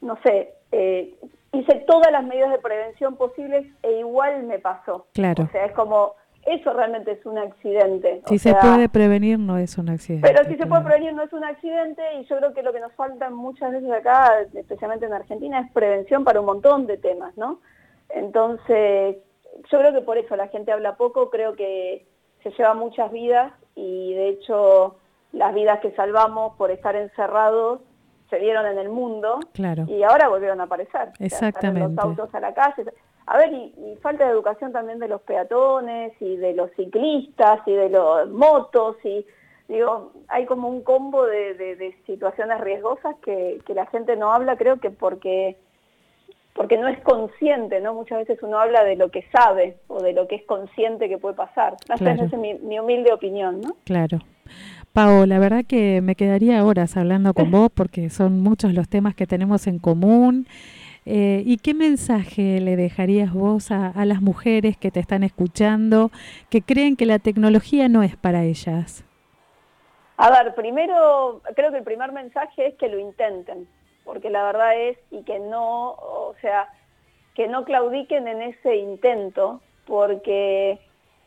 no 0.00 0.18
sé, 0.24 0.54
eh, 0.72 1.14
hice 1.52 1.74
todas 1.86 2.10
las 2.10 2.24
medidas 2.24 2.50
de 2.50 2.58
prevención 2.58 3.16
posibles 3.16 3.66
e 3.82 3.92
igual 4.00 4.42
me 4.44 4.58
pasó. 4.58 5.06
Claro. 5.14 5.44
O 5.44 5.48
sea, 5.52 5.66
es 5.66 5.72
como, 5.72 6.14
eso 6.44 6.72
realmente 6.72 7.12
es 7.12 7.24
un 7.24 7.38
accidente. 7.38 8.20
O 8.24 8.28
Si 8.28 8.38
se 8.38 8.50
sea, 8.50 8.60
puede 8.60 8.88
prevenir, 8.88 9.38
no 9.38 9.56
es 9.58 9.78
un 9.78 9.88
accidente. 9.88 10.26
pero 10.28 10.44
si 10.48 10.56
se 10.56 10.66
puede 10.66 10.82
prevenir 10.82 11.14
no 11.14 11.22
es 11.22 11.32
un 11.32 11.44
accidente 11.44 12.02
y 12.20 12.24
yo 12.24 12.36
creo 12.38 12.52
que 12.52 12.62
lo 12.62 12.72
que 12.72 12.80
nos 12.80 12.92
falta 12.94 13.30
muchas 13.30 13.72
veces 13.72 13.90
acá, 13.92 14.40
especialmente 14.54 15.06
en 15.06 15.12
Argentina, 15.12 15.60
es 15.60 15.70
prevención 15.72 16.24
para 16.24 16.40
un 16.40 16.46
montón 16.46 16.86
de 16.86 16.98
temas, 16.98 17.36
¿no? 17.36 17.60
Entonces, 18.14 19.16
yo 19.70 19.78
creo 19.78 19.92
que 19.92 20.00
por 20.02 20.18
eso 20.18 20.36
la 20.36 20.48
gente 20.48 20.72
habla 20.72 20.96
poco, 20.96 21.30
creo 21.30 21.54
que 21.54 22.06
se 22.42 22.50
lleva 22.50 22.74
muchas 22.74 23.10
vidas 23.12 23.52
y 23.74 24.14
de 24.14 24.28
hecho 24.28 24.96
las 25.32 25.52
vidas 25.54 25.80
que 25.80 25.90
salvamos 25.92 26.56
por 26.56 26.70
estar 26.70 26.94
encerrados 26.96 27.80
se 28.30 28.38
dieron 28.38 28.66
en 28.66 28.78
el 28.78 28.88
mundo 28.88 29.40
Claro. 29.52 29.84
y 29.88 30.02
ahora 30.02 30.28
volvieron 30.28 30.60
a 30.60 30.64
aparecer. 30.64 31.08
O 31.08 31.16
sea, 31.16 31.28
salen 31.28 31.48
Exactamente. 31.48 31.94
los 31.94 31.98
autos 32.04 32.34
a 32.34 32.40
la 32.40 32.54
calle. 32.54 32.84
A 33.26 33.38
ver, 33.38 33.52
y, 33.52 33.74
y 33.78 33.96
falta 34.02 34.24
de 34.26 34.30
educación 34.32 34.72
también 34.72 34.98
de 34.98 35.08
los 35.08 35.20
peatones 35.22 36.12
y 36.20 36.36
de 36.36 36.54
los 36.54 36.70
ciclistas 36.72 37.60
y 37.66 37.72
de 37.72 37.88
los 37.88 38.28
motos 38.30 38.96
y 39.04 39.26
digo, 39.66 40.12
hay 40.28 40.44
como 40.46 40.68
un 40.68 40.82
combo 40.82 41.24
de, 41.26 41.54
de- 41.54 41.76
de 41.76 41.96
situaciones 42.06 42.60
riesgosas 42.60 43.16
que, 43.22 43.60
que 43.66 43.74
la 43.74 43.86
gente 43.86 44.14
no 44.16 44.32
habla, 44.32 44.56
creo 44.56 44.78
que 44.78 44.90
porque 44.90 45.56
porque 46.54 46.78
no 46.78 46.88
es 46.88 47.00
consciente, 47.00 47.80
¿no? 47.80 47.94
Muchas 47.94 48.18
veces 48.18 48.38
uno 48.42 48.58
habla 48.58 48.84
de 48.84 48.96
lo 48.96 49.10
que 49.10 49.24
sabe 49.32 49.76
o 49.88 50.00
de 50.00 50.12
lo 50.12 50.28
que 50.28 50.36
es 50.36 50.44
consciente 50.44 51.08
que 51.08 51.18
puede 51.18 51.34
pasar. 51.34 51.76
Claro. 51.84 52.24
esa 52.24 52.36
es 52.36 52.40
mi, 52.40 52.54
mi 52.54 52.78
humilde 52.78 53.12
opinión, 53.12 53.60
¿no? 53.60 53.76
Claro. 53.84 54.20
Pau, 54.92 55.26
la 55.26 55.40
verdad 55.40 55.64
que 55.66 56.00
me 56.00 56.14
quedaría 56.14 56.64
horas 56.64 56.96
hablando 56.96 57.34
con 57.34 57.50
vos 57.50 57.70
porque 57.74 58.08
son 58.08 58.40
muchos 58.40 58.72
los 58.72 58.88
temas 58.88 59.16
que 59.16 59.26
tenemos 59.26 59.66
en 59.66 59.80
común. 59.80 60.46
Eh, 61.06 61.42
¿Y 61.44 61.58
qué 61.58 61.74
mensaje 61.74 62.60
le 62.60 62.76
dejarías 62.76 63.32
vos 63.32 63.72
a, 63.72 63.88
a 63.88 64.04
las 64.04 64.22
mujeres 64.22 64.76
que 64.76 64.92
te 64.92 65.00
están 65.00 65.24
escuchando, 65.24 66.12
que 66.48 66.62
creen 66.62 66.96
que 66.96 67.04
la 67.04 67.18
tecnología 67.18 67.88
no 67.88 68.04
es 68.04 68.16
para 68.16 68.44
ellas? 68.44 69.04
A 70.16 70.30
ver, 70.30 70.54
primero, 70.54 71.42
creo 71.56 71.72
que 71.72 71.78
el 71.78 71.84
primer 71.84 72.12
mensaje 72.12 72.68
es 72.68 72.74
que 72.76 72.88
lo 72.88 72.98
intenten, 73.00 73.66
porque 74.04 74.30
la 74.30 74.44
verdad 74.44 74.78
es, 74.78 74.98
y 75.10 75.22
que 75.22 75.38
no, 75.38 75.92
o 75.92 76.34
sea, 76.40 76.68
que 77.34 77.48
no 77.48 77.64
claudiquen 77.64 78.28
en 78.28 78.42
ese 78.42 78.76
intento, 78.76 79.60
porque, 79.86 80.78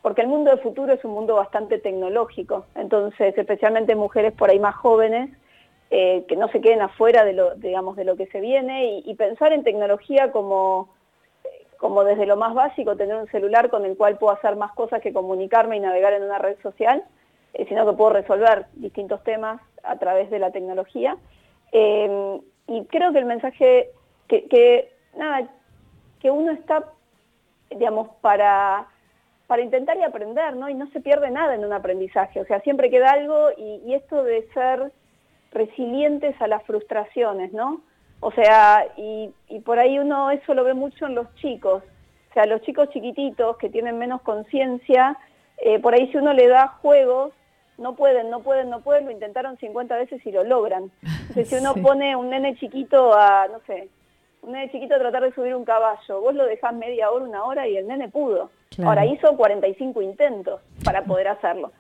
porque 0.02 0.22
el 0.22 0.28
mundo 0.28 0.52
del 0.52 0.60
futuro 0.60 0.94
es 0.94 1.04
un 1.04 1.12
mundo 1.12 1.36
bastante 1.36 1.80
tecnológico, 1.80 2.66
entonces, 2.76 3.38
especialmente 3.38 3.96
mujeres 3.96 4.34
por 4.34 4.50
ahí 4.50 4.60
más 4.60 4.76
jóvenes, 4.76 5.30
eh, 5.90 6.26
que 6.28 6.36
no 6.36 6.50
se 6.50 6.60
queden 6.60 6.82
afuera 6.82 7.24
de 7.24 7.34
lo, 7.34 7.56
digamos, 7.56 7.96
de 7.96 8.04
lo 8.04 8.18
que 8.18 8.28
se 8.28 8.42
viene 8.42 9.02
y, 9.06 9.16
pensar 9.16 9.54
en 9.54 9.64
tecnología 9.64 10.32
como, 10.32 10.90
como 11.78 12.04
desde 12.04 12.26
lo 12.26 12.36
más 12.36 12.54
básico, 12.54 12.98
tener 12.98 13.16
un 13.16 13.28
celular 13.28 13.70
con 13.70 13.86
el 13.86 13.96
cual 13.96 14.18
puedo 14.18 14.34
hacer 14.34 14.58
más 14.58 14.74
cosas 14.74 15.02
que 15.02 15.14
comunicarme 15.14 15.78
y 15.78 15.80
navegar 15.80 16.12
en 16.12 16.24
una 16.24 16.40
red 16.40 16.58
social, 16.62 17.06
eh, 17.54 17.66
sino 17.70 17.86
que 17.86 17.96
puedo 17.96 18.12
resolver 18.12 18.66
distintos 18.74 19.24
temas 19.24 19.62
a 19.82 19.98
través 19.98 20.30
de 20.30 20.40
la 20.40 20.52
tecnología. 20.52 21.16
Eh, 21.72 22.42
y 22.68 22.86
creo 22.86 23.12
que 23.12 23.20
el 23.20 23.26
mensaje 23.26 23.90
que, 24.28 24.92
nada, 25.16 25.48
que 26.20 26.30
uno 26.30 26.52
está, 26.52 26.84
digamos, 27.70 28.10
para, 28.22 28.88
para 29.48 29.62
intentar 29.62 29.98
y 29.98 30.04
aprender, 30.04 30.56
¿no? 30.56 30.70
Y 30.70 30.74
no 30.74 30.88
se 30.92 31.00
pierde 31.00 31.32
nada 31.32 31.56
en 31.56 31.66
un 31.66 31.74
aprendizaje, 31.74 32.42
o 32.42 32.46
sea, 32.46 32.60
siempre 32.62 32.90
queda 32.90 33.12
algo 33.12 33.50
y, 33.58 33.82
y 33.86 33.94
esto 33.94 34.24
de 34.24 34.48
ser 34.54 34.92
resilientes 35.52 36.40
a 36.42 36.48
las 36.48 36.64
frustraciones, 36.64 37.54
¿no? 37.54 37.82
O 38.20 38.32
sea, 38.32 38.86
y, 38.98 39.32
y 39.48 39.60
por 39.60 39.80
ahí 39.80 40.00
uno 40.00 40.32
eso 40.32 40.54
lo 40.54 40.64
ve 40.64 40.74
mucho 40.74 41.06
en 41.06 41.16
los 41.16 41.34
chicos, 41.36 41.84
o 42.32 42.34
sea, 42.34 42.46
los 42.46 42.62
chicos 42.62 42.90
chiquititos 42.90 43.58
que 43.58 43.70
tienen 43.70 43.98
menos 43.98 44.22
conciencia, 44.22 45.18
eh, 45.58 45.80
por 45.80 45.94
ahí 45.94 46.12
si 46.12 46.18
uno 46.18 46.34
le 46.34 46.48
da 46.48 46.68
juegos, 46.82 47.34
no 47.78 47.96
pueden, 47.96 48.30
no 48.30 48.42
pueden, 48.42 48.70
no 48.70 48.82
pueden, 48.82 49.06
lo 49.06 49.12
intentaron 49.12 49.58
50 49.58 49.96
veces 49.98 50.26
y 50.26 50.32
lo 50.32 50.44
logran. 50.44 50.92
Entonces, 51.04 51.50
si 51.50 51.56
uno 51.56 51.74
Sí. 51.76 51.82
pone 51.82 52.16
un 52.16 52.30
nene 52.30 52.56
chiquito 52.56 53.14
a, 53.14 53.48
no 53.48 53.60
sé, 53.68 53.90
un 54.42 54.54
nene 54.54 54.72
chiquito 54.72 54.96
a 54.96 55.00
tratar 55.00 55.24
de 55.24 55.34
subir 55.34 55.56
un 55.56 55.66
caballo, 55.66 56.22
vos 56.22 56.34
lo 56.34 56.46
dejás 56.46 56.74
media 56.74 57.12
hora, 57.12 57.26
una 57.26 57.44
hora 57.44 57.68
y 57.68 57.78
el 57.78 57.88
nene 57.88 58.10
pudo. 58.10 58.50
Claro. 58.70 58.90
Ahora 58.90 59.06
hizo 59.06 59.36
45 59.36 60.02
intentos 60.02 60.62
para 60.84 61.04
poder 61.04 61.28
hacerlo. 61.28 61.72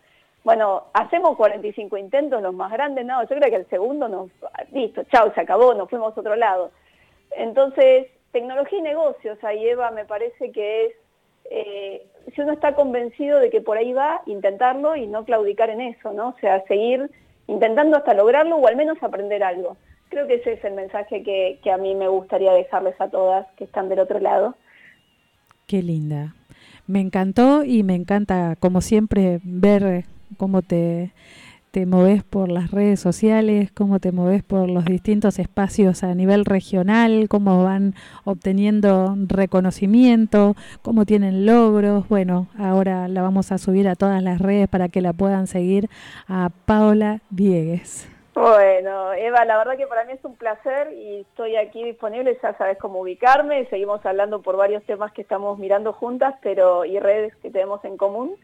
Bueno, 0.43 0.85
hacemos 0.93 1.35
45 1.35 1.97
intentos, 1.97 2.41
los 2.41 2.53
más 2.53 2.71
grandes, 2.71 3.05
no, 3.05 3.21
yo 3.23 3.35
creo 3.35 3.49
que 3.49 3.55
el 3.57 3.67
segundo 3.69 4.07
nos, 4.07 4.29
listo, 4.71 5.03
chao, 5.11 5.33
se 5.33 5.41
acabó, 5.41 5.73
nos 5.73 5.89
fuimos 5.89 6.15
a 6.15 6.19
otro 6.21 6.35
lado. 6.37 6.71
Entonces, 7.31 8.07
tecnología 8.31 8.79
y 8.79 8.81
negocios, 8.81 9.43
ahí 9.43 9.67
Eva 9.67 9.91
me 9.91 10.05
parece 10.05 10.51
que 10.53 10.85
es, 10.85 10.93
eh, 11.49 12.05
si 12.33 12.41
uno 12.41 12.53
está 12.53 12.75
convencido 12.75 13.39
de 13.39 13.49
que 13.49 13.61
por 13.61 13.77
ahí 13.77 13.93
va, 13.93 14.21
intentarlo 14.25 14.95
y 14.95 15.07
no 15.07 15.25
claudicar 15.25 15.69
en 15.69 15.81
eso, 15.81 16.13
¿no? 16.13 16.29
O 16.29 16.35
sea, 16.39 16.63
seguir 16.67 17.09
intentando 17.47 17.97
hasta 17.97 18.13
lograrlo 18.13 18.57
o 18.57 18.67
al 18.67 18.75
menos 18.75 19.01
aprender 19.01 19.43
algo. 19.43 19.77
Creo 20.09 20.27
que 20.27 20.35
ese 20.35 20.53
es 20.53 20.63
el 20.63 20.73
mensaje 20.73 21.23
que, 21.23 21.59
que 21.63 21.71
a 21.71 21.77
mí 21.77 21.95
me 21.95 22.07
gustaría 22.07 22.53
dejarles 22.53 22.99
a 22.99 23.09
todas 23.09 23.47
que 23.57 23.65
están 23.65 23.89
del 23.89 23.99
otro 23.99 24.19
lado. 24.19 24.55
Qué 25.65 25.81
linda. 25.83 26.33
Me 26.85 27.01
encantó 27.01 27.63
y 27.63 27.83
me 27.83 27.95
encanta, 27.95 28.55
como 28.59 28.81
siempre, 28.81 29.39
ver 29.43 30.05
cómo 30.37 30.61
te, 30.61 31.11
te 31.77 31.85
moves 31.85 32.23
por 32.23 32.49
las 32.49 32.71
redes 32.71 32.99
sociales, 32.99 33.71
cómo 33.71 33.99
te 33.99 34.11
moves 34.11 34.41
por 34.41 34.67
los 34.67 34.83
distintos 34.83 35.37
espacios 35.37 36.03
a 36.03 36.15
nivel 36.15 36.43
regional, 36.43 37.27
cómo 37.29 37.63
van 37.63 37.93
obteniendo 38.25 39.13
reconocimiento, 39.27 40.55
cómo 40.81 41.05
tienen 41.05 41.45
logros. 41.45 42.09
Bueno, 42.09 42.47
ahora 42.57 43.07
la 43.07 43.21
vamos 43.21 43.51
a 43.51 43.59
subir 43.59 43.87
a 43.87 43.93
todas 43.93 44.23
las 44.23 44.41
redes 44.41 44.67
para 44.67 44.89
que 44.89 45.01
la 45.01 45.13
puedan 45.13 45.45
seguir 45.45 45.87
a 46.27 46.49
Paola 46.65 47.19
Diegues. 47.29 48.09
Bueno, 48.33 49.13
Eva, 49.13 49.45
la 49.45 49.59
verdad 49.59 49.77
que 49.77 49.85
para 49.85 50.03
mí 50.03 50.13
es 50.13 50.25
un 50.25 50.35
placer 50.35 50.91
y 50.93 51.17
estoy 51.17 51.57
aquí 51.57 51.83
disponible, 51.83 52.39
ya 52.41 52.57
sabes 52.57 52.79
cómo 52.79 53.01
ubicarme, 53.01 53.67
seguimos 53.67 54.03
hablando 54.03 54.41
por 54.41 54.57
varios 54.57 54.81
temas 54.85 55.11
que 55.11 55.21
estamos 55.21 55.59
mirando 55.59 55.93
juntas 55.93 56.33
pero 56.41 56.85
y 56.85 56.97
redes 56.97 57.35
que 57.35 57.51
tenemos 57.51 57.85
en 57.85 57.97
común, 57.97 58.35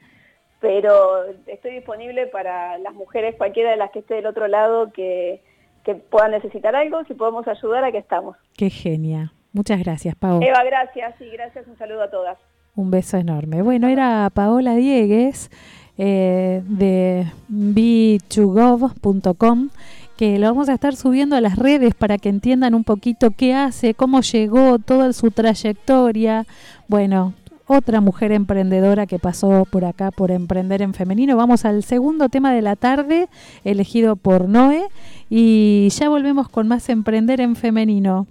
pero 0.64 1.26
estoy 1.47 1.74
disponible 1.74 2.28
para 2.28 2.78
las 2.78 2.93
mujeres, 2.93 3.36
cualquiera 3.36 3.72
de 3.72 3.76
las 3.76 3.91
que 3.91 3.99
esté 3.99 4.14
del 4.14 4.28
otro 4.28 4.47
lado 4.47 4.93
que, 4.93 5.41
que 5.84 5.95
puedan 5.95 6.32
necesitar 6.32 6.74
algo, 6.74 7.03
si 7.03 7.16
podemos 7.16 7.45
ayudar, 7.49 7.84
aquí 7.84 7.97
estamos. 7.97 8.38
Qué 8.55 8.70
genia. 8.70 9.34
Muchas 9.51 9.84
gracias, 9.84 10.16
Paola. 10.16 10.45
Eva, 10.45 10.64
gracias 10.64 11.20
y 11.20 11.30
gracias, 11.32 11.68
un 11.68 11.78
saludo 11.78 12.03
a 12.03 12.09
todas. 12.09 12.38
Un 12.78 12.91
beso 12.91 13.18
enorme. 13.18 13.61
Bueno, 13.61 13.89
era 13.89 14.30
Paola 14.34 14.76
Diegues 14.76 15.51
eh, 15.97 16.61
de 16.64 17.26
b2gov.com 17.51 19.68
que 20.16 20.39
lo 20.39 20.47
vamos 20.47 20.70
a 20.70 20.76
estar 20.76 20.95
subiendo 20.95 21.36
a 21.36 21.41
las 21.41 21.57
redes 21.57 21.93
para 21.93 22.18
que 22.18 22.30
entiendan 22.30 22.74
un 22.74 22.86
poquito 22.86 23.32
qué 23.32 23.53
hace, 23.53 23.95
cómo 23.95 24.22
llegó, 24.22 24.80
toda 24.80 25.11
su 25.11 25.30
trayectoria. 25.30 26.45
Bueno, 26.88 27.34
otra 27.74 28.01
mujer 28.01 28.32
emprendedora 28.32 29.07
que 29.07 29.19
pasó 29.19 29.65
por 29.69 29.86
acá 29.86 30.11
por 30.11 30.32
Emprender 30.32 30.82
en 30.82 30.93
Femenino. 30.93 31.36
Vamos 31.36 31.65
al 31.65 31.84
segundo 31.84 32.30
tema 32.30 32.53
de 32.53 32.61
la 32.61 32.76
tarde, 32.76 33.28
elegido 33.63 34.15
por 34.15 34.47
Noé, 34.47 34.84
y 35.30 35.89
ya 35.89 36.09
volvemos 36.09 36.49
con 36.49 36.67
más 36.67 36.89
Emprender 36.89 37.41
en 37.41 37.55
Femenino, 37.55 38.28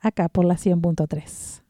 acá 0.00 0.28
por 0.28 0.44
la 0.44 0.56
100.3. 0.56 1.62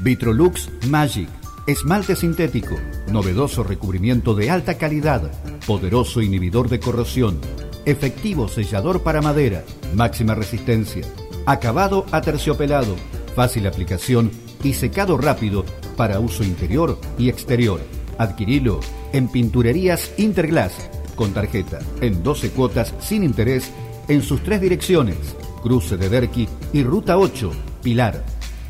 Vitrolux 0.00 0.70
Magic. 0.88 1.28
Esmalte 1.66 2.14
sintético, 2.14 2.76
novedoso 3.10 3.64
recubrimiento 3.64 4.36
de 4.36 4.50
alta 4.50 4.78
calidad, 4.78 5.32
poderoso 5.66 6.22
inhibidor 6.22 6.68
de 6.68 6.78
corrosión, 6.78 7.40
efectivo 7.84 8.46
sellador 8.46 9.02
para 9.02 9.20
madera, 9.20 9.64
máxima 9.92 10.36
resistencia, 10.36 11.02
acabado 11.44 12.06
aterciopelado, 12.12 12.94
fácil 13.36 13.66
aplicación 13.66 14.32
y 14.64 14.72
secado 14.72 15.18
rápido 15.18 15.64
para 15.96 16.18
uso 16.18 16.42
interior 16.42 16.98
y 17.18 17.28
exterior. 17.28 17.80
Adquirilo 18.18 18.80
en 19.12 19.28
Pinturerías 19.28 20.10
Interglass 20.16 20.90
con 21.14 21.32
tarjeta 21.32 21.78
en 22.00 22.22
12 22.22 22.50
cuotas 22.50 22.94
sin 22.98 23.22
interés 23.22 23.70
en 24.08 24.22
sus 24.22 24.42
tres 24.42 24.60
direcciones, 24.60 25.16
Cruce 25.62 25.96
de 25.96 26.08
Derqui 26.08 26.48
y 26.72 26.82
Ruta 26.82 27.18
8, 27.18 27.52
Pilar. 27.82 28.24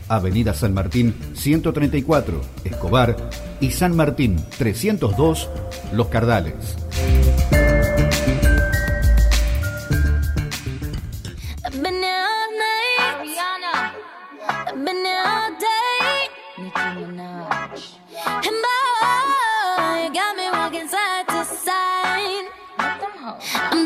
Avenida 0.09 0.55
San 0.55 0.73
Martín 0.73 1.15
134, 1.35 2.41
Escobar 2.65 3.17
y 3.61 3.73
San 3.73 3.97
Martín 3.97 4.37
302, 4.57 5.49
Los 5.93 6.07
Cardales. 6.09 6.77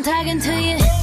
I'm 0.01 0.05
talking 0.05 0.41
to 0.41 0.63
you. 0.63 1.00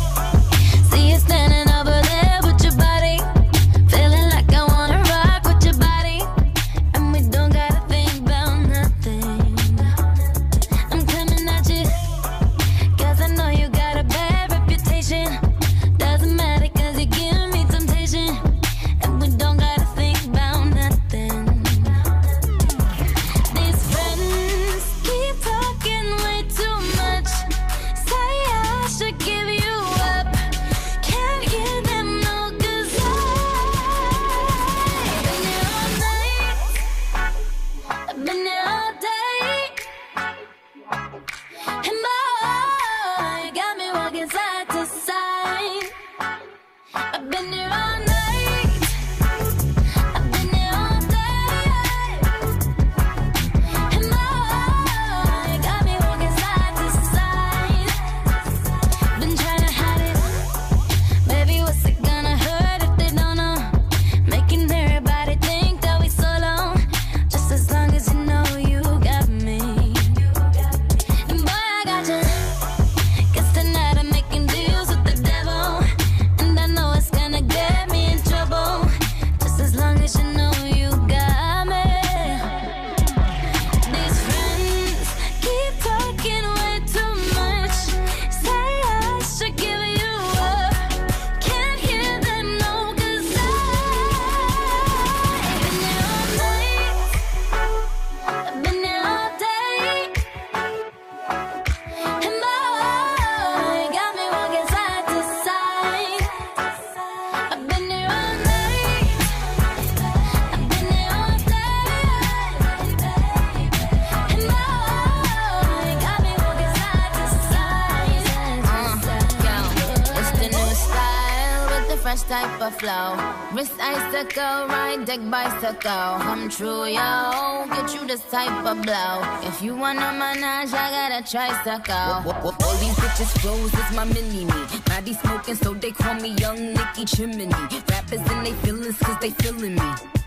Fresh 122.17 122.29
type 122.29 122.61
of 122.61 122.75
flow. 122.79 123.15
Wrist 123.53 123.73
icicle, 123.79 124.67
ride 124.67 125.05
deck 125.05 125.19
bicycle. 125.29 126.19
Come 126.19 126.49
true, 126.49 126.85
yo. 126.85 127.65
Get 127.69 127.93
you 127.93 128.07
this 128.07 128.23
type 128.29 128.65
of 128.65 128.81
blow. 128.81 129.21
If 129.43 129.61
you 129.61 129.75
wanna 129.75 130.13
manage, 130.13 130.73
I 130.73 130.91
got 130.91 131.19
a 131.19 131.31
tricycle. 131.31 132.31
All 132.43 132.77
these 132.77 132.95
bitches 132.95 133.39
flows 133.39 133.73
is 133.73 133.95
my 133.95 134.05
mini 134.05 134.45
me. 134.45 134.53
Maddie 134.89 135.13
smoking, 135.13 135.55
so 135.55 135.73
they 135.73 135.91
call 135.91 136.15
me 136.15 136.29
Young 136.39 136.73
Nicky 136.73 137.05
Chimney. 137.05 137.47
Rappers 137.89 138.21
and 138.31 138.45
they 138.45 138.53
feelings, 138.63 138.97
cause 138.99 139.17
they 139.21 139.31
feeling 139.31 139.75
me. 139.75 140.16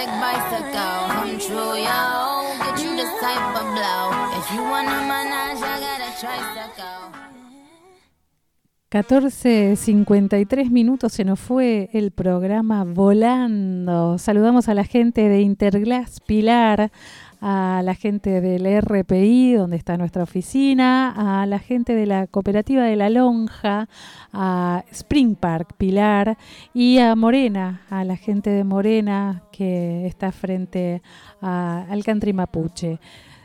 icicle, 0.00 0.20
bicycle. 0.20 1.08
Come 1.12 1.38
true, 1.38 1.76
yo. 1.76 2.56
Get 2.58 2.82
you 2.82 2.96
this 2.96 3.20
type 3.20 3.56
of 3.56 3.66
blow. 3.74 4.38
If 4.38 4.50
you 4.52 4.62
wanna 4.62 5.00
manage, 5.06 5.62
I 5.62 5.80
got 5.80 6.00
a 6.00 6.20
tricycle. 6.20 7.19
14.53 8.90 10.68
minutos 10.68 11.12
se 11.12 11.24
nos 11.24 11.38
fue 11.38 11.90
el 11.92 12.10
programa 12.10 12.82
volando. 12.82 14.18
Saludamos 14.18 14.68
a 14.68 14.74
la 14.74 14.82
gente 14.82 15.28
de 15.28 15.42
Interglass 15.42 16.18
Pilar, 16.18 16.90
a 17.40 17.82
la 17.84 17.94
gente 17.94 18.40
del 18.40 18.66
RPI, 18.82 19.52
donde 19.52 19.76
está 19.76 19.96
nuestra 19.96 20.24
oficina, 20.24 21.42
a 21.42 21.46
la 21.46 21.60
gente 21.60 21.94
de 21.94 22.06
la 22.06 22.26
Cooperativa 22.26 22.82
de 22.82 22.96
la 22.96 23.10
Lonja, 23.10 23.88
a 24.32 24.82
Spring 24.90 25.36
Park 25.36 25.74
Pilar 25.78 26.36
y 26.74 26.98
a 26.98 27.14
Morena, 27.14 27.82
a 27.90 28.02
la 28.02 28.16
gente 28.16 28.50
de 28.50 28.64
Morena 28.64 29.44
que 29.52 30.04
está 30.08 30.32
frente 30.32 31.00
al 31.40 32.02
Country 32.02 32.32
Mapuche. 32.32 32.98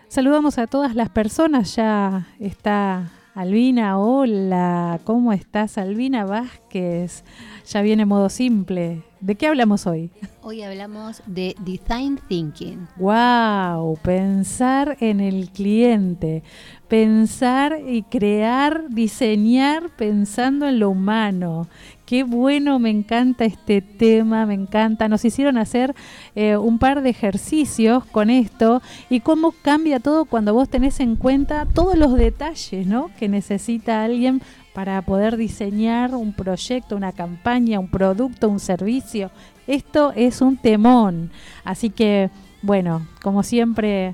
Saludamos 0.08 0.58
a 0.58 0.66
todas 0.66 0.96
las 0.96 1.10
personas, 1.10 1.76
ya 1.76 2.30
está 2.40 3.12
Albina, 3.36 4.00
hola, 4.00 5.02
¿cómo 5.04 5.34
estás 5.34 5.78
Albina 5.78 6.24
Vázquez? 6.24 7.26
Ya 7.68 7.82
viene 7.82 8.06
modo 8.06 8.30
simple. 8.30 9.04
¿De 9.20 9.36
qué 9.36 9.48
hablamos 9.48 9.86
hoy? 9.88 10.10
Hoy 10.42 10.62
hablamos 10.62 11.22
de 11.26 11.54
design 11.60 12.18
thinking. 12.30 12.88
Wow, 12.96 13.98
pensar 14.02 14.96
en 15.02 15.20
el 15.20 15.50
cliente, 15.50 16.44
pensar 16.88 17.78
y 17.86 18.04
crear, 18.04 18.86
diseñar 18.88 19.90
pensando 19.98 20.66
en 20.66 20.80
lo 20.80 20.92
humano. 20.92 21.68
Qué 22.06 22.24
bueno, 22.24 22.78
me 22.78 22.92
encanta 22.92 23.46
este 23.46 23.82
tema, 23.82 24.46
me 24.46 24.54
encanta. 24.54 25.08
Nos 25.08 25.26
hicieron 25.26 25.58
hacer 25.58 25.96
eh, 26.36 26.56
un 26.56 26.78
par 26.78 27.02
de 27.02 27.10
ejercicios 27.10 28.06
con 28.06 28.30
esto 28.30 28.84
y 29.10 29.22
cómo 29.22 29.54
cambia 29.64 30.00
todo 30.00 30.26
cuando 30.26 30.54
vos 30.54 30.70
tenés 30.70 31.00
en 31.00 31.16
cuenta 31.16 31.66
todos 31.66 31.98
los 31.98 32.14
detalles 32.14 32.86
¿no? 32.86 33.10
que 33.18 33.28
necesita 33.28 34.04
alguien 34.04 34.44
para 34.76 35.02
poder 35.02 35.36
diseñar 35.36 36.14
un 36.14 36.34
proyecto, 36.34 36.96
una 36.96 37.12
campaña, 37.12 37.80
un 37.80 37.90
producto, 37.90 38.50
un 38.50 38.60
servicio. 38.60 39.32
Esto 39.66 40.14
es 40.16 40.42
un 40.42 40.58
temón. 40.58 41.32
Así 41.64 41.90
que, 41.90 42.30
bueno, 42.62 43.08
como 43.24 43.42
siempre, 43.42 44.14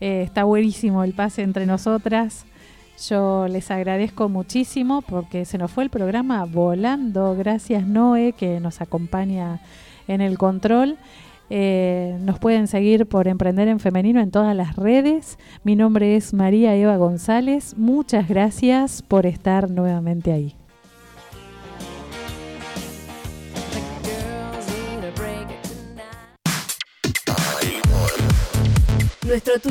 eh, 0.00 0.22
está 0.22 0.44
buenísimo 0.44 1.02
el 1.02 1.12
pase 1.12 1.42
entre 1.42 1.66
nosotras. 1.66 2.46
Yo 3.08 3.48
les 3.48 3.70
agradezco 3.70 4.28
muchísimo 4.28 5.02
porque 5.02 5.44
se 5.44 5.58
nos 5.58 5.70
fue 5.70 5.84
el 5.84 5.90
programa 5.90 6.44
volando. 6.44 7.34
Gracias 7.34 7.86
Noé 7.86 8.32
que 8.32 8.60
nos 8.60 8.80
acompaña 8.80 9.60
en 10.08 10.20
el 10.20 10.38
control. 10.38 10.98
Eh, 11.50 12.16
nos 12.20 12.38
pueden 12.38 12.66
seguir 12.66 13.06
por 13.06 13.28
Emprender 13.28 13.68
en 13.68 13.80
Femenino 13.80 14.20
en 14.20 14.30
todas 14.30 14.56
las 14.56 14.76
redes. 14.76 15.38
Mi 15.64 15.76
nombre 15.76 16.16
es 16.16 16.32
María 16.32 16.74
Eva 16.74 16.96
González. 16.96 17.74
Muchas 17.76 18.28
gracias 18.28 19.02
por 19.02 19.26
estar 19.26 19.68
nuevamente 19.68 20.32
ahí. 20.32 20.56
Nuestro 29.32 29.58